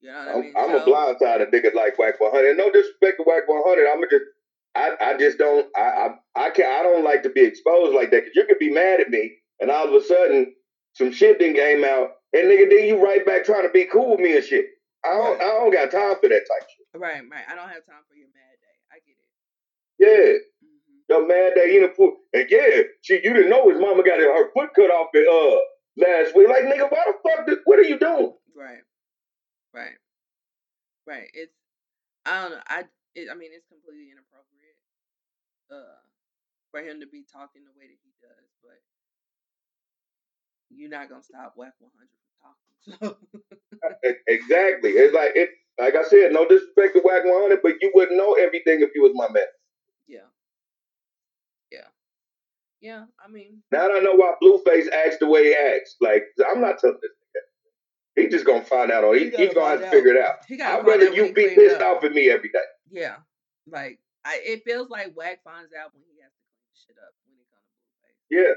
[0.00, 0.54] You know what I I'm, mean?
[0.56, 2.56] I'm a So- blindside of niggas like Wack 100.
[2.56, 3.88] No disrespect to Wack 100.
[3.88, 4.24] I'm just,
[4.74, 5.80] I, I just don't, I,
[6.36, 8.70] I, I can I don't like to be exposed like that because you could be
[8.70, 10.54] mad at me and all of a sudden
[10.94, 14.12] some shit then came out and nigga then you right back trying to be cool
[14.12, 14.66] with me and shit.
[15.04, 15.40] I don't, Right.
[15.42, 16.86] I don't got time for that type shit.
[17.00, 17.44] Right, right.
[17.48, 18.76] I don't have time for your mad day.
[18.90, 19.28] I get it.
[19.98, 20.38] Yeah.
[20.62, 24.02] hmm The mad that he done put, and yeah, she, you didn't know his mama
[24.04, 25.60] got her foot cut off it, uh,
[25.96, 26.48] last week.
[26.48, 28.32] Like, nigga, why the fuck, did, what are you doing?
[28.56, 28.82] Right.
[29.74, 29.96] Right.
[31.06, 31.30] Right.
[31.34, 31.52] It's
[32.26, 32.62] I don't know.
[32.68, 34.78] I it, I mean it's completely inappropriate
[35.70, 35.98] uh
[36.70, 38.78] for him to be talking the way that he does, but
[40.70, 42.96] you're not gonna stop Wack 100 from talking.
[43.00, 43.16] So
[44.28, 44.90] Exactly.
[44.90, 48.34] It's like, it, like I said, no disrespect to Wack 100, but you wouldn't know
[48.34, 49.44] everything if you was my man.
[50.06, 50.28] Yeah.
[52.82, 55.96] Yeah, I mean Now I know why Blueface acts the way he acts.
[56.00, 58.22] Like, I'm not telling this nigga.
[58.22, 60.22] He just gonna find out, or he, gotta he gonna have find to figure it
[60.22, 60.34] out.
[60.48, 61.98] He gotta I'd find rather out when you be pissed up.
[61.98, 62.58] off at me every day.
[62.90, 63.16] Yeah.
[63.68, 67.14] Like I it feels like Wack finds out when he has to clean shit up
[67.24, 68.26] when it comes to Blueface.
[68.28, 68.54] Yeah.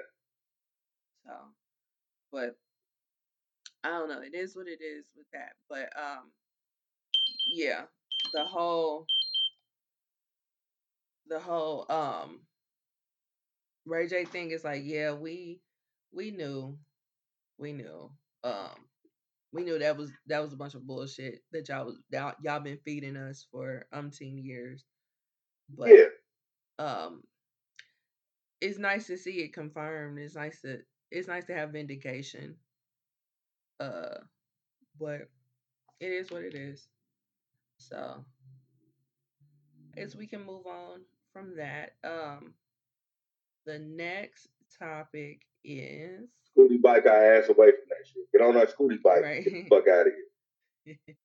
[1.26, 1.34] So,
[2.31, 2.57] but
[3.84, 4.22] I don't know.
[4.22, 5.53] It is what it is with that.
[5.69, 6.31] But um,
[7.53, 7.84] yeah,
[8.34, 9.06] the whole,
[11.27, 12.39] the whole um,
[13.85, 15.61] Ray J thing is like, yeah, we
[16.13, 16.77] we knew,
[17.57, 18.11] we knew,
[18.43, 18.85] um,
[19.51, 22.59] we knew that was that was a bunch of bullshit that y'all was y'all, y'all
[22.59, 24.85] been feeding us for umpteen years.
[25.69, 26.05] But Yeah.
[26.79, 27.23] um
[28.61, 30.19] it's nice to see it confirmed.
[30.19, 30.79] It's nice to
[31.11, 32.55] it's nice to have vindication.
[33.79, 34.19] Uh
[34.99, 35.29] but
[35.99, 36.87] it is what it is.
[37.77, 38.23] So
[39.97, 41.01] as we can move on
[41.33, 41.93] from that.
[42.03, 42.53] Um
[43.65, 44.47] the next
[44.79, 48.31] topic is Scooty bike our ass away from that shit.
[48.31, 49.23] Get on that Scooty bike.
[49.23, 49.43] Right.
[49.43, 50.13] Get the fuck out of
[50.85, 50.97] here.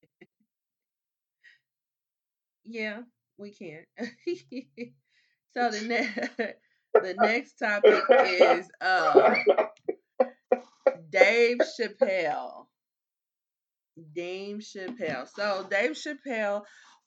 [2.65, 3.01] yeah,
[3.39, 3.87] we can't.
[5.55, 6.31] so the next
[6.95, 9.35] the next topic is uh
[11.11, 12.67] Dave Chappelle.
[14.15, 15.29] Dave Chappelle.
[15.29, 16.63] So Dave Chappelle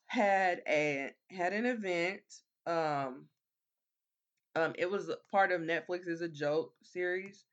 [0.08, 2.22] had a had an event.
[2.66, 3.26] Um,
[4.56, 7.46] um, it was part of Netflix Is A Joke series,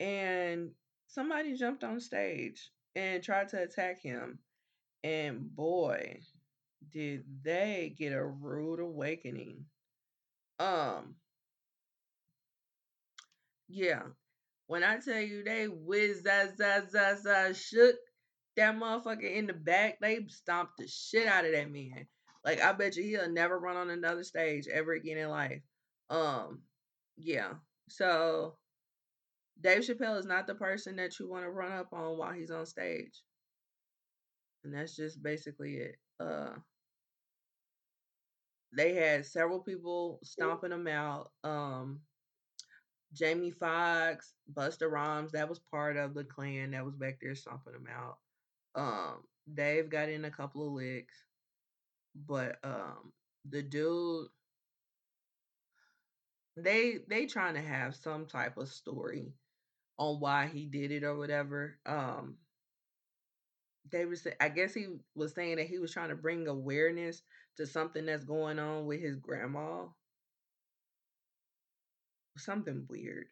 [0.00, 0.70] and
[1.08, 4.38] somebody jumped on stage and tried to attack him.
[5.02, 6.20] And boy,
[6.90, 9.64] did they get a rude awakening.
[10.58, 11.16] Um,
[13.68, 14.02] yeah,
[14.66, 17.96] when I tell you they whiz za za shook
[18.56, 22.06] that motherfucker in the back, they stomped the shit out of that man.
[22.44, 25.62] Like I bet you he'll never run on another stage ever again in life.
[26.10, 26.62] Um,
[27.16, 27.54] yeah.
[27.88, 28.58] So
[29.60, 32.50] Dave Chappelle is not the person that you want to run up on while he's
[32.50, 33.22] on stage.
[34.64, 35.96] And that's just basically it.
[36.20, 36.54] Uh
[38.72, 41.32] they had several people stomping them out.
[41.44, 42.00] Um
[43.12, 47.72] Jamie Foxx, Busta Rhymes, that was part of the clan that was back there stomping
[47.72, 48.18] them out.
[48.74, 49.22] Um,
[49.52, 51.24] Dave got in a couple of licks,
[52.14, 53.12] but um,
[53.48, 54.28] the dude,
[56.56, 59.32] they they trying to have some type of story
[59.98, 61.78] on why he did it or whatever.
[61.86, 62.36] Um,
[63.90, 67.22] they was, I guess he was saying that he was trying to bring awareness
[67.56, 69.84] to something that's going on with his grandma.
[72.36, 73.26] Something weird.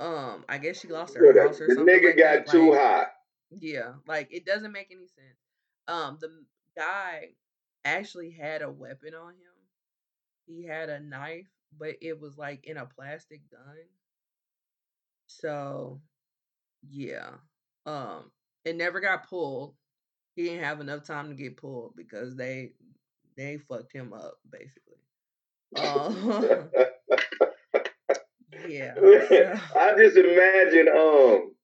[0.00, 1.86] Um, I guess she lost her the house or something.
[1.86, 2.48] nigga like got that.
[2.48, 3.06] too like- high.
[3.50, 5.38] yeah, like it doesn't make any sense.
[5.86, 6.28] Um, the
[6.76, 7.30] guy
[7.84, 9.52] actually had a weapon on him.
[10.46, 11.46] He had a knife,
[11.78, 13.76] but it was like in a plastic gun.
[15.26, 16.00] So,
[16.88, 17.30] yeah.
[17.86, 18.30] Um,
[18.64, 19.74] it never got pulled.
[20.34, 22.72] He didn't have enough time to get pulled because they
[23.36, 24.98] they fucked him up basically.
[25.76, 26.68] Um,
[28.68, 28.94] yeah.
[28.94, 31.54] so- I just imagine um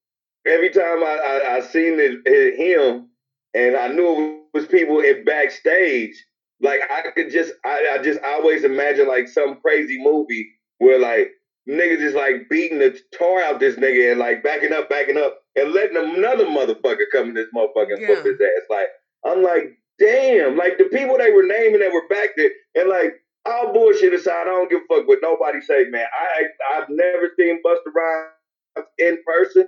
[0.46, 3.08] every time I I, I seen him
[3.54, 6.26] and I knew it was people in backstage.
[6.60, 10.48] Like I could just I, I just always imagine like some crazy movie
[10.78, 11.30] where like
[11.68, 15.38] niggas is like beating the tar out this nigga and like backing up, backing up,
[15.56, 18.32] and letting another motherfucker come in this motherfucker and whoop Yeah.
[18.32, 18.66] his ass.
[18.70, 18.88] Like
[19.26, 23.14] I'm like, damn, like the people they were naming that were back there, and like
[23.46, 26.06] all bullshit aside, I don't give a fuck what nobody say, man.
[26.18, 26.44] I
[26.78, 29.66] I've never seen Busta Rhymes in person,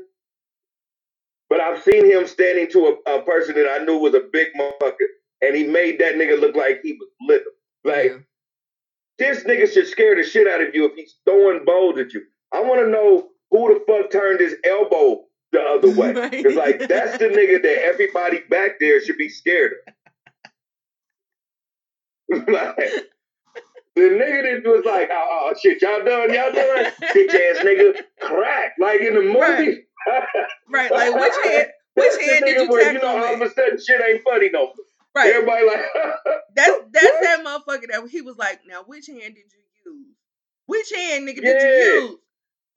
[1.50, 4.48] but I've seen him standing to a, a person that I knew was a big
[4.58, 5.08] motherfucker,
[5.42, 7.52] and he made that nigga look like he was little.
[7.84, 8.18] Like Yeah.
[9.18, 12.22] this nigga should scare the shit out of you if he's throwing bowls at you.
[12.52, 16.12] I want to know who the fuck turned his elbow the other way.
[16.12, 16.30] Right.
[16.30, 19.94] Because like that's the nigga that everybody back there should be scared of.
[22.48, 22.76] like,
[23.96, 26.84] the nigga that was like, oh, oh, oh shit, y'all done, y'all done,
[27.14, 28.74] bitch ass nigga, crack.
[28.78, 29.84] Like in the movie.
[30.08, 30.24] Right.
[30.70, 33.50] right Like which hand which hand did you where, tackle know, him all of a
[33.52, 34.74] sudden shit ain't funny no more.
[35.24, 35.32] Right.
[35.34, 35.80] Everybody like,
[36.56, 37.22] That's that's What?
[37.22, 40.16] that motherfucker that he was like, now which hand did you use?
[40.66, 41.68] Which hand, nigga, did you
[42.02, 42.16] use?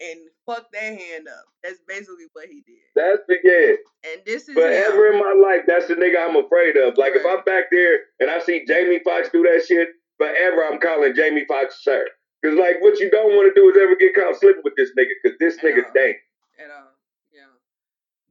[0.01, 1.45] And fuck that hand up.
[1.63, 2.83] That's basically what he did.
[2.95, 4.11] that's the yeah.
[4.11, 5.13] And this is Forever him.
[5.15, 6.97] in my life, that's the nigga I'm afraid of.
[6.97, 10.79] Like if I'm back there and I see Jamie Foxx do that shit, forever I'm
[10.79, 12.05] calling Jamie Foxx sir.
[12.43, 14.89] Cause like what you don't want to do is ever get caught slipping with this
[14.97, 16.19] nigga, cause this nigga's dangerous.
[16.59, 16.91] at all.
[17.31, 17.53] Yeah.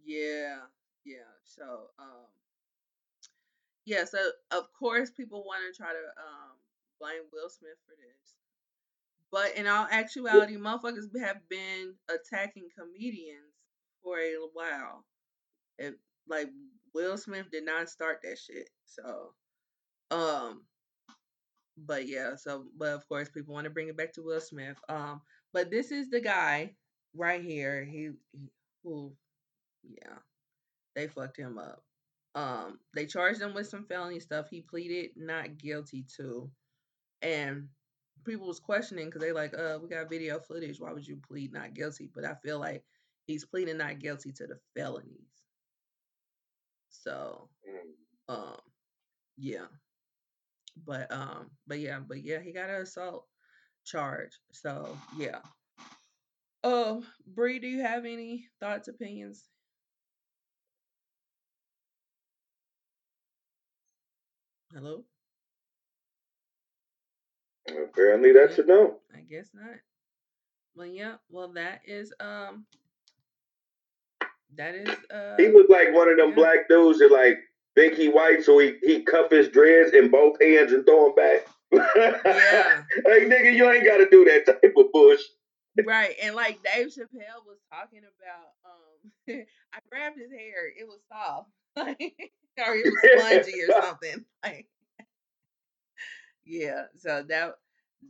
[0.05, 0.57] Yeah.
[1.07, 1.31] Yeah.
[1.45, 2.22] So um
[3.85, 4.19] yeah, so
[4.51, 6.57] of course people want to try to um
[7.01, 8.37] blame Will Smith for this.
[9.31, 13.55] But in all actuality, motherfuckers have been attacking comedians
[14.03, 15.05] for a while.
[15.79, 15.95] It,
[16.29, 16.49] like
[16.95, 18.69] Will Smith did not start that shit.
[18.87, 19.33] So
[20.11, 20.63] um
[21.77, 24.77] but yeah, so but of course people want to bring it back to Will Smith.
[24.89, 25.23] Um
[25.53, 26.75] but this is the guy
[27.15, 27.85] right here.
[27.85, 28.49] He, he
[28.85, 29.13] who
[29.83, 30.19] yeah,
[30.95, 31.83] they fucked him up.
[32.35, 34.49] Um, they charged him with some felony stuff.
[34.49, 36.51] He pleaded not guilty to,
[37.21, 37.69] and
[38.25, 40.81] people was questioning because they like, uh, we got video footage.
[40.81, 42.09] Why would you plead not guilty?
[42.15, 42.85] But I feel like
[43.27, 45.29] he's pleading not guilty to the felonies.
[46.91, 48.35] So, Mm.
[48.35, 48.61] um,
[49.37, 49.67] yeah,
[50.87, 53.27] but um, but yeah, but yeah, he got an assault
[53.85, 54.39] charge.
[54.53, 55.41] So yeah.
[56.65, 59.49] Um, Bree, do you have any thoughts, opinions?
[64.75, 65.05] Hello?
[67.69, 68.99] Apparently that's a no.
[69.15, 69.77] I guess not.
[70.75, 71.17] Well, yeah.
[71.31, 72.67] Well, that is um.
[74.57, 75.37] That is uh.
[75.37, 76.35] He looked like one of them yeah.
[76.35, 77.39] black dudes that like
[77.75, 81.15] think he white, so he he cuff his dreads in both hands and throw them
[81.15, 81.47] back.
[81.73, 82.83] Yeah.
[83.05, 85.21] like nigga, you ain't gotta do that type of bush.
[85.87, 91.01] Right, and like Dave Chappelle was talking about, um, I grabbed his hair, it was
[91.09, 94.69] soft, like, or was spongy or something, like,
[96.45, 96.85] yeah.
[96.97, 97.55] So that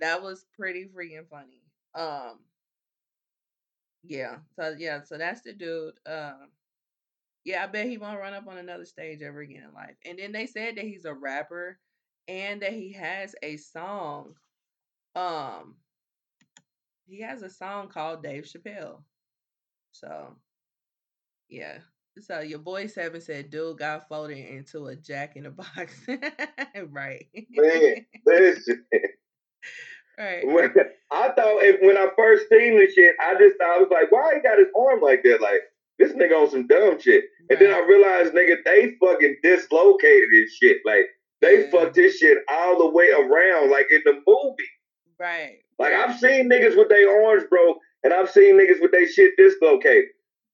[0.00, 1.62] that was pretty freaking funny.
[1.94, 2.38] Um,
[4.02, 4.36] yeah.
[4.56, 5.94] So yeah, so that's the dude.
[6.06, 6.50] Um,
[7.44, 9.96] yeah, I bet he won't run up on another stage ever again in life.
[10.04, 11.78] And then they said that he's a rapper
[12.28, 14.34] and that he has a song.
[15.16, 15.76] Um,
[17.06, 19.04] he has a song called Dave Chappelle.
[19.92, 20.36] So,
[21.48, 21.78] yeah.
[22.20, 26.06] So your boy Seven said, "Dude got folded into a Jack in the Box."
[26.90, 27.26] right.
[27.50, 28.84] Man, listen.
[30.18, 30.46] right.
[30.46, 30.70] When,
[31.10, 34.12] I thought if, when I first seen this shit, I just thought I was like,
[34.12, 35.40] why he got his arm like that?
[35.40, 35.62] Like
[35.98, 37.24] this nigga on some dumb shit.
[37.48, 40.78] And then I realized, nigga, they fucking dislocated his shit.
[40.84, 41.06] Like
[41.40, 41.70] they Yeah.
[41.70, 44.70] fucked his shit all the way around, like in the movie.
[45.18, 45.60] Right.
[45.78, 49.32] Like I've seen niggas with their arms broke, and I've seen niggas with their shit
[49.38, 50.10] dislocated.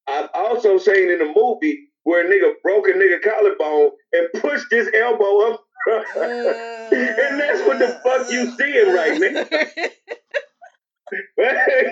[0.09, 4.71] I've also seen in the movie where a nigga broke a nigga collarbone and pushed
[4.71, 5.65] his elbow up.
[5.89, 9.45] and that's what the fuck you seeing right now.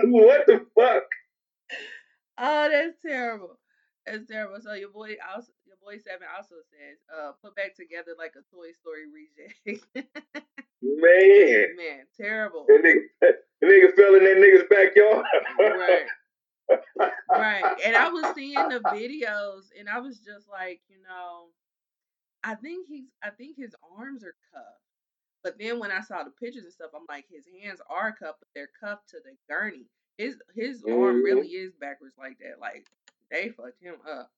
[0.04, 1.02] what the fuck?
[2.38, 3.58] oh, that's terrible.
[4.06, 4.58] That's terrible.
[4.62, 8.42] So your boy also, your boy Seven also says, uh, put back together like a
[8.54, 9.58] Toy Story reject.
[9.96, 10.04] Man.
[11.76, 12.64] Man, terrible.
[12.68, 13.34] That nigga, that
[13.64, 15.26] nigga fell in that nigga's backyard.
[15.58, 16.06] right.
[17.30, 17.64] Right.
[17.84, 21.46] And I was seeing the videos and I was just like, you know,
[22.44, 24.80] I think he's I think his arms are cuffed.
[25.44, 28.40] But then when I saw the pictures and stuff, I'm like, his hands are cuffed,
[28.40, 29.86] but they're cuffed to the gurney.
[30.18, 31.24] His his arm Mhm.
[31.24, 32.58] really is backwards like that.
[32.60, 32.86] Like
[33.30, 34.30] they fucked him up.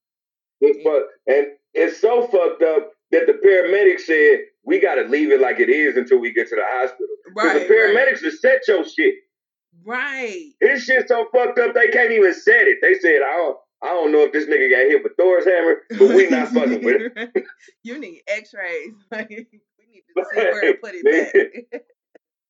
[0.61, 5.39] It's fuck- and it's so fucked up that the paramedics said we gotta leave it
[5.39, 7.07] like it is until we get to the hospital.
[7.35, 7.67] Right.
[7.67, 9.15] the paramedics will set your shit.
[9.85, 10.51] Right.
[10.59, 12.79] His shit so fucked up they can't even set it.
[12.81, 15.77] They said, I don't I don't know if this nigga got hit with Thor's hammer,
[15.97, 17.43] but we not fucking with it.
[17.83, 18.93] you need x-rays.
[19.11, 21.81] Like, we need to see where to put it back.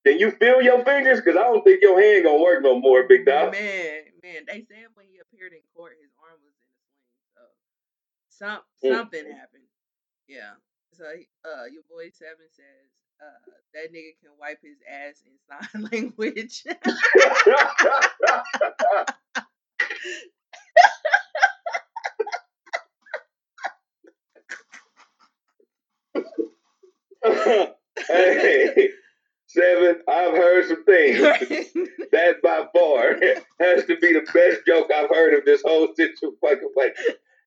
[0.07, 1.19] Can you feel your fingers?
[1.21, 3.51] Because I don't think your hand gonna work no more, big dog.
[3.51, 7.13] Man, man, they said when he appeared in court, his arm was in a sling.
[7.35, 7.41] So
[8.29, 8.97] some Mm.
[8.97, 9.67] something happened.
[10.27, 10.57] Yeah.
[10.93, 12.89] So uh, your boy Seven says
[13.21, 16.63] uh, that nigga can wipe his ass in sign language.
[28.07, 28.89] hey,
[29.47, 29.95] seven.
[30.07, 31.19] I've heard some things.
[32.11, 33.15] that by far
[33.59, 36.37] has to be the best joke I've heard of this whole situation.
[36.41, 36.97] Fucking like,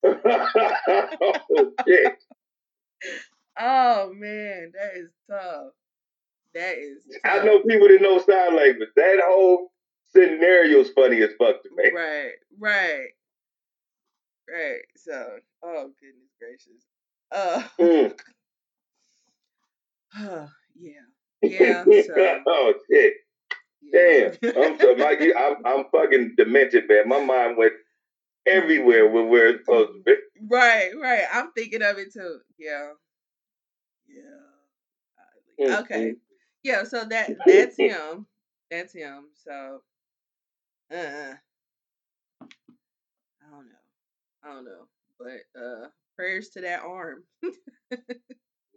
[0.04, 2.22] oh shit.
[3.58, 5.72] Oh man, that is tough.
[6.54, 7.02] That is.
[7.24, 8.88] I know people that know sign language.
[8.96, 9.72] That whole
[10.14, 11.90] scenario's funny as fuck to me.
[11.94, 13.08] Right, right,
[14.50, 14.80] right.
[14.96, 16.84] So, oh goodness gracious.
[17.30, 17.62] Uh,
[20.18, 20.48] Mm.
[20.78, 20.90] yeah,
[21.42, 21.84] yeah.
[21.84, 23.14] So, oh shit.
[23.82, 24.30] yeah.
[24.42, 24.62] Damn.
[24.62, 27.08] I'm so I'm I'm fucking demented, man.
[27.08, 27.72] My mind went
[28.46, 30.14] everywhere with where it's supposed to be.
[30.50, 31.24] Right, right.
[31.32, 32.38] I'm thinking of it too.
[32.58, 32.90] Yeah.
[35.58, 35.80] Yeah.
[35.80, 36.14] Okay.
[36.62, 38.26] Yeah, so that that's him.
[38.70, 39.26] That's him.
[39.44, 39.82] So
[40.92, 41.34] uh
[43.40, 43.82] I don't know.
[44.44, 44.88] I don't know.
[45.18, 47.24] But uh prayers to that arm.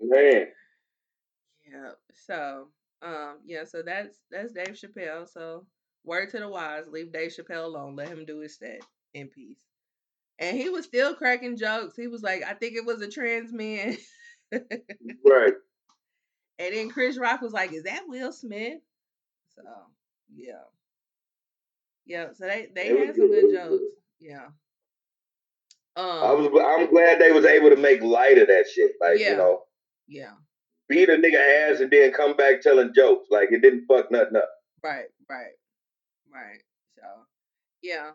[0.01, 0.47] Man.
[1.65, 1.91] Yeah.
[2.13, 2.67] So
[3.01, 5.27] um yeah, so that's that's Dave Chappelle.
[5.27, 5.65] So
[6.03, 7.95] word to the wise, leave Dave Chappelle alone.
[7.95, 8.81] Let him do his set
[9.13, 9.57] in peace.
[10.39, 11.95] And he was still cracking jokes.
[11.95, 13.97] He was like, I think it was a trans man.
[14.51, 15.53] Right.
[16.57, 18.79] And then Chris Rock was like, "Is that Will Smith?"
[19.57, 19.61] So
[20.33, 20.53] yeah,
[22.05, 22.27] yeah.
[22.31, 23.41] So they they It had some good.
[23.51, 23.83] good jokes.
[24.21, 24.45] Yeah.
[25.97, 26.05] Um.
[26.07, 28.93] I was I'm glad they was able to make light of that shit.
[29.01, 29.31] Like, Yeah.
[29.31, 29.63] you know,
[30.07, 30.35] Yeah.
[30.87, 31.35] beat a nigga
[31.73, 33.27] ass and then come back telling jokes.
[33.29, 34.49] Like it didn't fuck nothing up.
[34.81, 35.07] Right.
[35.29, 35.55] Right.
[36.33, 36.61] Right.
[36.97, 37.03] So
[37.81, 38.11] yeah.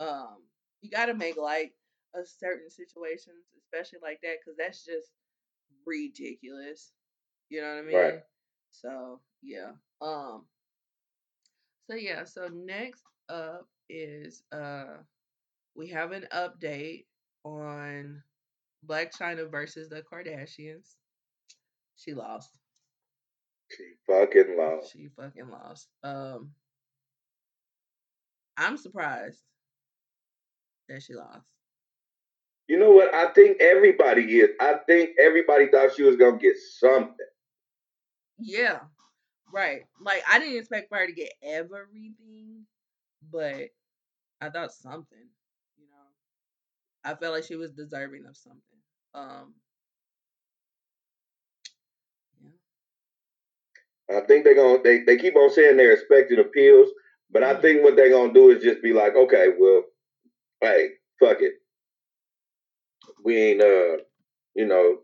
[0.00, 0.38] Um.
[0.82, 1.74] You got to make light
[2.14, 5.12] of certain situations, especially like that, because that's just
[5.86, 6.92] ridiculous.
[7.48, 7.96] You know what I mean?
[7.96, 8.20] Right.
[8.70, 9.70] So yeah.
[10.02, 10.44] Um.
[11.88, 12.24] So yeah.
[12.24, 14.98] So next up is uh,
[15.74, 17.04] we have an update
[17.44, 18.22] on
[18.86, 20.94] Blac Chyna versus the Kardashians.
[21.96, 22.50] She lost.
[23.70, 24.92] She fucking lost.
[24.92, 25.88] She fucking lost.
[26.02, 26.50] Um.
[28.58, 29.42] I'm surprised
[30.88, 31.46] that she lost.
[32.68, 33.14] You know what?
[33.14, 34.50] I think everybody is.
[34.60, 37.26] I think everybody thought she was gonna get something.
[38.38, 38.80] Yeah,
[39.52, 39.82] right.
[40.00, 42.66] Like I didn't expect for her to get everything,
[43.30, 43.70] but
[44.40, 45.28] I thought something.
[45.78, 46.08] You know,
[47.04, 48.62] I felt like she was deserving of something.
[49.14, 49.54] Um,
[52.42, 52.50] yeah,
[54.10, 56.90] I think they're gonna they, they keep on saying they're expecting appeals,
[57.30, 57.60] but I Mhm.
[57.60, 59.82] think what they're gonna do is just be like, okay, well,
[60.60, 60.90] hey,
[61.20, 61.54] fuck it.
[63.24, 63.98] We ain't uh
[64.54, 64.98] you know,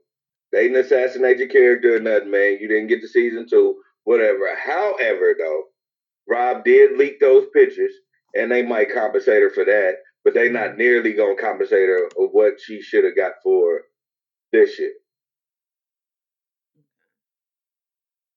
[0.52, 2.58] they didn't assassinate your character or nothing, man.
[2.60, 4.48] You didn't get to season two, whatever.
[4.56, 5.64] However, though,
[6.28, 7.92] Rob did leak those pictures,
[8.34, 12.30] and they might compensate her for that, but they not nearly gonna compensate her of
[12.32, 13.82] what she should have got for
[14.52, 14.92] this shit.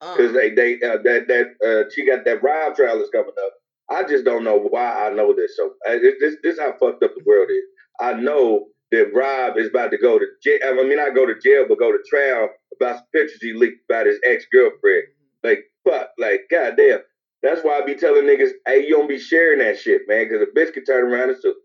[0.02, 3.34] because um, they they uh, that that uh, she got that Rob trial is coming
[3.46, 3.54] up.
[3.90, 5.58] I just don't know why I know this.
[5.58, 7.64] So uh, this this this how fucked up the world is.
[8.02, 10.60] I know that Rob is about to go to jail.
[10.64, 13.84] I mean, not go to jail, but go to trial about some pictures he leaked
[13.90, 15.04] about his ex girlfriend.
[15.44, 17.00] Like fuck, like goddamn.
[17.44, 20.42] That's why I be telling niggas, hey, you don't be sharing that shit, man, because
[20.42, 21.56] a bitch can turn around and sue.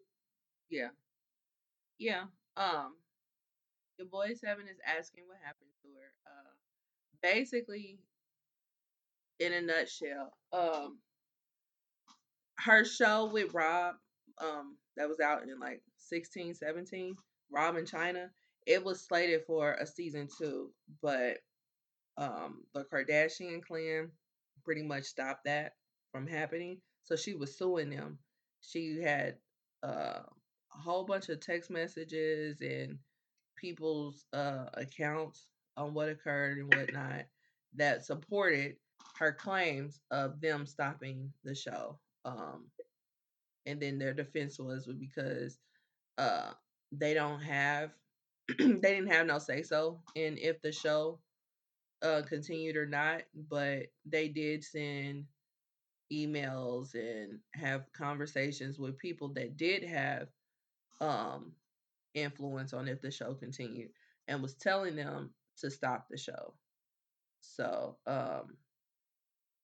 [0.69, 0.89] yeah,
[1.99, 2.25] yeah.
[2.57, 2.97] Um,
[3.99, 6.13] your boy Seven is asking what happened to her.
[6.27, 6.51] Uh,
[7.23, 7.99] basically,
[9.39, 10.99] in a nutshell, um,
[12.59, 13.95] her show with Rob,
[14.39, 15.81] um, that was out in like
[16.11, 17.17] 16, 17,
[17.51, 18.29] Rob in Chyna,
[18.67, 20.71] it was slated for a season two,
[21.03, 21.39] but
[22.19, 24.11] um, the Kardashian clan
[24.65, 25.73] pretty much stopped that
[26.13, 26.79] from happening.
[27.05, 28.19] So she was suing them.
[28.61, 29.37] She had
[29.83, 30.21] uh,
[30.75, 32.99] a whole bunch of text messages and
[33.57, 37.25] people's uh, accounts on what occurred and whatnot
[37.77, 38.77] that supported
[39.19, 41.99] her claims of them stopping the show.
[42.25, 42.67] Um,
[43.67, 45.59] and then their defense was because
[46.21, 46.53] uh,
[46.93, 47.93] they don't have
[48.59, 51.21] they didn't have no say so in if the show
[52.03, 55.27] uh, continued or not, but they did send
[56.13, 60.29] emails and have conversations with people that did have
[61.01, 61.53] um,
[62.15, 63.91] influence on if the show continued
[64.29, 66.55] and was telling them to stop the show.
[67.41, 68.57] So, um,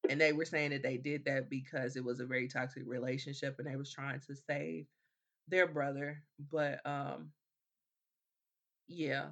[0.08, 3.56] and they were saying that they did that because it was a very toxic relationship
[3.58, 4.86] and they was trying to save
[5.48, 6.22] their brother.
[6.50, 7.30] But um,
[8.88, 9.26] yeah,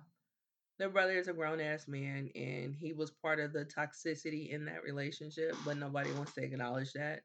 [0.78, 4.64] their brother is a grown ass man and he was part of the toxicity in
[4.66, 7.20] that relationship, but nobody wants to acknowledge that.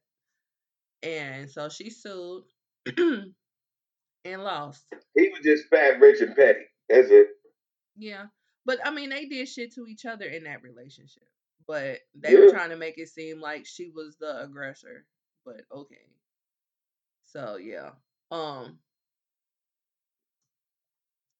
[1.01, 2.43] And so she sued
[2.97, 4.85] and lost.
[5.15, 6.65] He was just fat, rich, and petty.
[6.89, 7.27] That's it.
[7.95, 8.25] Yeah.
[8.65, 11.23] But I mean, they did shit to each other in that relationship.
[11.67, 15.05] But they were trying to make it seem like she was the aggressor.
[15.45, 15.95] But okay.
[17.25, 17.91] So yeah.
[18.31, 18.79] Um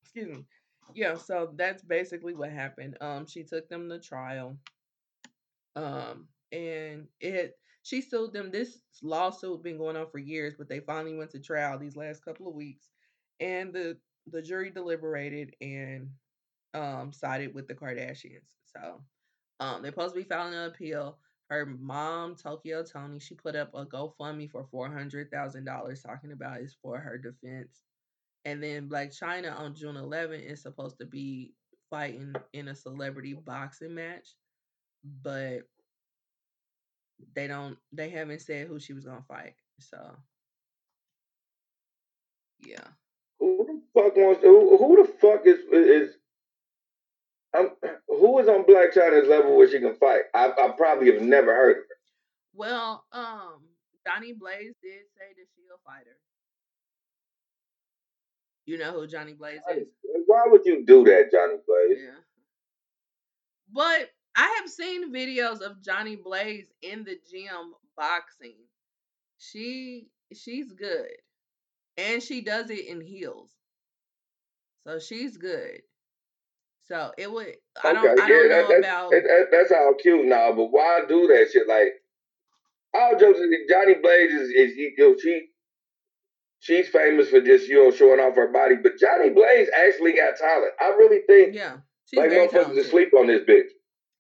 [0.02, 0.46] excuse me.
[0.96, 2.98] Yeah, so that's basically what happened.
[3.02, 4.58] Um she took them to trial.
[5.76, 8.52] Um and it she sued them.
[8.52, 12.24] This lawsuit been going on for years, but they finally went to trial these last
[12.26, 12.90] couple of weeks.
[13.40, 13.98] And the
[14.28, 16.10] the jury deliberated and
[16.74, 18.56] um sided with the Kardashians.
[18.76, 19.02] So
[19.60, 21.20] um they're supposed to be filing an appeal.
[21.50, 26.32] Her mom, Tokyo Toni, she put up a GoFundMe for four hundred thousand dollars talking
[26.32, 27.82] about it's for her defense.
[28.46, 31.54] And then Blac Chyna on June 11 is supposed to be
[31.90, 34.28] fighting in a celebrity boxing match,
[35.24, 35.62] but
[37.36, 39.56] they don't they haven't said who she was gonna fight.
[39.80, 39.98] So
[42.66, 42.88] yeah.
[43.40, 44.44] Who the fuck wants?
[44.44, 46.16] Who, who the fuck is is?
[47.58, 47.72] Um,
[48.08, 50.22] who is on Blac Chyna's level where she can fight?
[50.36, 51.96] I, I probably have never heard of her.
[52.54, 53.62] Well, um,
[54.08, 56.18] Jhonni Blaze did say that she a fighter.
[58.66, 59.88] You know who Jhonni Blaze is?
[60.28, 62.04] Why would you do that, Jhonni Blaze?
[62.04, 62.20] Yeah.
[63.72, 68.58] But I have seen videos of Jhonni Blaze in the gym boxing.
[69.38, 71.12] She she's good.
[71.98, 73.52] And she does it in heels.
[74.88, 75.82] So she's good.
[76.90, 80.26] So it would I don't I don't know that, about that, that, that's all cute
[80.26, 81.68] now, but why do that shit?
[81.68, 81.94] Like,
[82.96, 83.40] all jokes,
[83.72, 85.50] Jhonni Blaze is, is you know, she
[86.60, 90.38] she's famous for just you know showing off her body, but Jhonni Blaze actually got
[90.38, 90.72] talent.
[90.82, 91.78] I really think yeah.
[92.06, 92.84] She's like very talented.
[92.84, 93.70] asleep on this bitch.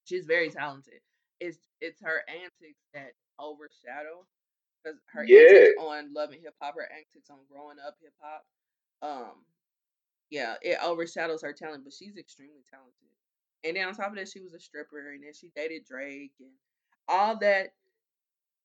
[0.05, 1.01] She's very talented.
[1.39, 4.27] It's it's her antics that overshadow
[4.83, 5.39] because her Yeah.
[5.39, 8.45] antics on Love and Hip Hop, her antics on growing up hip hop,
[9.01, 9.43] um,
[10.29, 11.83] yeah, it overshadows her talent.
[11.83, 12.93] But she's extremely talented.
[13.63, 16.31] And then on top of that, she was a stripper, and then she dated Drake,
[16.39, 16.51] and
[17.09, 17.73] all that,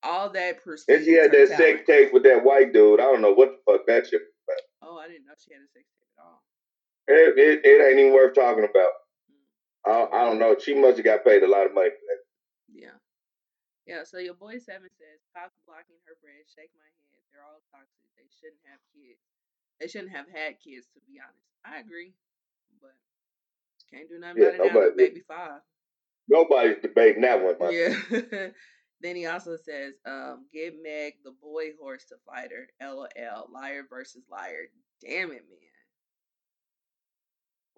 [0.03, 1.59] all that And she had that talent.
[1.59, 3.01] sex tape with that white dude.
[3.01, 4.23] I don't know what the fuck that shit.
[4.23, 4.63] was about.
[4.87, 6.43] Oh, I didn't know she had a sex tape at all.
[7.09, 8.95] It, it, it ain't even worth talking about.
[9.27, 9.91] Mm.
[9.91, 10.55] I, I don't know.
[10.55, 12.23] She must have got paid a lot of money for that.
[12.71, 12.97] Yeah.
[13.85, 17.21] Yeah, so your boy Seven says, cock blocking her bread, shake my head.
[17.29, 18.09] They're all toxic.
[18.17, 19.21] They shouldn't have kids.
[19.81, 21.45] They shouldn't have had kids, to be honest.
[21.65, 22.13] I agree.
[22.81, 22.95] But
[23.91, 25.61] can't do nothing Yeah, about it nobody- baby five.
[26.29, 27.57] Nobody's debating that one.
[27.73, 27.95] Yeah.
[29.03, 32.69] then he also says, um, give Meg the boy horse to fight her.
[32.81, 33.49] LOL.
[33.53, 34.71] Liar versus liar.
[35.03, 35.59] Damn it, man.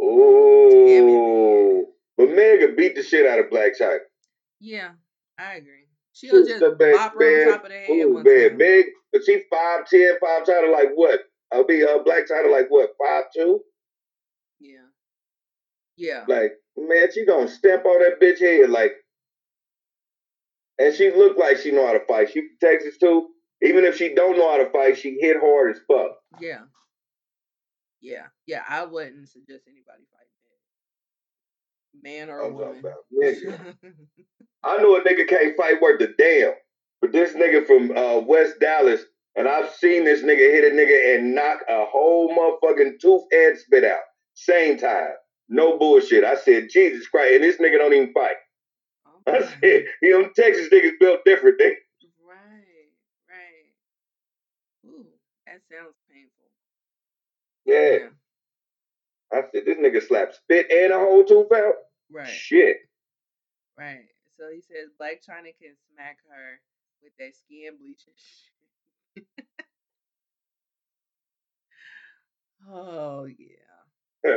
[0.00, 1.86] Ooh.
[2.16, 3.98] But Meg Megan beat the shit out of Blac Chyna.
[4.60, 4.90] Yeah,
[5.38, 5.88] I agree.
[6.12, 8.58] She'll just bop her on top of the head Ooh, man, time.
[8.58, 11.20] Meg, but she 5'10, 5 Chyna like what?
[11.52, 12.90] I'll be uh, Blac Chyna like what?
[13.02, 13.60] five two.
[14.60, 14.78] Yeah.
[15.96, 16.24] Yeah.
[16.28, 18.92] Like, man, she gonna step on that bitch head like
[20.78, 22.30] and she look like she know how to fight.
[22.30, 23.28] She from Texas too.
[23.62, 26.18] Even if she don't know how to fight, she hit hard as fuck.
[26.40, 26.60] Yeah.
[28.00, 28.26] Yeah.
[28.46, 28.62] Yeah.
[28.68, 30.28] I wouldn't suggest anybody fight
[32.02, 32.02] that.
[32.02, 32.80] Man or I'm woman.
[32.80, 33.74] about nigga.
[34.62, 36.52] I know a nigga can't fight worth a damn.
[37.00, 39.02] But this nigga from uh, West Dallas,
[39.36, 43.58] and I've seen this nigga hit a nigga and knock a whole motherfucking tooth and
[43.58, 44.00] spit out.
[44.34, 45.10] Same time.
[45.48, 46.24] No bullshit.
[46.24, 47.34] I said, Jesus Christ.
[47.34, 48.36] And this nigga don't even fight.
[49.06, 51.56] Oh I said, you know, Texas niggas built different.
[51.58, 51.76] They,
[52.26, 52.88] Right.
[53.28, 53.72] Right.
[54.86, 55.06] Ooh,
[55.46, 56.50] that sounds painful.
[57.64, 58.08] yeah.
[59.32, 61.74] I said, this nigga slapped spit and a whole tooth out?
[62.10, 62.26] Right.
[62.28, 62.76] Shit.
[63.76, 64.06] Right.
[64.38, 66.60] So he says Blac Chyna can smack her
[67.02, 68.14] with that skin bleaching.
[72.70, 74.34] oh yeah.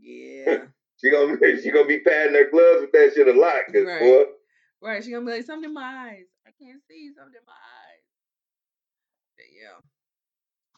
[0.00, 0.64] Yeah.
[1.00, 4.00] she gonna she gonna be patting her gloves with that shit a lot, cause Right.
[4.00, 4.24] boy,
[4.80, 5.04] Right.
[5.04, 6.26] She gonna be like, something in my eyes.
[6.46, 8.04] I can't see something in my eyes.
[9.36, 9.78] But yeah.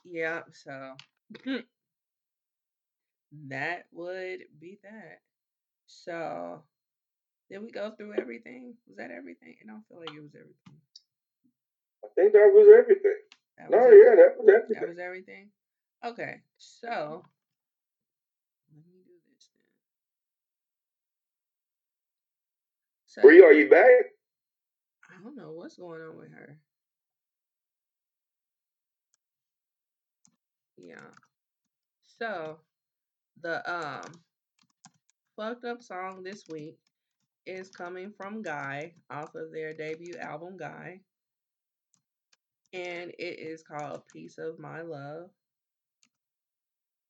[0.06, 0.96] Yeah, so
[3.48, 5.20] that would be that.
[5.86, 6.62] So
[7.50, 8.74] did we go through everything?
[8.86, 9.56] Was that everything?
[9.62, 10.80] I don't feel like it was everything.
[12.04, 13.16] I think that was everything.
[13.58, 14.04] That No, was it?
[14.04, 14.88] yeah, that was That everything.
[14.88, 15.50] was everything?
[16.04, 17.24] Okay, so
[18.72, 19.62] let me do this then.
[23.06, 23.88] So Bree, are you back?
[25.10, 26.58] I don't know what's going on with her.
[30.76, 31.00] Yeah.
[32.18, 32.58] So
[33.40, 34.02] the um
[35.36, 36.78] fucked up song this week
[37.46, 41.00] is coming from Guy off of their debut album Guy.
[42.74, 45.30] And it is called Piece of My Love.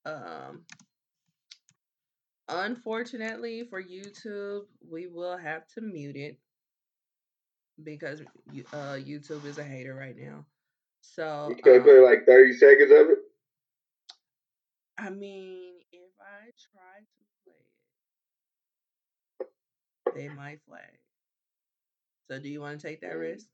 [0.06, 0.66] Um
[2.48, 6.38] unfortunately for YouTube, we will have to mute it
[7.82, 8.22] because
[8.72, 10.46] uh YouTube is a hater right now.
[11.02, 13.18] So You can't um, play like 30 seconds of it?
[14.98, 17.54] I mean, if I try to play
[20.14, 20.98] it, they might flag.
[22.30, 23.20] So, do you want to take that Mm.
[23.20, 23.48] risk?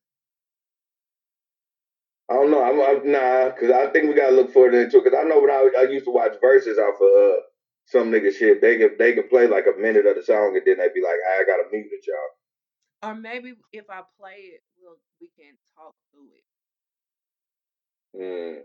[2.31, 2.62] I don't know.
[2.62, 5.05] I'm, I'm nah, because I think we gotta look further into it.
[5.05, 7.40] Because I know when I, I used to watch verses off of uh,
[7.86, 10.62] some nigga shit, they could they could play like a minute of the song and
[10.65, 13.11] then they'd be like, I gotta mute it, y'all.
[13.11, 18.23] Or maybe if I play it, we'll we can talk through it.
[18.23, 18.62] Mm.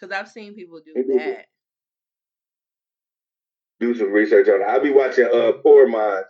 [0.00, 1.46] Cause I've seen people do Maybe that.
[3.78, 4.64] Do some research on it.
[4.64, 6.26] I'll be watching uh Poor Minds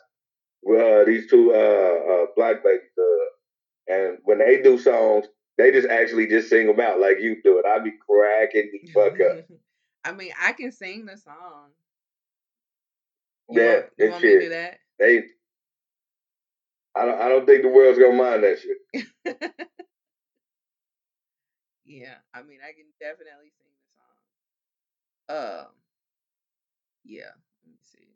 [0.63, 5.27] with uh, these two uh, uh black ladies, uh, and when they do songs,
[5.59, 7.67] they just actually just sing them out like you do it.
[7.67, 9.47] I'd be cracking the fuck up.
[10.05, 11.71] I mean, I can sing the song.
[13.51, 14.79] You Yeah, want, you want me to do that?
[14.99, 15.25] They,
[16.95, 19.07] I don't, I don't think the world's gonna mind that shit.
[21.85, 23.67] yeah, I mean, I can definitely sing
[25.29, 25.63] the song.
[25.65, 25.67] Um,
[27.05, 27.25] yeah,
[27.65, 28.15] let me see.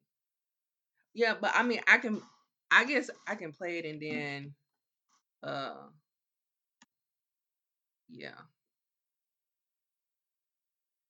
[1.15, 2.23] Yeah, but I mean, I can,
[2.71, 4.55] I guess I can play it and then,
[5.43, 5.75] uh,
[8.11, 8.41] yeah,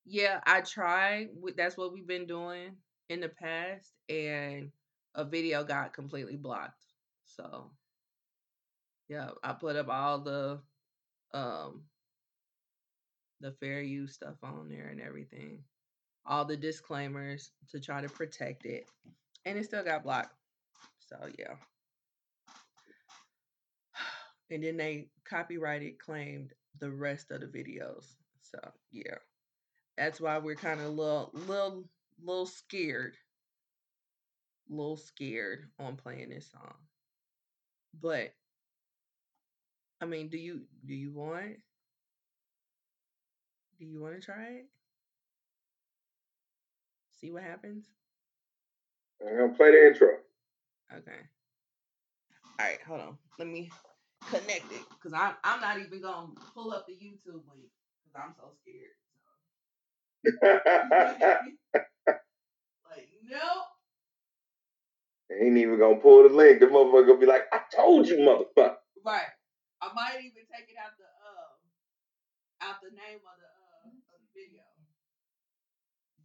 [0.04, 1.30] yeah, I tried.
[1.34, 2.76] with- That's what we've been doing
[3.08, 4.72] in the past, and
[5.14, 6.84] a video got completely blocked.
[7.24, 7.70] So,
[9.08, 10.60] yeah, I put up all the,
[11.34, 11.82] um,
[13.40, 15.64] the fair use stuff on there and everything.
[16.26, 18.86] All the disclaimers to try to protect it.
[19.44, 20.34] And it still got blocked.
[21.00, 21.56] So yeah.
[24.50, 28.04] And then they copyrighted claimed the rest of the videos.
[28.42, 28.58] So
[28.92, 29.16] yeah.
[29.96, 31.84] That's why we're kind of a little little
[32.22, 33.16] little scared.
[34.68, 36.74] little scared on playing this song.
[38.00, 38.32] But
[40.00, 41.56] I mean, do you do you want
[43.78, 44.66] do you want to try it?
[47.20, 47.86] See what happens?
[49.26, 50.08] I'm gonna play the intro.
[50.92, 51.20] Okay.
[52.60, 53.18] All right, hold on.
[53.38, 53.70] Let me
[54.28, 57.70] connect it because I'm I'm not even gonna pull up the YouTube link
[58.04, 58.96] because I'm so scared.
[62.90, 63.64] like, nope.
[65.32, 66.60] Ain't even gonna pull the link.
[66.60, 68.76] The motherfucker gonna be like, I told you, motherfucker.
[69.04, 69.30] Right.
[69.80, 71.60] I might even take it out the um
[72.60, 74.62] out the name of the uh of the video.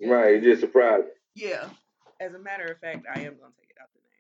[0.01, 1.07] Just Right, just surprised.
[1.35, 1.69] Yeah.
[2.19, 4.14] As a matter of fact, I am gonna take it out the name.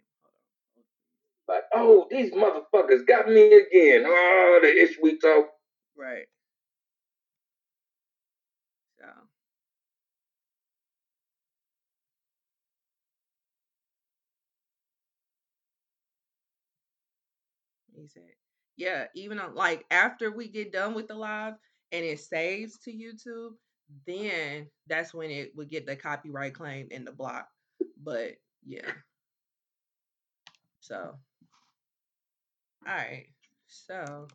[1.47, 4.03] Like, oh, these motherfuckers got me again.
[4.05, 5.47] Oh, the ish we talk.
[5.97, 6.25] Right.
[8.99, 9.05] So.
[17.95, 18.23] He said,
[18.77, 21.53] yeah, even like after we get done with the live
[21.91, 23.51] and it saves to YouTube,
[24.05, 27.47] then that's when it would get the copyright claim and the block.
[28.03, 28.33] But
[28.65, 28.91] yeah.
[30.81, 31.17] So,
[32.87, 33.25] all right.
[33.67, 34.27] So,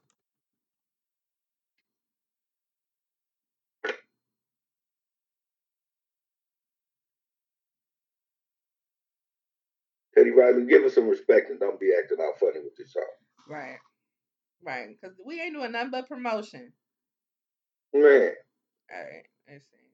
[10.14, 13.04] Teddy Riley, give us some respect and don't be acting all funny with this song.
[13.48, 13.78] right.
[14.62, 14.88] Right.
[15.00, 16.72] Because we ain't doing nothing but promotion.
[17.94, 18.02] Man,
[18.92, 19.24] All right.
[19.48, 19.89] Let's see.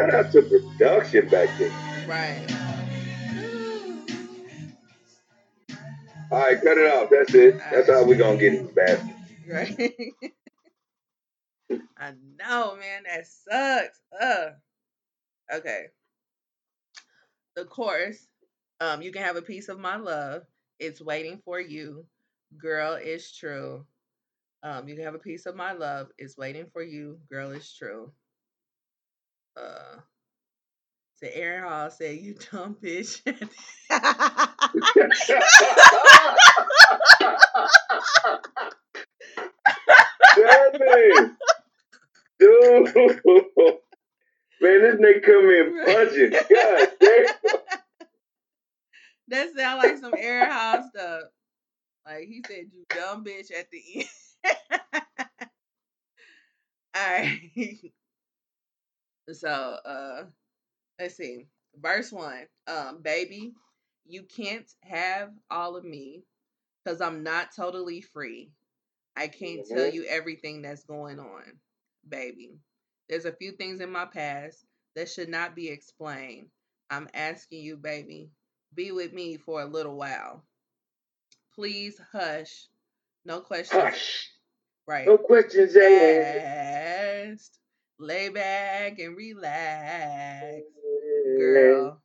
[0.00, 2.08] Shout out to production back then.
[2.08, 2.46] Right.
[6.30, 7.10] All right, cut it off.
[7.10, 7.58] That's it.
[7.70, 9.12] That's how we gonna get these bastards.
[9.48, 9.76] Right.
[11.98, 13.02] I know, man.
[13.04, 14.00] That sucks.
[14.20, 14.52] Ugh.
[15.52, 15.86] Okay.
[17.56, 18.28] The chorus,
[18.80, 20.44] um, you can have a piece of my love.
[20.78, 22.06] It's waiting for you.
[22.56, 23.84] Girl, it's true.
[24.62, 26.08] Um, you can have a piece of my love.
[26.16, 27.18] It's waiting for you.
[27.28, 28.12] Girl, it's true.
[29.56, 30.00] Uh,
[31.16, 33.20] so Aaron Hall said, "You dumb bitch."
[40.36, 41.36] Damn.
[42.38, 42.94] Dude.
[44.62, 46.30] Man, this nigga come in punching.
[46.30, 47.26] God damn.
[49.28, 51.22] that sound like some Aaron Hall stuff.
[52.06, 54.08] Like he said, "You dumb bitch" at the end.
[56.94, 57.92] All right.
[59.34, 60.24] So, uh,
[60.98, 61.46] let's see.
[61.76, 62.46] Verse one.
[62.66, 63.54] Um, baby,
[64.06, 66.24] you can't have all of me
[66.84, 68.50] because I'm not totally free.
[69.16, 69.92] I can't tell Mhm.
[69.92, 71.60] you everything that's going on,
[72.08, 72.60] baby.
[73.08, 76.50] There's a few things in my past that should not be explained.
[76.90, 78.30] I'm asking you, baby,
[78.74, 80.44] be with me for a little while.
[81.54, 82.68] Please hush.
[83.24, 83.82] No questions.
[83.82, 84.30] Hush.
[84.86, 85.06] Right.
[85.06, 86.38] No questions asked.
[86.38, 87.58] Asked.
[88.00, 90.62] Lay back and relax,
[91.38, 92.00] girl.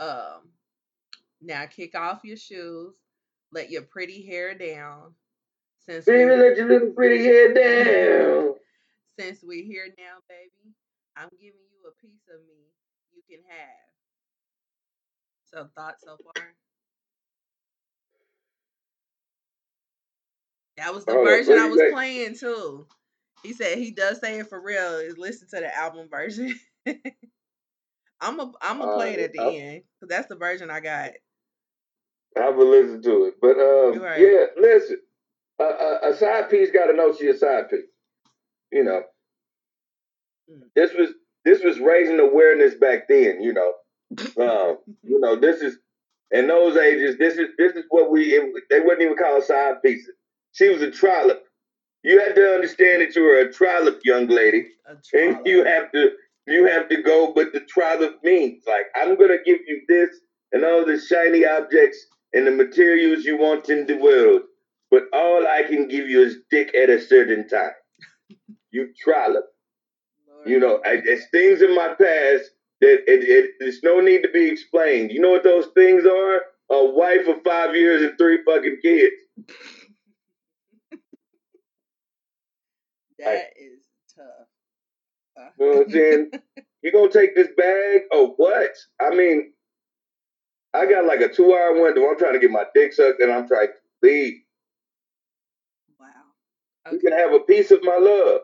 [0.00, 0.50] Um,
[1.40, 2.96] now kick off your shoes.
[3.52, 5.14] Let your pretty hair down.
[5.88, 8.54] Since Baby, we let your little pretty head down.
[9.20, 10.74] since we're here now, baby,
[11.16, 12.64] I'm giving you a piece of me
[13.14, 13.86] you can have.
[15.52, 16.48] So thoughts so far?
[20.78, 22.88] That was the up, version I was playing too.
[23.46, 24.98] He said he does say it for real.
[24.98, 26.52] Is listen to the album version.
[28.20, 30.70] I'm a I'm gonna play it Uh, at the I'll- end because that's the version
[30.70, 31.10] I got.
[32.36, 33.34] I will listen to it.
[33.40, 34.20] But um, Right.
[34.20, 35.00] yeah, listen.
[35.58, 37.86] A, a, a side piece got to know she a side piece.
[38.72, 39.02] You know,
[40.50, 40.62] Mm.
[40.74, 41.10] this was
[41.44, 43.40] this was raising awareness back then.
[43.42, 43.72] You know,
[44.38, 45.78] um, you know this is
[46.30, 47.16] in those ages.
[47.18, 50.14] This is this is what we it, they wouldn't even call side pieces.
[50.52, 51.42] She was a trollop.
[52.06, 54.68] You have to understand that you are a trollop, young lady,
[55.12, 56.12] and you have to
[56.46, 58.62] you have to go But the trollop means.
[58.64, 60.10] Like I'm gonna give you this
[60.52, 61.98] and all the shiny objects
[62.32, 64.42] and the materials you want in the world,
[64.88, 67.72] but all I can give you is dick at a certain time.
[68.72, 69.46] You trollop.
[70.28, 72.50] Lord You know, I, it's things in my past
[72.82, 75.10] that it, it, there's no need to be explained.
[75.10, 76.42] You know what those things are?
[76.70, 79.14] A wife of five years and three fucking kids.
[83.18, 84.48] That is tough.
[85.38, 86.30] Uh, You know what I'm saying?
[86.82, 88.70] You gonna take this bag or what?
[89.00, 89.52] I mean,
[90.72, 92.08] I got like a two hour window.
[92.08, 94.34] I'm trying to get my dick sucked and I'm trying to leave.
[95.98, 96.06] wow.
[96.92, 98.40] You can have a piece of my love.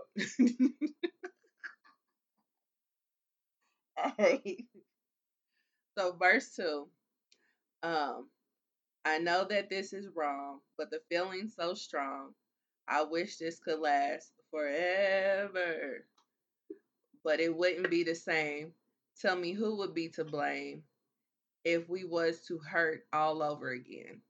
[4.19, 4.67] hey.
[5.99, 6.89] So verse two.
[7.83, 8.29] Um,
[9.05, 12.35] I know that this is wrong, but the feeling's so strong.
[12.89, 16.05] I wish this could last forever.
[17.25, 18.73] But it wouldn't be the same.
[19.21, 20.83] Tell me who would be to blame
[21.65, 24.21] if we was to hurt all over again.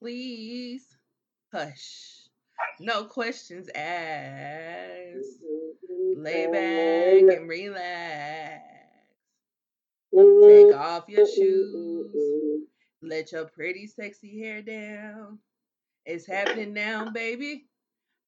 [0.00, 0.84] Please
[1.52, 2.28] hush.
[2.80, 5.42] No questions asked.
[6.16, 8.62] Lay back and relax.
[10.14, 12.66] Take off your shoes.
[13.02, 15.38] Let your pretty, sexy hair down.
[16.04, 17.66] It's happening now, baby.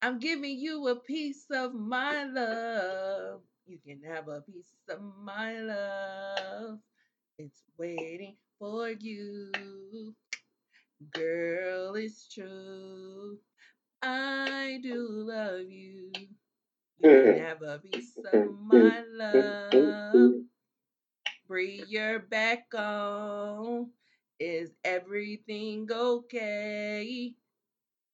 [0.05, 3.41] I'm giving you a piece of my love.
[3.67, 6.81] You can have a piece of my love.
[7.39, 10.15] It's waiting for you.
[11.11, 13.39] Girl, it's true.
[14.03, 16.13] I do love you.
[16.99, 20.35] You can have a piece of my love.
[21.49, 23.93] Breathe your back on.
[24.39, 27.35] Is everything okay?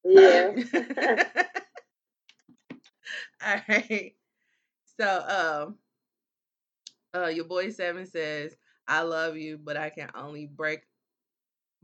[0.04, 0.52] Yeah.
[3.46, 4.14] All right.
[4.98, 5.66] So,
[7.14, 8.56] um, uh, your boy Seven says,
[8.88, 10.82] "I love you, but I can only break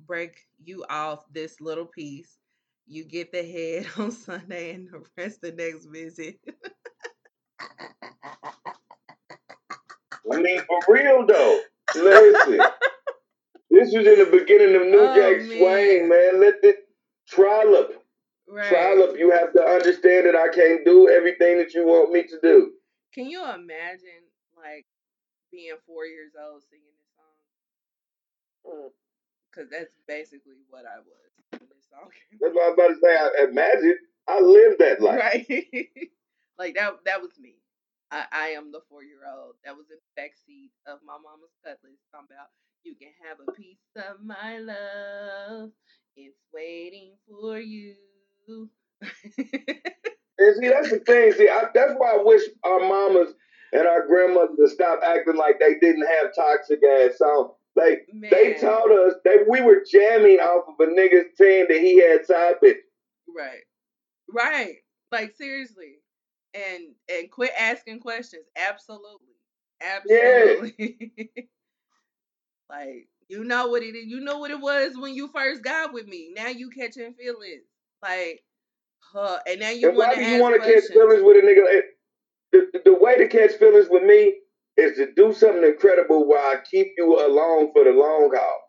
[0.07, 2.39] break you off this little piece.
[2.87, 6.39] You get the head on Sunday and the rest the next visit."
[10.33, 11.61] I mean, for real though.
[11.95, 12.59] Listen,
[13.71, 15.59] this was in the beginning of New Oh, Jack man.
[15.59, 16.41] Swing, man.
[16.41, 16.77] Let it
[17.29, 17.96] trollop.
[18.49, 18.69] Right.
[18.69, 22.39] Trollop, you have to understand that I can't do everything that you want me to
[22.43, 22.73] do.
[23.15, 24.87] Can you imagine like
[25.51, 27.37] being four years old singing this song?
[28.67, 28.91] Mm.
[29.51, 31.27] Because that's basically what I was
[31.65, 32.11] this song
[32.41, 33.15] That's what I was about to say.
[33.17, 33.99] I imagine
[34.29, 35.47] I lived that life.
[35.49, 35.89] Right.
[36.59, 37.55] like that that was me.
[38.11, 41.55] I, I am the four year old that was in the backseat of my mama's
[41.65, 42.49] cutlass talking about
[42.85, 45.71] you can have a piece of my love.
[46.17, 47.95] It's waiting for you.
[50.39, 51.33] And see, that's the thing.
[51.33, 53.33] See, I, that's why I wish our mamas
[53.73, 57.53] and our grandmothers to stop acting like they didn't have toxic ass songs.
[57.75, 58.31] Like Man.
[58.31, 62.27] they taught us that we were jamming off of a nigga's saying that he had
[62.27, 62.77] side bitch.
[63.35, 63.65] Right.
[64.31, 64.77] Right.
[65.13, 65.97] Like seriously.
[66.55, 68.45] And and quit asking questions.
[68.57, 69.35] Absolutely.
[69.83, 71.11] Absolutely.
[72.71, 74.07] like you know what it is.
[74.07, 76.33] You know what it was when you first got with me.
[76.35, 77.65] Now you catching feelings.
[78.03, 78.43] Like
[79.13, 79.39] huh.
[79.47, 81.81] And now you want to you want to catch feelings with a nigga?
[82.53, 84.35] The, the, the way to catch feelings with me
[84.77, 88.61] is to do something incredible while I keep you along for the long haul.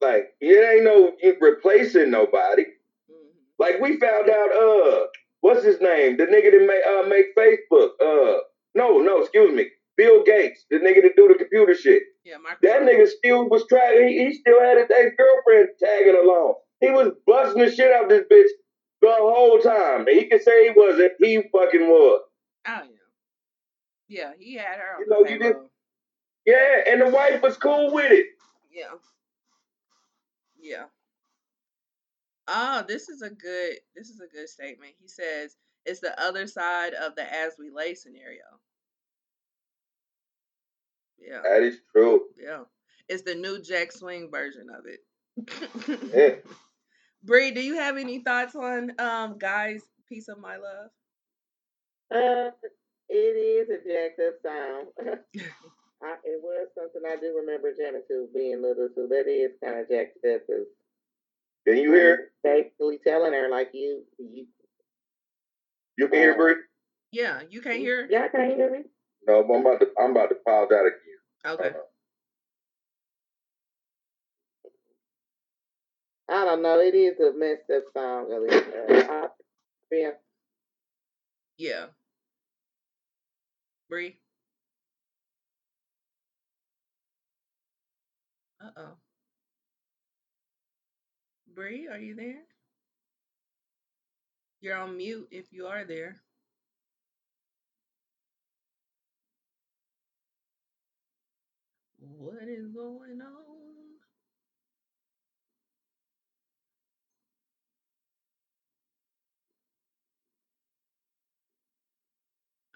[0.00, 2.64] Like it ain't no you replacing nobody.
[3.10, 3.32] Mhm.
[3.58, 5.06] Like we found out, uh,
[5.40, 6.16] what's his name?
[6.16, 7.90] The nigga that make uh make Facebook.
[8.00, 8.40] Uh,
[8.74, 12.02] no, no, excuse me, Bill Gates, the nigga that do the computer shit.
[12.24, 12.60] Yeah, Microsoft.
[12.62, 14.08] That nigga still was trying.
[14.08, 16.54] He, he still had his ex girlfriend tagging along.
[16.80, 18.48] He was busting the shit out this bitch
[19.02, 20.06] the whole time.
[20.06, 21.12] And he could say he wasn't.
[21.18, 22.22] He fucking was.
[22.68, 22.88] Oh yeah.
[24.08, 25.56] Yeah, he had her on You the know, you did-
[26.46, 28.26] Yeah, and the wife was cool with it.
[28.70, 28.94] Yeah.
[30.60, 30.84] Yeah.
[32.48, 34.92] Oh, this is a good this is a good statement.
[35.00, 38.42] He says it's the other side of the as we lay scenario.
[41.18, 41.40] Yeah.
[41.42, 42.26] That is true.
[42.36, 42.64] Yeah.
[43.08, 45.00] It's the new Jack Swing version of it.
[46.14, 46.50] Yeah.
[47.26, 50.90] Bree, do you have any thoughts on um guys piece of my love?
[52.14, 52.50] Uh,
[53.08, 54.86] it is a jacked up song.
[56.02, 59.80] I, it was something I do remember jamming to being little, so that is kind
[59.80, 60.46] of jacked up.
[60.46, 60.66] 'cause
[61.66, 62.30] Can you hear?
[62.44, 64.46] Basically telling her like you, you.
[65.98, 66.56] You can hear, Bree?
[67.10, 68.06] Yeah, you can't hear?
[68.10, 68.82] Y'all can't hear me.
[69.26, 69.88] No, but I'm about to.
[69.98, 71.54] I'm about to pause out again.
[71.54, 71.70] Okay.
[71.72, 71.84] Hold
[76.28, 76.80] I don't know.
[76.80, 78.28] It is a messed up song.
[78.30, 78.56] Really.
[78.56, 79.28] Uh, I,
[79.92, 80.10] yeah.
[81.58, 81.86] Yeah.
[83.88, 84.18] Bree.
[88.62, 88.96] Uh oh.
[91.54, 92.42] Bree, are you there?
[94.60, 96.16] You're on mute if you are there.
[101.98, 103.55] What is going on?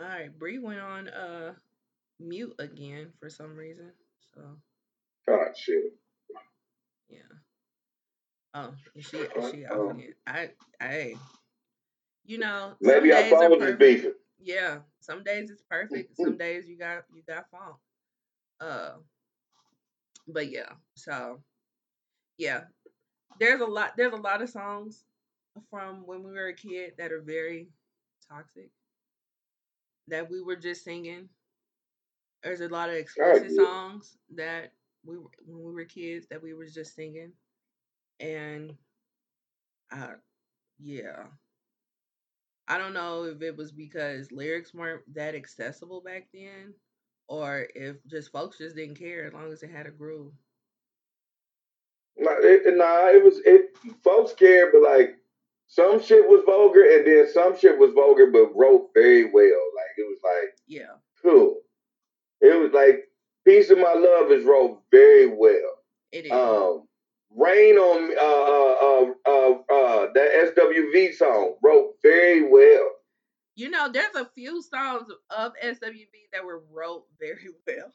[0.00, 1.52] All right, Bree went on uh
[2.18, 3.92] mute again for some reason.
[4.34, 4.40] So
[5.28, 5.92] God, shit.
[7.10, 7.18] yeah.
[8.54, 10.14] Oh, is she is she off again?
[10.26, 10.50] I
[10.80, 11.14] I
[12.24, 14.14] you know Maybe our phones is beefing.
[14.42, 16.16] Yeah, some days it's perfect.
[16.20, 17.76] Some days you got you got funk.
[18.58, 18.92] Uh,
[20.26, 20.72] but yeah.
[20.94, 21.42] So
[22.38, 22.62] yeah,
[23.38, 23.98] there's a lot.
[23.98, 25.04] There's a lot of songs
[25.68, 27.68] from when we were a kid that are very
[28.30, 28.70] toxic.
[30.10, 31.30] That we were just singing.
[32.42, 33.64] There's a lot of explicit yeah.
[33.64, 34.74] songs that
[35.04, 37.32] we were- when we were kids that we were just singing,
[38.20, 38.78] and
[39.92, 40.14] uh,
[40.78, 41.26] yeah.
[42.68, 46.74] I don't know if it was because lyrics weren't that accessible back then,
[47.28, 50.34] or if just folks just didn't care as long as it had a groove.
[52.18, 53.76] Nah, it, nah, it was it.
[54.04, 55.19] Folks cared, but like
[55.72, 59.62] some shit was vulgar, and then some shit was vulgar, but wrote very well.
[59.76, 61.60] Like it was like Yeah, cool.
[62.40, 63.08] It was like
[63.46, 65.78] "Piece of My Love" is wrote very well.
[66.12, 66.32] it is.
[66.32, 66.88] Um,
[67.36, 72.90] "Rain on uh, uh, uh, uh, uh, that SWV song wrote very well.
[73.54, 77.92] you know, there's a few songs of SWV that were wrote very well,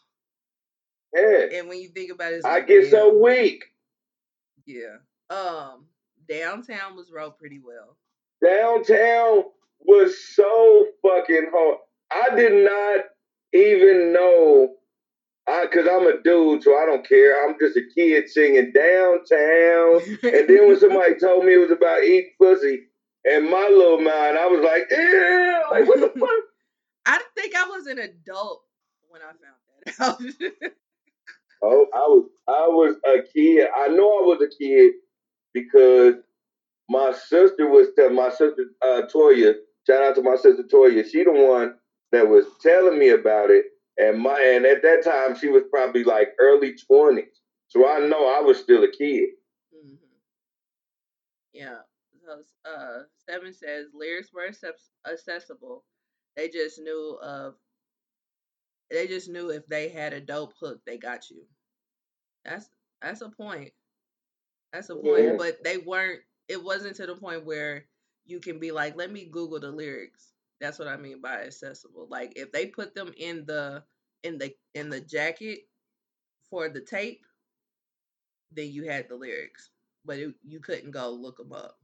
[1.13, 3.65] Yeah, and when you think about it, I get so weak.
[4.65, 4.97] yeah.
[5.29, 5.87] Um,
[6.27, 7.97] Downtown was wrote pretty well.
[8.43, 9.43] Downtown
[9.79, 11.77] was so fucking hard.
[12.11, 13.05] I did not
[13.53, 14.75] even know.
[15.47, 17.47] I, cause I'm a dude, so I don't care.
[17.47, 20.01] I'm just a kid singing downtown.
[20.23, 22.87] And then when somebody told me it was about eating pussy,
[23.25, 26.29] and my little mind, I was like, yeah, like what the fuck?
[27.05, 28.63] I think I was an adult
[29.09, 29.31] when I
[29.99, 30.71] found that out.
[31.61, 33.67] Oh, I was I was a kid.
[33.75, 34.93] I know I was a kid
[35.55, 36.15] because
[36.89, 39.55] my sister was telling my sister uh, Toya.
[39.87, 41.05] Shout out to my sister Toya.
[41.09, 41.75] She the one
[42.11, 43.65] that was telling me about it,
[43.97, 47.41] and my and at that time she was probably like early twenties.
[47.67, 49.29] So I know I was still a kid.
[49.73, 49.95] hmm
[51.53, 51.79] Yeah.
[52.25, 54.47] So uh, seven says lyrics were
[55.07, 55.85] accessible.
[56.35, 57.55] They just knew of.
[58.89, 61.47] They just knew if they had a dope hook, they got you.
[62.45, 62.69] That's
[63.01, 63.73] that's a point.
[64.75, 65.23] That's the point.
[65.23, 65.35] Yeah.
[65.37, 66.21] But they weren't.
[66.49, 67.85] It wasn't to the point where
[68.25, 70.33] you can be like, let me Google the lyrics.
[70.61, 72.07] That's what I mean by accessible.
[72.09, 73.83] Like if they put them in the
[74.23, 75.61] in the in the jacket
[76.49, 77.25] for the tape,
[78.51, 79.71] then you had the lyrics,
[80.05, 81.79] but it, you couldn't go look them up.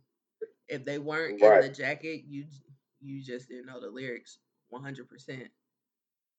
[0.70, 1.64] If they weren't Right.
[1.64, 2.46] in the jacket, you
[3.02, 4.40] you just didn't know the lyrics
[4.70, 5.50] one hundred percent,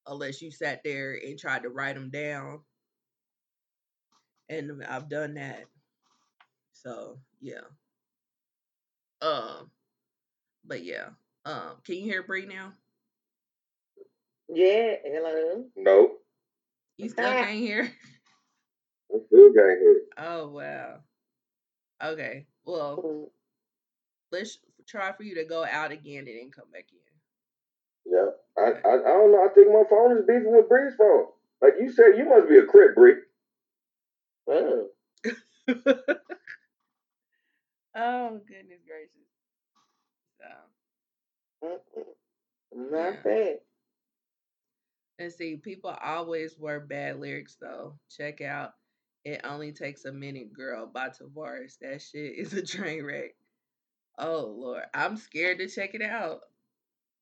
[0.07, 2.61] unless you sat there and tried to write them down.
[4.49, 5.65] And I've done that.
[6.83, 7.61] So yeah.
[9.21, 9.71] Um,
[10.65, 11.11] but yeah.
[11.45, 12.73] Um, can you hear Bree now?
[14.49, 15.65] Yeah, hello.
[15.77, 16.13] No,
[16.97, 17.83] You still can't hear?
[19.15, 20.01] I still can't hear.
[20.19, 20.99] Oh wow.
[22.03, 22.47] Okay.
[22.65, 23.31] Well, Mm,
[24.33, 28.13] let's try for you to go out again and then come back in.
[28.13, 29.45] Yeah, I, I I don't know.
[29.49, 31.27] I think my phone is beefing with Bree's phone.
[31.61, 33.15] Like you said, you must be a crip, Bree.
[34.49, 34.89] Oh,
[37.97, 39.28] oh goodness gracious.
[40.40, 42.90] So mm-mm.
[42.93, 43.20] not Yeah.
[43.24, 43.59] bad.
[45.19, 47.98] and see, people always wear bad lyrics though.
[48.16, 48.74] Check out
[49.24, 51.78] It Only Takes a Minute Girl by Tavares.
[51.81, 53.35] That shit is a train wreck.
[54.19, 54.85] Oh Lord.
[54.94, 56.40] I'm scared to check it out.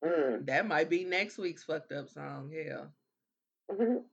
[0.04, 0.46] Mm.
[0.46, 2.50] That might be next week's fucked up song.
[2.52, 2.92] Hell.
[3.70, 4.04] Mhm.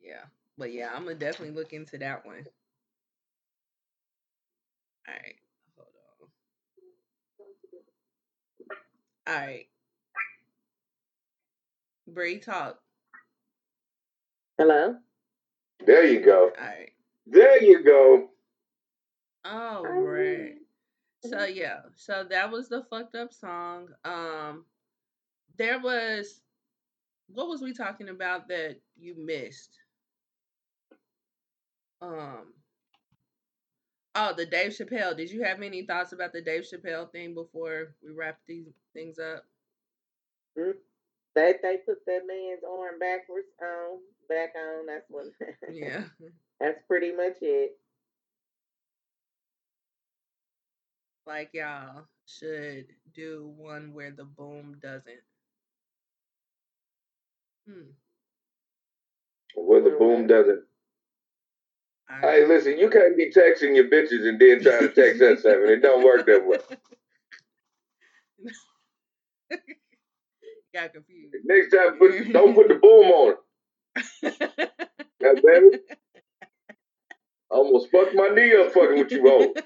[0.00, 0.24] Yeah.
[0.58, 2.46] But yeah, I'm gonna definitely look into that one.
[5.08, 5.36] Alright.
[5.36, 5.45] Hold
[9.26, 9.32] on.
[9.32, 9.66] Alright.
[12.08, 12.78] Bree talk.
[14.58, 14.96] Hello.
[15.84, 16.50] There you go.
[16.58, 16.92] Alright.
[17.26, 18.30] There you go.
[19.44, 19.90] All Hi.
[19.90, 20.54] right.
[21.24, 23.88] So yeah, so that was the fucked up song.
[24.04, 24.64] Um
[25.56, 26.40] there was
[27.28, 29.78] what was we talking about that you missed?
[32.00, 32.52] Um
[34.18, 35.14] Oh, the Dave Chappelle.
[35.14, 39.18] Did you have any thoughts about the Dave Chappelle thing before we wrap these things
[39.18, 39.44] up?
[40.56, 44.86] They they put that man's arm backwards on, back on.
[44.86, 45.26] That's what.
[45.70, 46.04] Yeah.
[46.58, 47.72] That's pretty much it.
[51.26, 55.20] Like y'all should do one where the boom doesn't.
[57.68, 57.90] Hmm.
[59.56, 60.62] Where the boom doesn't.
[62.08, 65.68] Hey, listen, you can't be texting your bitches and then trying to text us seven.
[65.68, 66.58] It don't work that way.
[70.74, 71.34] Got confused.
[71.44, 73.38] Next time, put, don't put the boom on it.
[75.22, 75.82] God damn it.
[77.50, 79.54] I almost fucked my knee up fucking with you, oh.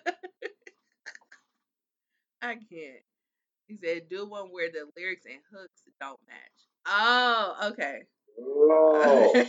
[2.42, 3.02] I can't.
[3.68, 6.38] He said, do one where the lyrics and hooks don't match.
[6.86, 8.00] Oh, okay.
[8.38, 9.46] Oh,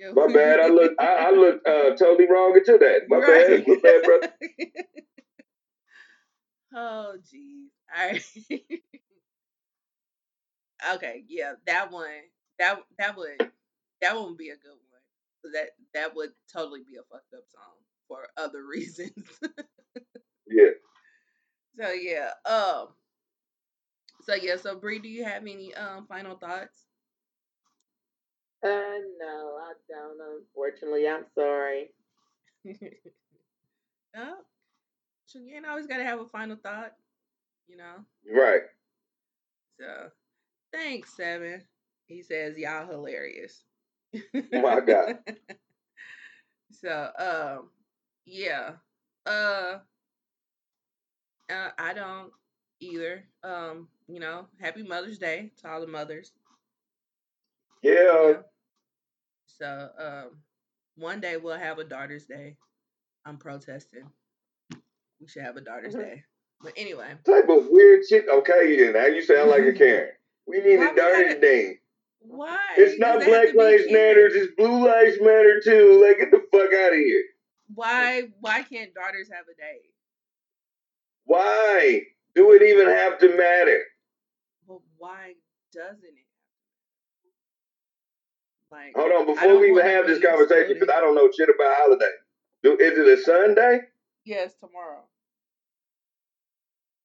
[0.00, 0.60] Yo, my bad.
[0.60, 3.00] I look, I, I look uh, totally wrong into that.
[3.08, 3.48] My Right.
[3.48, 4.32] bad, my bad, brother.
[6.74, 7.68] oh, jeez.
[7.94, 8.24] All right.
[10.94, 12.06] okay, yeah, that one,
[12.58, 13.50] that that would
[14.00, 15.52] that would be a good one.
[15.52, 17.74] That that would totally be a fucked up song
[18.08, 19.12] for other reasons.
[20.48, 20.70] Yeah.
[21.78, 22.88] so yeah, um,
[24.22, 26.86] so yeah, so Bree, do you have any um final thoughts?
[28.62, 30.18] Uh, no, I don't.
[30.38, 31.90] Unfortunately, I'm sorry.
[32.64, 34.34] no,
[35.26, 36.92] so you ain't always gotta have a final thought,
[37.68, 38.04] you know.
[38.30, 38.62] Right.
[39.78, 40.10] So
[40.72, 41.62] thanks, Seven.
[42.06, 43.62] He says y'all hilarious.
[44.52, 45.18] My God.
[46.72, 47.70] so um
[48.26, 48.72] yeah.
[49.24, 49.78] Uh
[51.50, 52.32] uh I don't
[52.80, 53.24] either.
[53.44, 56.32] Um, you know, happy Mother's Day to all the mothers.
[57.82, 58.42] Yeah.
[59.60, 59.66] Yeah.
[59.66, 60.30] So um
[60.96, 62.56] one day we'll have a daughter's day.
[63.24, 64.04] I'm protesting.
[65.20, 66.00] We should have a daughter's Mhm.
[66.00, 66.24] day.
[66.62, 67.14] But anyway.
[67.24, 68.28] Type of weird shit.
[68.28, 70.10] Okay, yeah, now you sound like a Karen.
[70.46, 71.78] We need Why a we dirty gotta- thing.
[72.22, 72.58] Why?
[72.76, 73.84] It's not Black Lives?
[73.90, 74.26] Matter.
[74.26, 76.04] It's Blue Lives Matter too.
[76.06, 77.24] Like, get the fuck out of here.
[77.74, 79.80] Why why can't daughters have a day?
[81.24, 82.02] Why
[82.34, 83.82] do it even have to matter?
[84.66, 85.34] Well, why
[85.72, 86.26] doesn't it?
[88.70, 90.88] Like, Hold on, before we even have this conversation, because.
[90.94, 92.10] I don't know shit about holiday.
[92.62, 93.80] Do, is it a Sunday?
[94.24, 95.02] yes, tomorrow.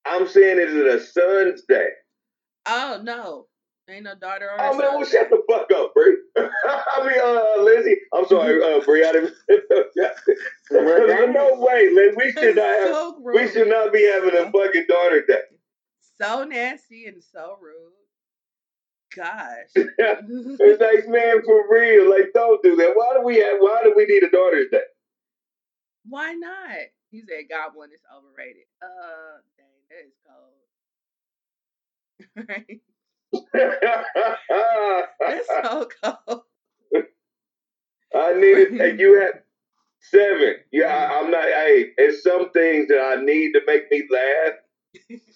[0.06, 1.88] I'm saying, is it a Sun's day?
[2.68, 3.48] Oh no,
[3.90, 6.18] ain't no daughter or Oh a man, well shut the fuck up, Bree.
[6.38, 7.98] I mean, uh, Lizzie.
[8.14, 9.04] I'm sorry, uh, Bree.
[9.04, 9.34] I didn't.
[10.70, 12.16] Well, no way, Liz.
[12.18, 12.88] We should not have.
[12.90, 13.20] so.
[13.34, 15.42] We should not be having a fucking daughter day.
[16.22, 17.94] So nasty and so rude.
[19.16, 19.72] Gosh.
[19.78, 22.10] It's like, man, for real.
[22.10, 22.92] Like, don't do that.
[22.96, 23.58] Why do we have?
[23.60, 24.82] Why do we need a daughter's day?
[26.08, 26.78] Why not?
[27.12, 28.64] He said Goblin is overrated.
[28.82, 30.56] Uh, dang, that is cold.
[32.50, 32.82] right?
[35.20, 36.44] That's so cold.
[38.16, 39.44] I needed, and you had
[40.00, 40.56] seven.
[40.72, 41.44] Yeah, I, I'm not.
[41.44, 44.54] Hey, it's some things that I need to make me laugh.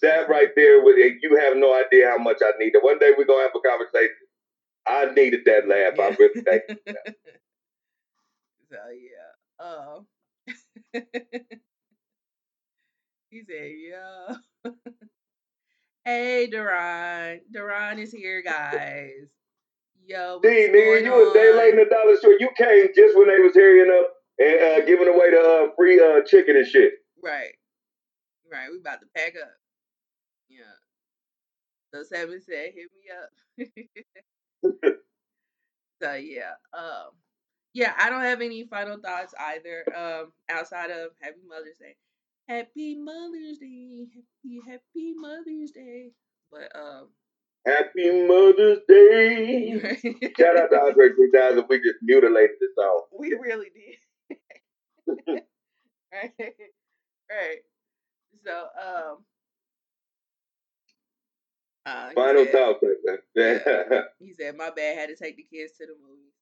[0.02, 2.82] That right there, with it, you have no idea how much I need it.
[2.82, 4.16] One day we're gonna have a conversation.
[4.86, 5.98] I needed that laugh.
[5.98, 6.76] I really thank you.
[8.70, 9.32] So yeah.
[13.30, 14.34] He said, "Yeah."
[16.04, 17.42] hey, Duran.
[17.52, 19.28] Duran is here, guys.
[20.04, 22.34] Yo, See, nigga, you a day late in the dollar store.
[22.40, 26.00] You came just when they was hurrying up and uh, giving away the uh, free
[26.00, 26.94] uh, chicken and shit.
[27.22, 27.52] Right,
[28.50, 28.68] right.
[28.70, 29.52] We about to pack up.
[30.48, 30.76] Yeah.
[31.94, 33.30] So Seven said, "Hit me up."
[36.02, 37.10] so yeah, um,
[37.74, 37.94] yeah.
[37.98, 39.84] I don't have any final thoughts either.
[39.96, 41.96] Um, outside of Happy Mother's Day.
[42.48, 44.06] Happy Mother's Day.
[44.14, 46.10] Happy Happy Mother's Day.
[46.50, 47.08] But um,
[47.66, 49.78] Happy Mother's Day.
[50.38, 51.64] Shout out to Andre 3000.
[51.68, 53.02] We just mutilated this song.
[53.18, 54.38] we really did.
[56.12, 56.32] right,
[57.30, 57.58] right.
[58.44, 59.18] So um,
[61.86, 62.84] uh, he Final said- thoughts.
[63.36, 64.02] man.
[64.20, 64.98] He said, "My bad.
[64.98, 66.32] Had to take the kids to the movie.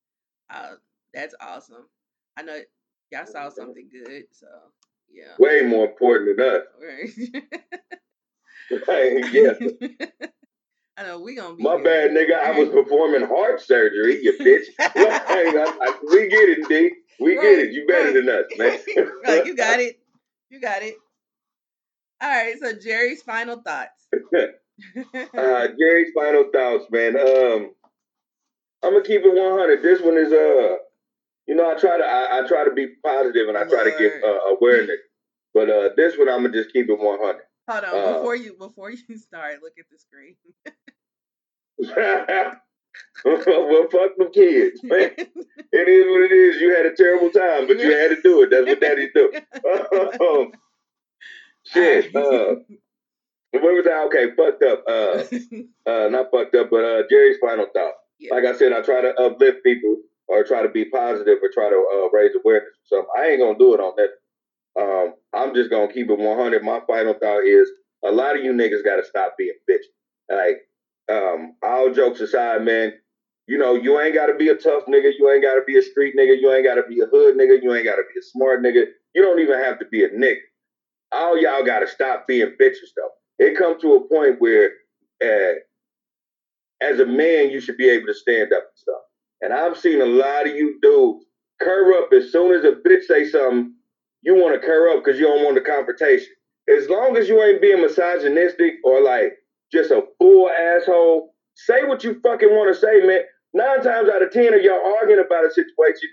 [0.51, 0.77] Uh,
[1.15, 1.87] that's awesome.
[2.37, 2.59] I know
[3.11, 4.47] y'all saw something good, so
[5.11, 5.35] yeah.
[5.39, 7.43] Way more important than us.
[8.87, 9.33] Right.
[9.33, 9.53] yeah.
[10.99, 11.62] I know we gonna be.
[11.62, 12.39] My bad, nigga.
[12.39, 14.66] I was performing heart surgery, you bitch.
[14.95, 15.45] Hey,
[16.11, 16.91] we get it, D.
[17.19, 17.73] We get it.
[17.73, 18.15] You better right.
[18.15, 18.45] than us,
[18.97, 19.11] man.
[19.25, 19.99] right, you got it.
[20.51, 20.97] You got it.
[22.20, 22.55] All right.
[22.61, 24.07] So Jerry's final thoughts.
[24.35, 27.19] uh, Jerry's final thoughts, man.
[27.19, 27.74] Um,
[28.82, 29.82] I'm gonna keep it 100.
[29.82, 30.77] This one is uh,
[31.47, 33.95] you know, I try to I, I try to be positive and I try to
[33.99, 35.01] give uh, awareness,
[35.55, 37.43] but uh, this one I'm gonna just keep it 100.
[37.69, 37.90] Hold on.
[37.90, 40.36] Uh, before you before you start, look at the screen.
[43.24, 45.11] well, fuck them kids, man.
[45.16, 46.61] It is what it is.
[46.61, 48.51] You had a terrible time, but you had to do it.
[48.51, 49.32] That's what daddies do.
[51.73, 52.15] Shit.
[52.15, 52.57] Uh,
[53.53, 54.07] what was that?
[54.07, 54.85] Okay, fucked up.
[54.86, 55.24] Uh,
[55.90, 57.95] uh, not fucked up, but uh, Jerry's final thought.
[58.19, 58.35] Yeah.
[58.35, 59.97] Like I said, I try to uplift people
[60.28, 63.09] or try to be positive or try to uh, raise awareness something.
[63.19, 64.11] I ain't gonna do it on that.
[64.81, 66.62] Um, I'm just gonna keep it 100.
[66.62, 67.70] My final thought is
[68.05, 69.89] a lot of you niggas gotta stop being bitches.
[70.31, 70.59] Like,
[71.11, 72.93] um, all jokes aside, man.
[73.47, 75.11] You know, you ain't gotta be a tough nigga.
[75.19, 76.39] You ain't gotta be a street nigga.
[76.39, 77.62] You ain't gotta be a hood nigga.
[77.62, 78.85] You ain't gotta be a smart nigga.
[79.15, 80.36] You don't even have to be a nigga.
[81.12, 83.10] All y'all gotta stop being bitches though.
[83.39, 84.70] It comes to a point where,
[85.24, 85.55] uh,
[86.80, 89.02] as a man, you should be able to stand up and stuff.
[89.40, 91.24] And I've seen a lot of you dudes
[91.60, 93.74] curl up as soon as a bitch say something.
[94.22, 96.28] You want to curl up because you don't want the confrontation.
[96.68, 99.32] As long as you ain't being misogynistic or like
[99.72, 103.22] just a full asshole, say what you fucking want to say, man.
[103.55, 106.09] Nine times out of ten of y'all arguing about a situation,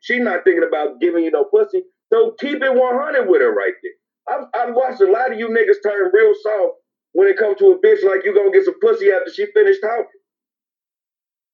[0.00, 1.82] she's not thinking about giving you no pussy.
[2.12, 3.92] So keep it 100 with her right there.
[4.28, 6.74] I've, I've watched a lot of you niggas turn real soft
[7.12, 9.80] when it comes to a bitch like you gonna get some pussy after she finished
[9.82, 10.06] talking.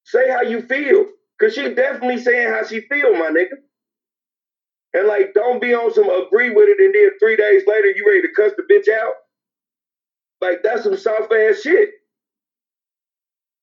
[0.04, 1.06] Say how you feel.
[1.40, 3.56] Cause she definitely saying how she feel, my nigga.
[4.94, 8.04] And like, don't be on some agree with it and then three days later you
[8.06, 9.14] ready to cuss the bitch out.
[10.40, 11.90] Like that's some soft ass shit.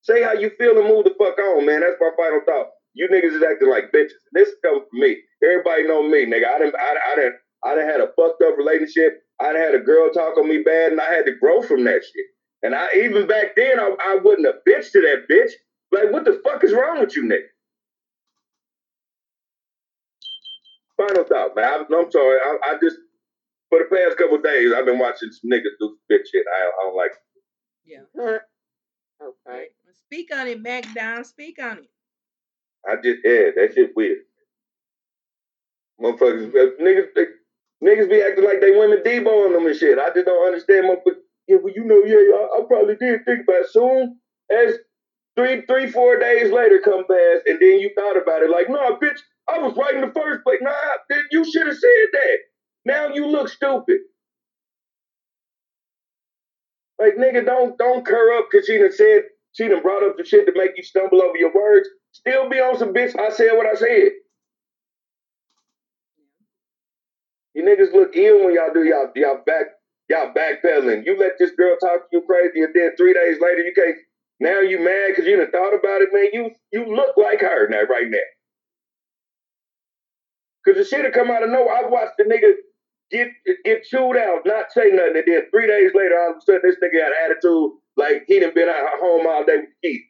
[0.03, 1.82] Say how you feel and move the fuck on, man.
[1.82, 2.68] That's my final thought.
[2.94, 4.11] You niggas is acting like bitches.
[4.34, 5.18] This comes from me.
[5.44, 6.48] Everybody know me, nigga.
[6.48, 7.32] I didn't, I, I done,
[7.66, 9.22] I done had a fucked up relationship.
[9.42, 11.84] I done had a girl talk on me bad, and I had to grow from
[11.86, 12.26] that shit.
[12.64, 15.52] And I even back then, I, I wasn't a bitch to that bitch.
[15.92, 17.50] Like, what the fuck is wrong with you, nigga?
[20.98, 21.66] Final thought, man.
[21.66, 22.40] I'm, I'm sorry.
[22.44, 22.98] I, I just
[23.70, 26.46] for the past couple days, I've been watching some niggas do bitch shit.
[26.48, 27.12] I, I don't like.
[27.12, 27.44] it.
[27.86, 28.24] Yeah.
[29.22, 29.36] okay.
[29.46, 29.68] Right.
[30.06, 31.24] Speak on it, Mac Down.
[31.24, 31.90] Speak on it.
[32.88, 34.20] I just yeah, that shit weird.
[36.02, 37.24] Motherfuckers, uh, niggas, they,
[37.84, 39.97] niggas be acting like they women Debo on them and shit.
[39.97, 40.85] I just don't understand.
[40.85, 43.68] Motherfuckers, yeah, well, you know, yeah, I, I probably did think about it.
[43.69, 44.19] soon
[44.52, 44.77] as
[45.38, 48.49] three, three, four days later come past, and then you thought about it.
[48.49, 49.19] Like, no, bitch,
[49.49, 50.60] I was right in the first place.
[50.61, 50.72] Nah,
[51.31, 52.38] you should have said that.
[52.85, 53.99] Now you look stupid.
[56.99, 59.23] Like, nigga, don't don't cur up because she done said
[59.53, 61.89] she done brought up the shit to make you stumble over your words.
[62.14, 63.19] Still be on some bitch.
[63.19, 64.11] I said what I said.
[67.56, 69.68] You niggas look ill when y'all do y'all y'all back
[70.10, 71.06] y'all backpedaling.
[71.06, 73.98] You let this girl talk to you crazy, and then three days later you can't.
[74.41, 76.27] Now you mad because you done thought about it, man.
[76.34, 78.19] You you look like her now right now.
[80.68, 81.76] Cause the shit to come out of nowhere.
[81.86, 82.53] I watched the nigga
[83.11, 83.30] get
[83.65, 86.61] get chewed out, not say nothing, and then three days later, all of a sudden,
[86.64, 90.02] this nigga had an attitude like he done been at home all day with Keith.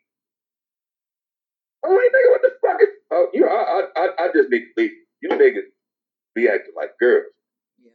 [1.85, 2.89] I'm like, nigga, what the fuck is?
[3.11, 4.91] Oh, you I, I, I just need to leave.
[5.21, 5.69] You niggas
[6.35, 7.25] be acting like girls.
[7.81, 7.91] Yeah.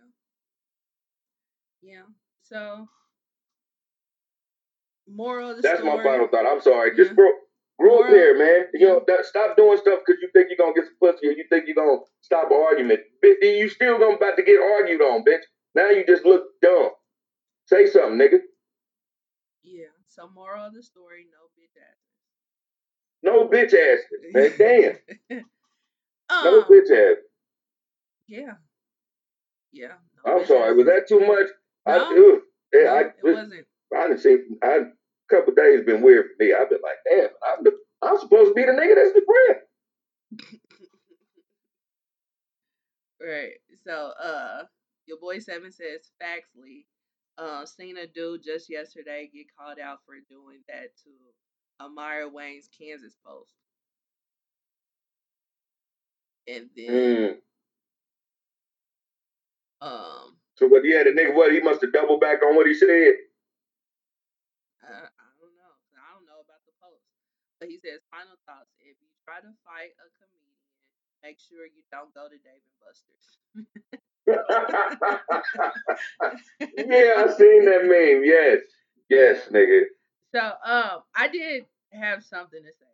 [1.83, 2.03] Yeah.
[2.43, 2.89] So,
[5.09, 5.73] moral of the story.
[5.77, 5.97] That's story.
[5.99, 6.47] my final thought.
[6.47, 6.97] I'm sorry.
[6.97, 7.17] Just Yeah.
[7.17, 7.33] grow,
[7.79, 8.67] grow up here, man.
[8.75, 11.33] You know, that, stop doing stuff because you think you're gonna get some pussy or
[11.33, 13.01] you think you're gonna stop an argument.
[13.25, 15.43] Bitch, then you still gonna about to get argued on, bitch.
[15.75, 16.91] Now you just look dumb.
[17.67, 18.41] Say something, nigga.
[19.63, 19.87] Yeah.
[20.07, 21.97] So, moral of the story: no bitch ass.
[23.23, 24.01] No bitch ass,
[24.33, 24.53] man.
[24.59, 24.97] Damn.
[26.31, 27.17] um, No bitch ass.
[28.31, 28.55] Yeah.
[29.73, 29.95] Yeah.
[30.25, 30.75] no I'm sorry.
[30.77, 31.49] Was that too much?
[31.85, 32.35] I, No.
[32.35, 32.41] ugh.
[32.73, 33.67] yeah, No, I, it wasn't.
[33.95, 34.39] I didn't see.
[34.63, 34.85] I, a
[35.35, 36.55] couple days been weird for me.
[36.55, 40.61] I've been like, damn, I'm the, I'm supposed to be the nigga that's the friend.
[43.23, 43.53] Right.
[43.85, 44.63] So, uh,
[45.07, 46.87] your boy Seven says Faxley,
[47.37, 51.11] uh, seen a dude just yesterday get called out for doing that to
[51.85, 53.53] Amira Wayne's Kansas post.
[56.49, 57.37] And then, Mm.
[59.81, 60.85] Um, So what?
[60.85, 61.53] Yeah, the nigga, what?
[61.53, 63.17] He must have doubled back on what he said.
[64.85, 65.73] I, I don't know.
[65.97, 67.05] I don't know about the post.
[67.59, 68.73] But he says, final thoughts.
[68.81, 70.61] If you try to fight a comedian,
[71.23, 73.41] make sure you don't go to Dave and Buster's.
[76.61, 78.25] yeah, I seen that meme.
[78.25, 78.61] Yes,
[79.09, 79.89] yes, nigga.
[80.35, 82.87] So, um, I did have something to say.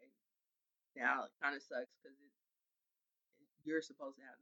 [0.96, 2.16] Now it kind of sucks because
[3.64, 4.40] you're supposed to have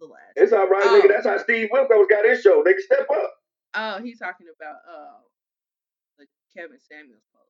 [0.00, 0.32] the last.
[0.36, 1.00] It's all right, Oh.
[1.00, 1.08] nigga.
[1.08, 2.62] That's how Steve Wilkos got his show.
[2.64, 3.32] Nigga, step up.
[3.74, 5.18] Oh, he's talking about uh,
[6.18, 7.46] the Kevin Samuels post.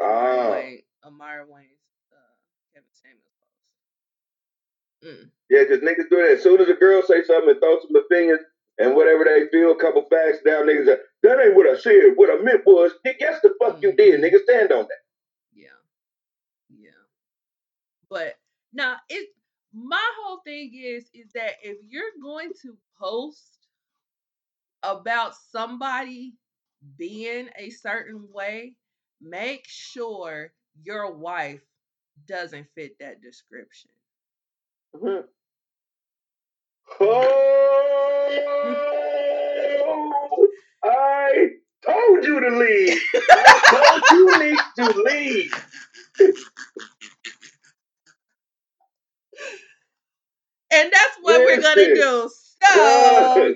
[0.00, 1.82] Oh, Wayne, Amira Wayne's
[2.12, 2.34] uh,
[2.72, 3.24] Kevin Samuels
[5.02, 5.14] post.
[5.18, 5.30] Mm.
[5.50, 6.32] yeah, because niggas do that.
[6.38, 8.40] As soon as a girl say something and throw some opinions
[8.78, 12.12] and whatever they feel, a couple facts down, niggas like, that ain't what I said.
[12.16, 14.40] What I meant was, yes, the fuck you did, nigga.
[14.42, 15.02] Stand on that.
[15.52, 15.68] Yeah.
[16.70, 16.90] Yeah.
[18.08, 18.34] But
[18.72, 19.28] now it
[19.72, 23.58] my whole thing is is that if you're going to post
[24.82, 26.34] about somebody
[26.96, 28.74] being a certain way,
[29.20, 31.60] make sure your wife
[32.26, 33.90] doesn't fit that description.
[34.94, 35.28] Mhm.
[37.00, 37.48] Oh,
[40.84, 41.48] I
[41.84, 43.00] told you to leave.
[43.14, 44.56] I told you
[44.92, 45.52] to leave.
[50.72, 52.30] And that's what we're gonna do.
[52.62, 53.54] So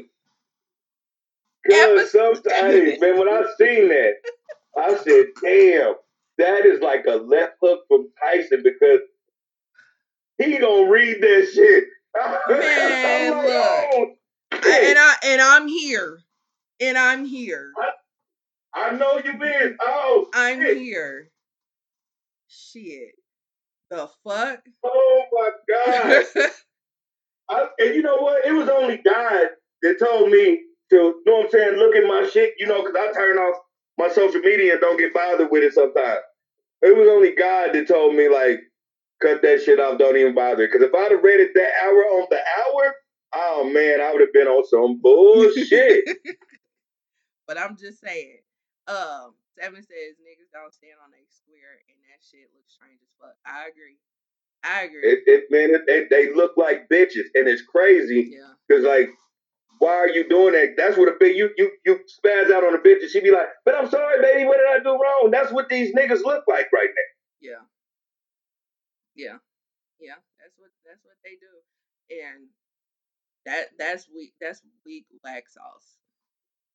[1.70, 2.44] Cause sometimes,
[3.00, 4.14] man, when I seen that,
[4.76, 5.94] I said, "Damn,
[6.38, 9.00] that is like a left hook from Tyson because
[10.38, 11.84] he gonna read that shit."
[12.48, 13.54] Man, like, look.
[13.54, 14.06] "Oh,
[14.52, 16.18] I- and I and I'm here.
[16.80, 17.72] And I'm here.
[18.74, 19.76] I know you been.
[19.80, 20.78] Oh, I'm shit.
[20.78, 21.30] here.
[22.48, 23.12] Shit.
[23.90, 24.60] The fuck?
[24.84, 25.50] oh my
[26.34, 26.50] god.
[27.52, 28.44] I, and you know what?
[28.44, 29.48] It was only God
[29.82, 32.82] that told me to, you know what I'm saying, look at my shit, you know,
[32.82, 33.58] because I turn off
[33.98, 36.20] my social media and don't get bothered with it sometimes.
[36.82, 38.60] It was only God that told me, like,
[39.20, 40.66] cut that shit off, don't even bother.
[40.66, 42.94] Because if I'd have read it that hour on the hour,
[43.34, 46.04] oh man, I would have been on some bullshit.
[47.46, 48.38] but I'm just saying.
[48.88, 53.12] Um, Seven says niggas don't stand on a square and that shit looks strange as
[53.20, 53.36] fuck.
[53.44, 54.00] I agree.
[54.64, 55.00] I agree.
[55.02, 57.26] it, it, man, it, they, they look like bitches.
[57.34, 58.54] And it's crazy yeah.
[58.68, 59.10] because, like,
[59.82, 60.74] why are you doing that?
[60.76, 63.32] That's what a bitch, you, you, you spaz out on a bitch and she be
[63.32, 65.30] like, but I'm sorry, baby, what did I do wrong?
[65.32, 67.10] That's what these niggas look like right now.
[67.40, 67.62] Yeah.
[69.16, 69.38] Yeah.
[69.98, 70.22] Yeah.
[70.38, 71.50] That's what that's what they do.
[72.22, 72.46] And
[73.44, 75.98] that that's weak that's weak whack sauce.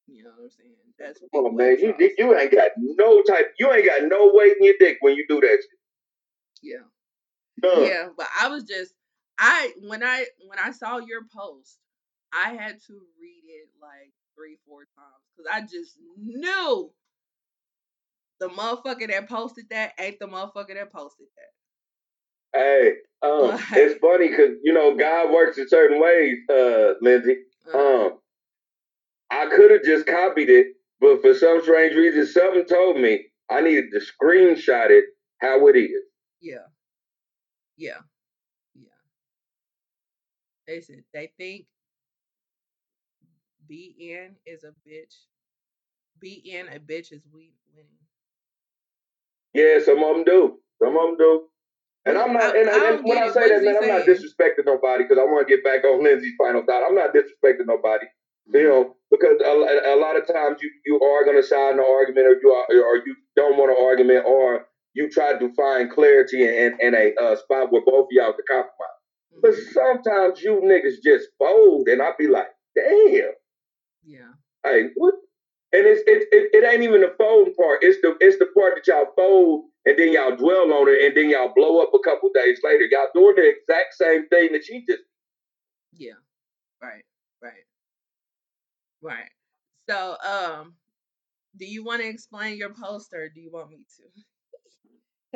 [0.07, 0.76] You know what I'm saying?
[0.99, 1.80] That's weak on, whack man.
[1.80, 2.15] You, sauce.
[2.18, 5.26] you ain't got no type, you ain't got no weight in your dick when you
[5.30, 5.80] do that shit.
[6.61, 6.84] Yeah.
[7.63, 8.93] Yeah, but I was just
[9.38, 11.79] I when I when I saw your post,
[12.34, 16.91] I had to read it like three, four times because I just knew
[18.39, 22.59] the motherfucker that posted that ain't the motherfucker that posted that.
[22.59, 27.38] Hey, um, it's funny because, you know, God works in certain ways, uh, Lindsay.
[27.73, 28.19] Uh, Um,
[29.29, 30.67] I could have just copied it,
[31.01, 35.05] but for some strange reason, something told me I needed to screenshot it
[35.41, 36.03] how it is.
[36.41, 36.65] yeah,
[37.77, 37.99] yeah,
[38.75, 38.89] yeah.
[40.67, 41.67] They said they think
[43.69, 45.15] BN is a bitch.
[46.23, 47.89] BN a bitch is we winning.
[49.53, 50.59] Yeah, some of them do.
[50.81, 51.43] Some of them do.
[52.05, 54.65] And I'm not, I- and, I and when I say that, man, I'm not disrespecting
[54.65, 56.83] nobody because I want to get back on Lindsay's final thought.
[56.87, 58.07] I'm not disrespecting nobody,
[58.53, 61.79] you know, because a, a lot of times you, you are going to side in
[61.79, 64.67] an argument, or you are, or you don't want an argument, or
[64.98, 68.45] you try to find clarity in, in a uh, spot where both of y'all can
[68.49, 68.98] compromise.
[69.41, 69.74] But Mhm.
[69.74, 73.34] sometimes you niggas just fold, and I'd be like, damn.
[74.03, 74.34] Yeah.
[74.64, 75.14] Hey, what?
[75.74, 77.84] And it's it, it, it ain't even the folding part.
[77.84, 81.15] It's the it's the part that y'all fold and then y'all dwell on it and
[81.15, 82.86] then y'all blow up a couple days later.
[82.90, 85.03] Y'all doing the exact same thing that she just.
[85.94, 86.14] Yeah.
[86.82, 87.03] Right.
[87.44, 87.65] Right.
[89.02, 89.30] Right.
[89.90, 90.76] So, um,
[91.57, 94.22] do you want to explain your post or do you want me to?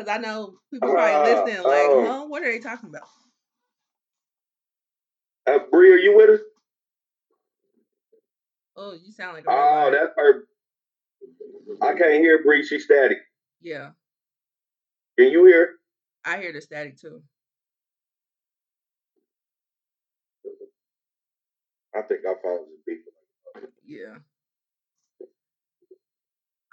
[0.01, 2.25] Because I know people probably Uh, listening, like, um, huh?
[2.25, 3.07] What are they talking about?
[5.45, 6.39] Uh, Bree, are you with us?
[8.75, 9.91] Oh, you sound like a Oh, robot.
[9.91, 10.47] that's her.
[11.83, 12.63] I can't hear Bree.
[12.63, 13.19] She's static.
[13.61, 13.91] Yeah,
[15.19, 15.75] Can you hear?
[16.25, 17.21] I hear the static too.
[21.95, 23.67] I think our phones is beeping.
[23.85, 24.17] Yeah.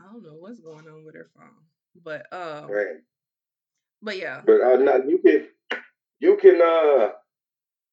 [0.00, 1.50] I don't know what's going on with her phone,
[2.02, 3.02] but um, Man.
[4.02, 5.48] But yeah, But uh, no, you can,
[6.20, 7.12] you can, uh,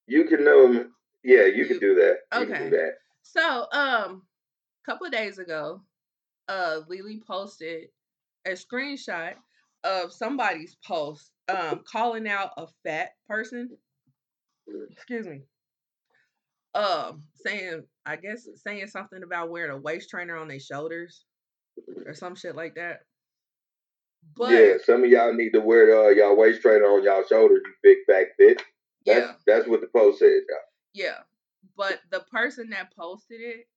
[0.08, 0.92] you can, um,
[1.24, 2.18] yeah, you You- can do that.
[2.34, 2.54] You okay.
[2.54, 2.94] can do that.
[3.24, 4.22] So, um,
[4.86, 5.82] a couple of days ago,
[6.48, 7.90] uh, Lily posted
[8.46, 9.34] a screenshot
[9.84, 13.76] of somebody's post, um, calling out a fat person.
[14.92, 15.42] Excuse me.
[16.76, 21.26] Um, saying, I guess, saying something about wearing a waist trainer on their shoulders
[22.06, 23.02] or some shit like that.
[24.36, 27.62] But yeah, some of y'all need to wear uh, y'all waist trainer on y'all shoulders,
[27.66, 28.62] you big fat bitch.
[29.06, 30.60] That's yeah, that's what the post says, y'all.
[30.94, 31.20] yeah.
[31.78, 33.68] But the person that posted it,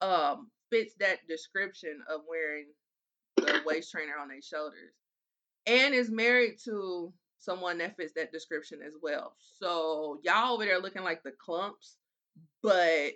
[0.00, 2.66] um, fits that description of wearing
[3.36, 4.94] the waist trainer on their shoulders
[5.66, 9.34] and is married to someone that fits that description as well.
[9.58, 11.96] So y'all over there looking like the clumps,
[12.62, 13.12] but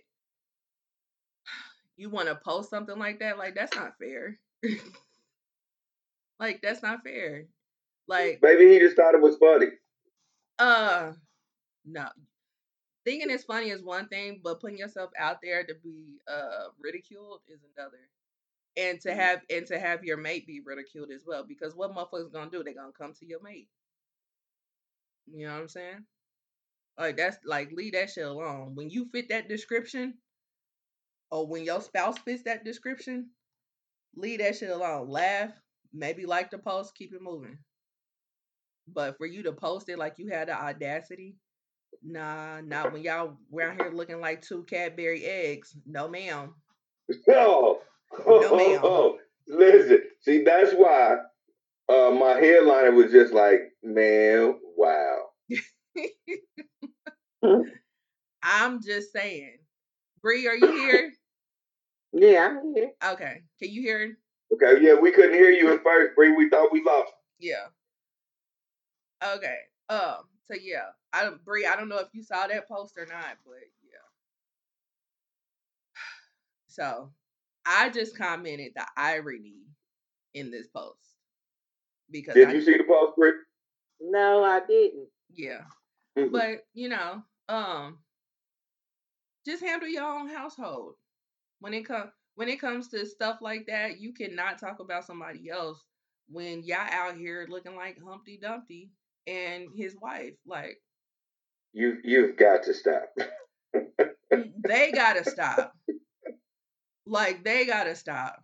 [1.97, 3.39] you want to post something like that?
[3.39, 4.39] Like that's not fair.
[6.45, 7.47] like that's not fair.
[8.07, 9.67] Like Maybe he just thought it was funny.
[10.59, 11.13] uh
[11.85, 12.07] no.
[13.05, 17.41] Thinking it's funny is one thing, but putting yourself out there to be uh ridiculed
[17.49, 17.99] is another.
[18.77, 21.45] And to have and to have your mate be ridiculed as well.
[21.47, 22.63] Because what motherfuckers gonna do?
[22.63, 23.69] They're gonna come to your mate.
[25.33, 26.05] You know what I'm saying?
[26.99, 28.75] Like that's like leave that shit alone.
[28.75, 30.15] When you fit that description,
[31.31, 33.31] or when your spouse fits that description,
[34.17, 35.09] leave that shit alone.
[35.09, 35.51] Laugh,
[35.95, 37.59] maybe like the post, keep it moving.
[38.87, 41.37] But for you to post it like you had the audacity,
[42.03, 45.75] nah, not when y'all around here looking like two Cadbury eggs.
[45.87, 46.55] No, ma'am.
[47.27, 47.79] No,
[48.27, 49.19] No, ma'am.
[49.49, 50.03] listen.
[50.21, 51.17] See, that's why
[51.89, 55.19] uh, my headliner was just like, man, wow.
[58.43, 59.59] I'm just saying.
[60.23, 61.13] Bree, are you here?
[62.13, 62.93] Yeah, I'm here.
[63.05, 63.43] Okay.
[63.61, 64.17] Can you hear?
[64.55, 66.33] Okay, yeah, we couldn't hear you at first, Bree.
[66.33, 67.13] We thought we lost.
[67.41, 67.67] Yeah.
[69.35, 69.57] Okay.
[69.89, 70.25] Um.
[70.47, 71.67] So yeah, I don't, Bree.
[71.67, 73.99] I don't know if you saw that post or not, but yeah.
[76.69, 77.11] So,
[77.67, 79.63] I just commented the irony
[80.35, 80.99] in this post
[82.11, 83.33] because Did I, you see the post, Bree?
[84.01, 85.09] No, I didn't.
[85.35, 85.63] yeah,
[86.17, 86.31] Mhm.
[86.33, 87.99] but you know, um,
[89.47, 90.95] just handle your own household
[91.61, 93.99] when it comes when it comes to stuff like that.
[94.01, 95.83] You cannot talk about somebody else
[96.29, 98.91] when y'all out here looking like Humpty Dumpty
[99.27, 100.35] and his wife.
[100.47, 100.81] Like
[101.73, 103.09] You you've got to stop.
[104.67, 105.73] they gotta stop.
[107.07, 108.43] Like they gotta stop.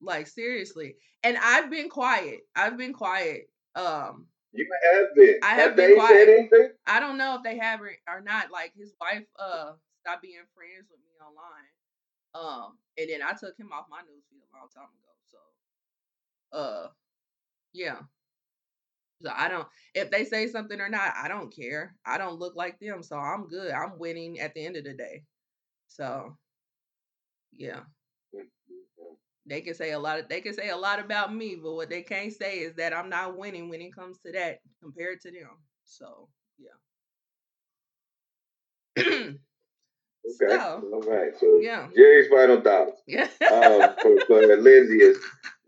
[0.00, 0.94] Like seriously.
[1.24, 2.38] And I've been quiet.
[2.54, 3.50] I've been quiet.
[3.74, 5.40] Um, You have been.
[5.42, 6.28] I have they been quiet.
[6.28, 6.68] anything?
[6.86, 8.52] I don't know if they have or not.
[8.52, 11.66] Like his wife uh stopped being friends with me online.
[12.34, 15.12] Um, and then I took him off my newsfeed a long time ago.
[15.26, 15.38] So
[16.52, 16.88] uh
[17.72, 18.02] yeah.
[19.20, 21.96] So I don't if they say something or not, I don't care.
[22.04, 23.72] I don't look like them, so I'm good.
[23.72, 25.24] I'm winning at the end of the day.
[25.88, 26.38] So
[27.52, 27.84] yeah.
[29.46, 31.88] They can say a lot of they can say a lot about me, but what
[31.88, 35.30] they can't say is that I'm not winning when it comes to that compared to
[35.30, 35.64] them.
[35.84, 36.28] So
[38.96, 39.30] yeah.
[40.42, 40.54] Okay.
[40.56, 41.32] So All right.
[41.38, 41.88] So yeah.
[41.96, 43.28] Jerry's final thoughts Yeah.
[43.50, 45.18] um, for, for Lindsay is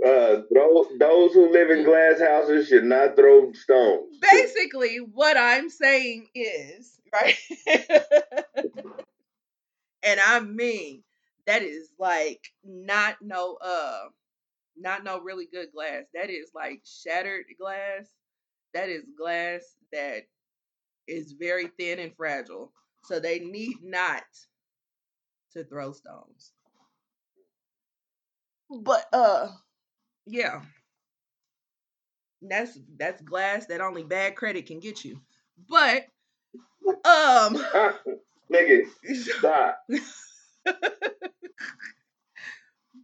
[0.05, 4.16] uh, those, those who live in glass houses should not throw stones.
[4.20, 7.37] Basically, what I'm saying is, right?
[10.03, 11.03] and I mean,
[11.47, 14.05] that is like not no uh
[14.77, 16.05] not no really good glass.
[16.15, 18.07] That is like shattered glass.
[18.73, 19.62] that is glass
[19.93, 20.23] that
[21.07, 22.73] is very thin and fragile.
[23.05, 24.23] So they need not
[25.52, 26.52] to throw stones.
[28.70, 29.48] But uh
[30.27, 30.62] yeah.
[32.43, 35.20] That's that's glass that only bad credit can get you.
[35.68, 36.06] But
[37.05, 37.62] um
[38.52, 38.82] Nigga,
[39.14, 39.78] stop.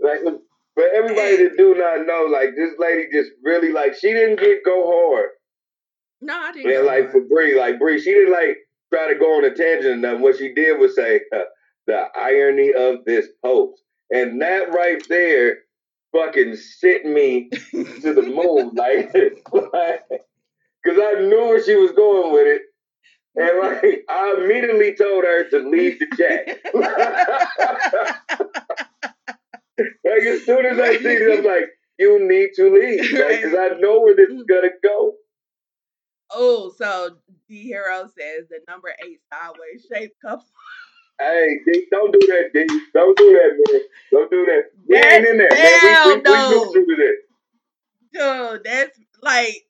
[0.01, 0.21] like
[0.75, 4.65] for everybody that do not know, like this lady just really like she didn't get
[4.65, 5.31] go hard.
[6.21, 6.73] No, I didn't.
[6.73, 7.13] And go like hard.
[7.13, 8.59] for Bree, like Bree, she didn't like
[8.93, 10.23] try to go on a tangent or nothing.
[10.23, 11.45] What she did was say uh,
[11.87, 15.59] the irony of this post, and that right there,
[16.13, 19.13] fucking sent me to the moon, like,
[19.53, 22.63] because I knew where she was going with it,
[23.37, 26.59] and like I immediately told her to leave the chat.
[30.05, 31.69] like as soon as I see it, I'm like,
[31.99, 35.15] you need to leave, because I know where this is gonna go.
[36.33, 37.11] oh, so
[37.49, 40.47] D Hero says the number eight sideways shaped couple.
[41.19, 42.67] Hey, D, don't do that, D.
[42.93, 43.83] Don't do that, man.
[44.13, 44.63] Don't do that.
[44.89, 45.81] We That's ain't in there, man.
[45.83, 46.49] We, we, we though.
[46.51, 47.17] neutral to this.
[48.13, 49.67] Dude, that's like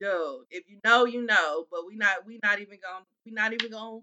[0.00, 1.66] dude, if you know, you know.
[1.70, 4.00] But we not we not even gonna we not even gonna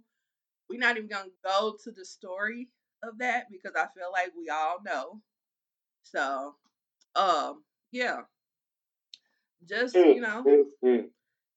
[0.69, 2.67] we not even gonna go to the story
[3.03, 5.22] of that because I feel like we all know.
[6.03, 6.55] So
[7.15, 8.22] um yeah.
[9.67, 11.05] Just Mm, you know, mm, mm.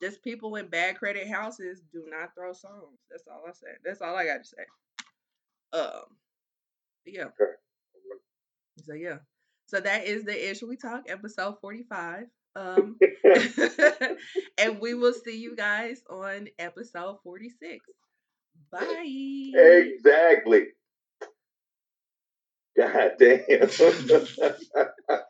[0.01, 2.99] Just people in bad credit houses do not throw songs.
[3.11, 3.77] That's all I said.
[3.85, 5.79] That's all I got to say.
[5.79, 6.03] Um,
[7.05, 7.25] yeah.
[8.85, 9.19] So yeah.
[9.67, 12.25] So that is the Ish We Talk episode forty five.
[12.55, 12.97] Um,
[14.59, 17.85] and we will see you guys on episode forty six.
[18.71, 19.53] Bye.
[19.55, 20.67] exactly.
[22.77, 23.69] God damn.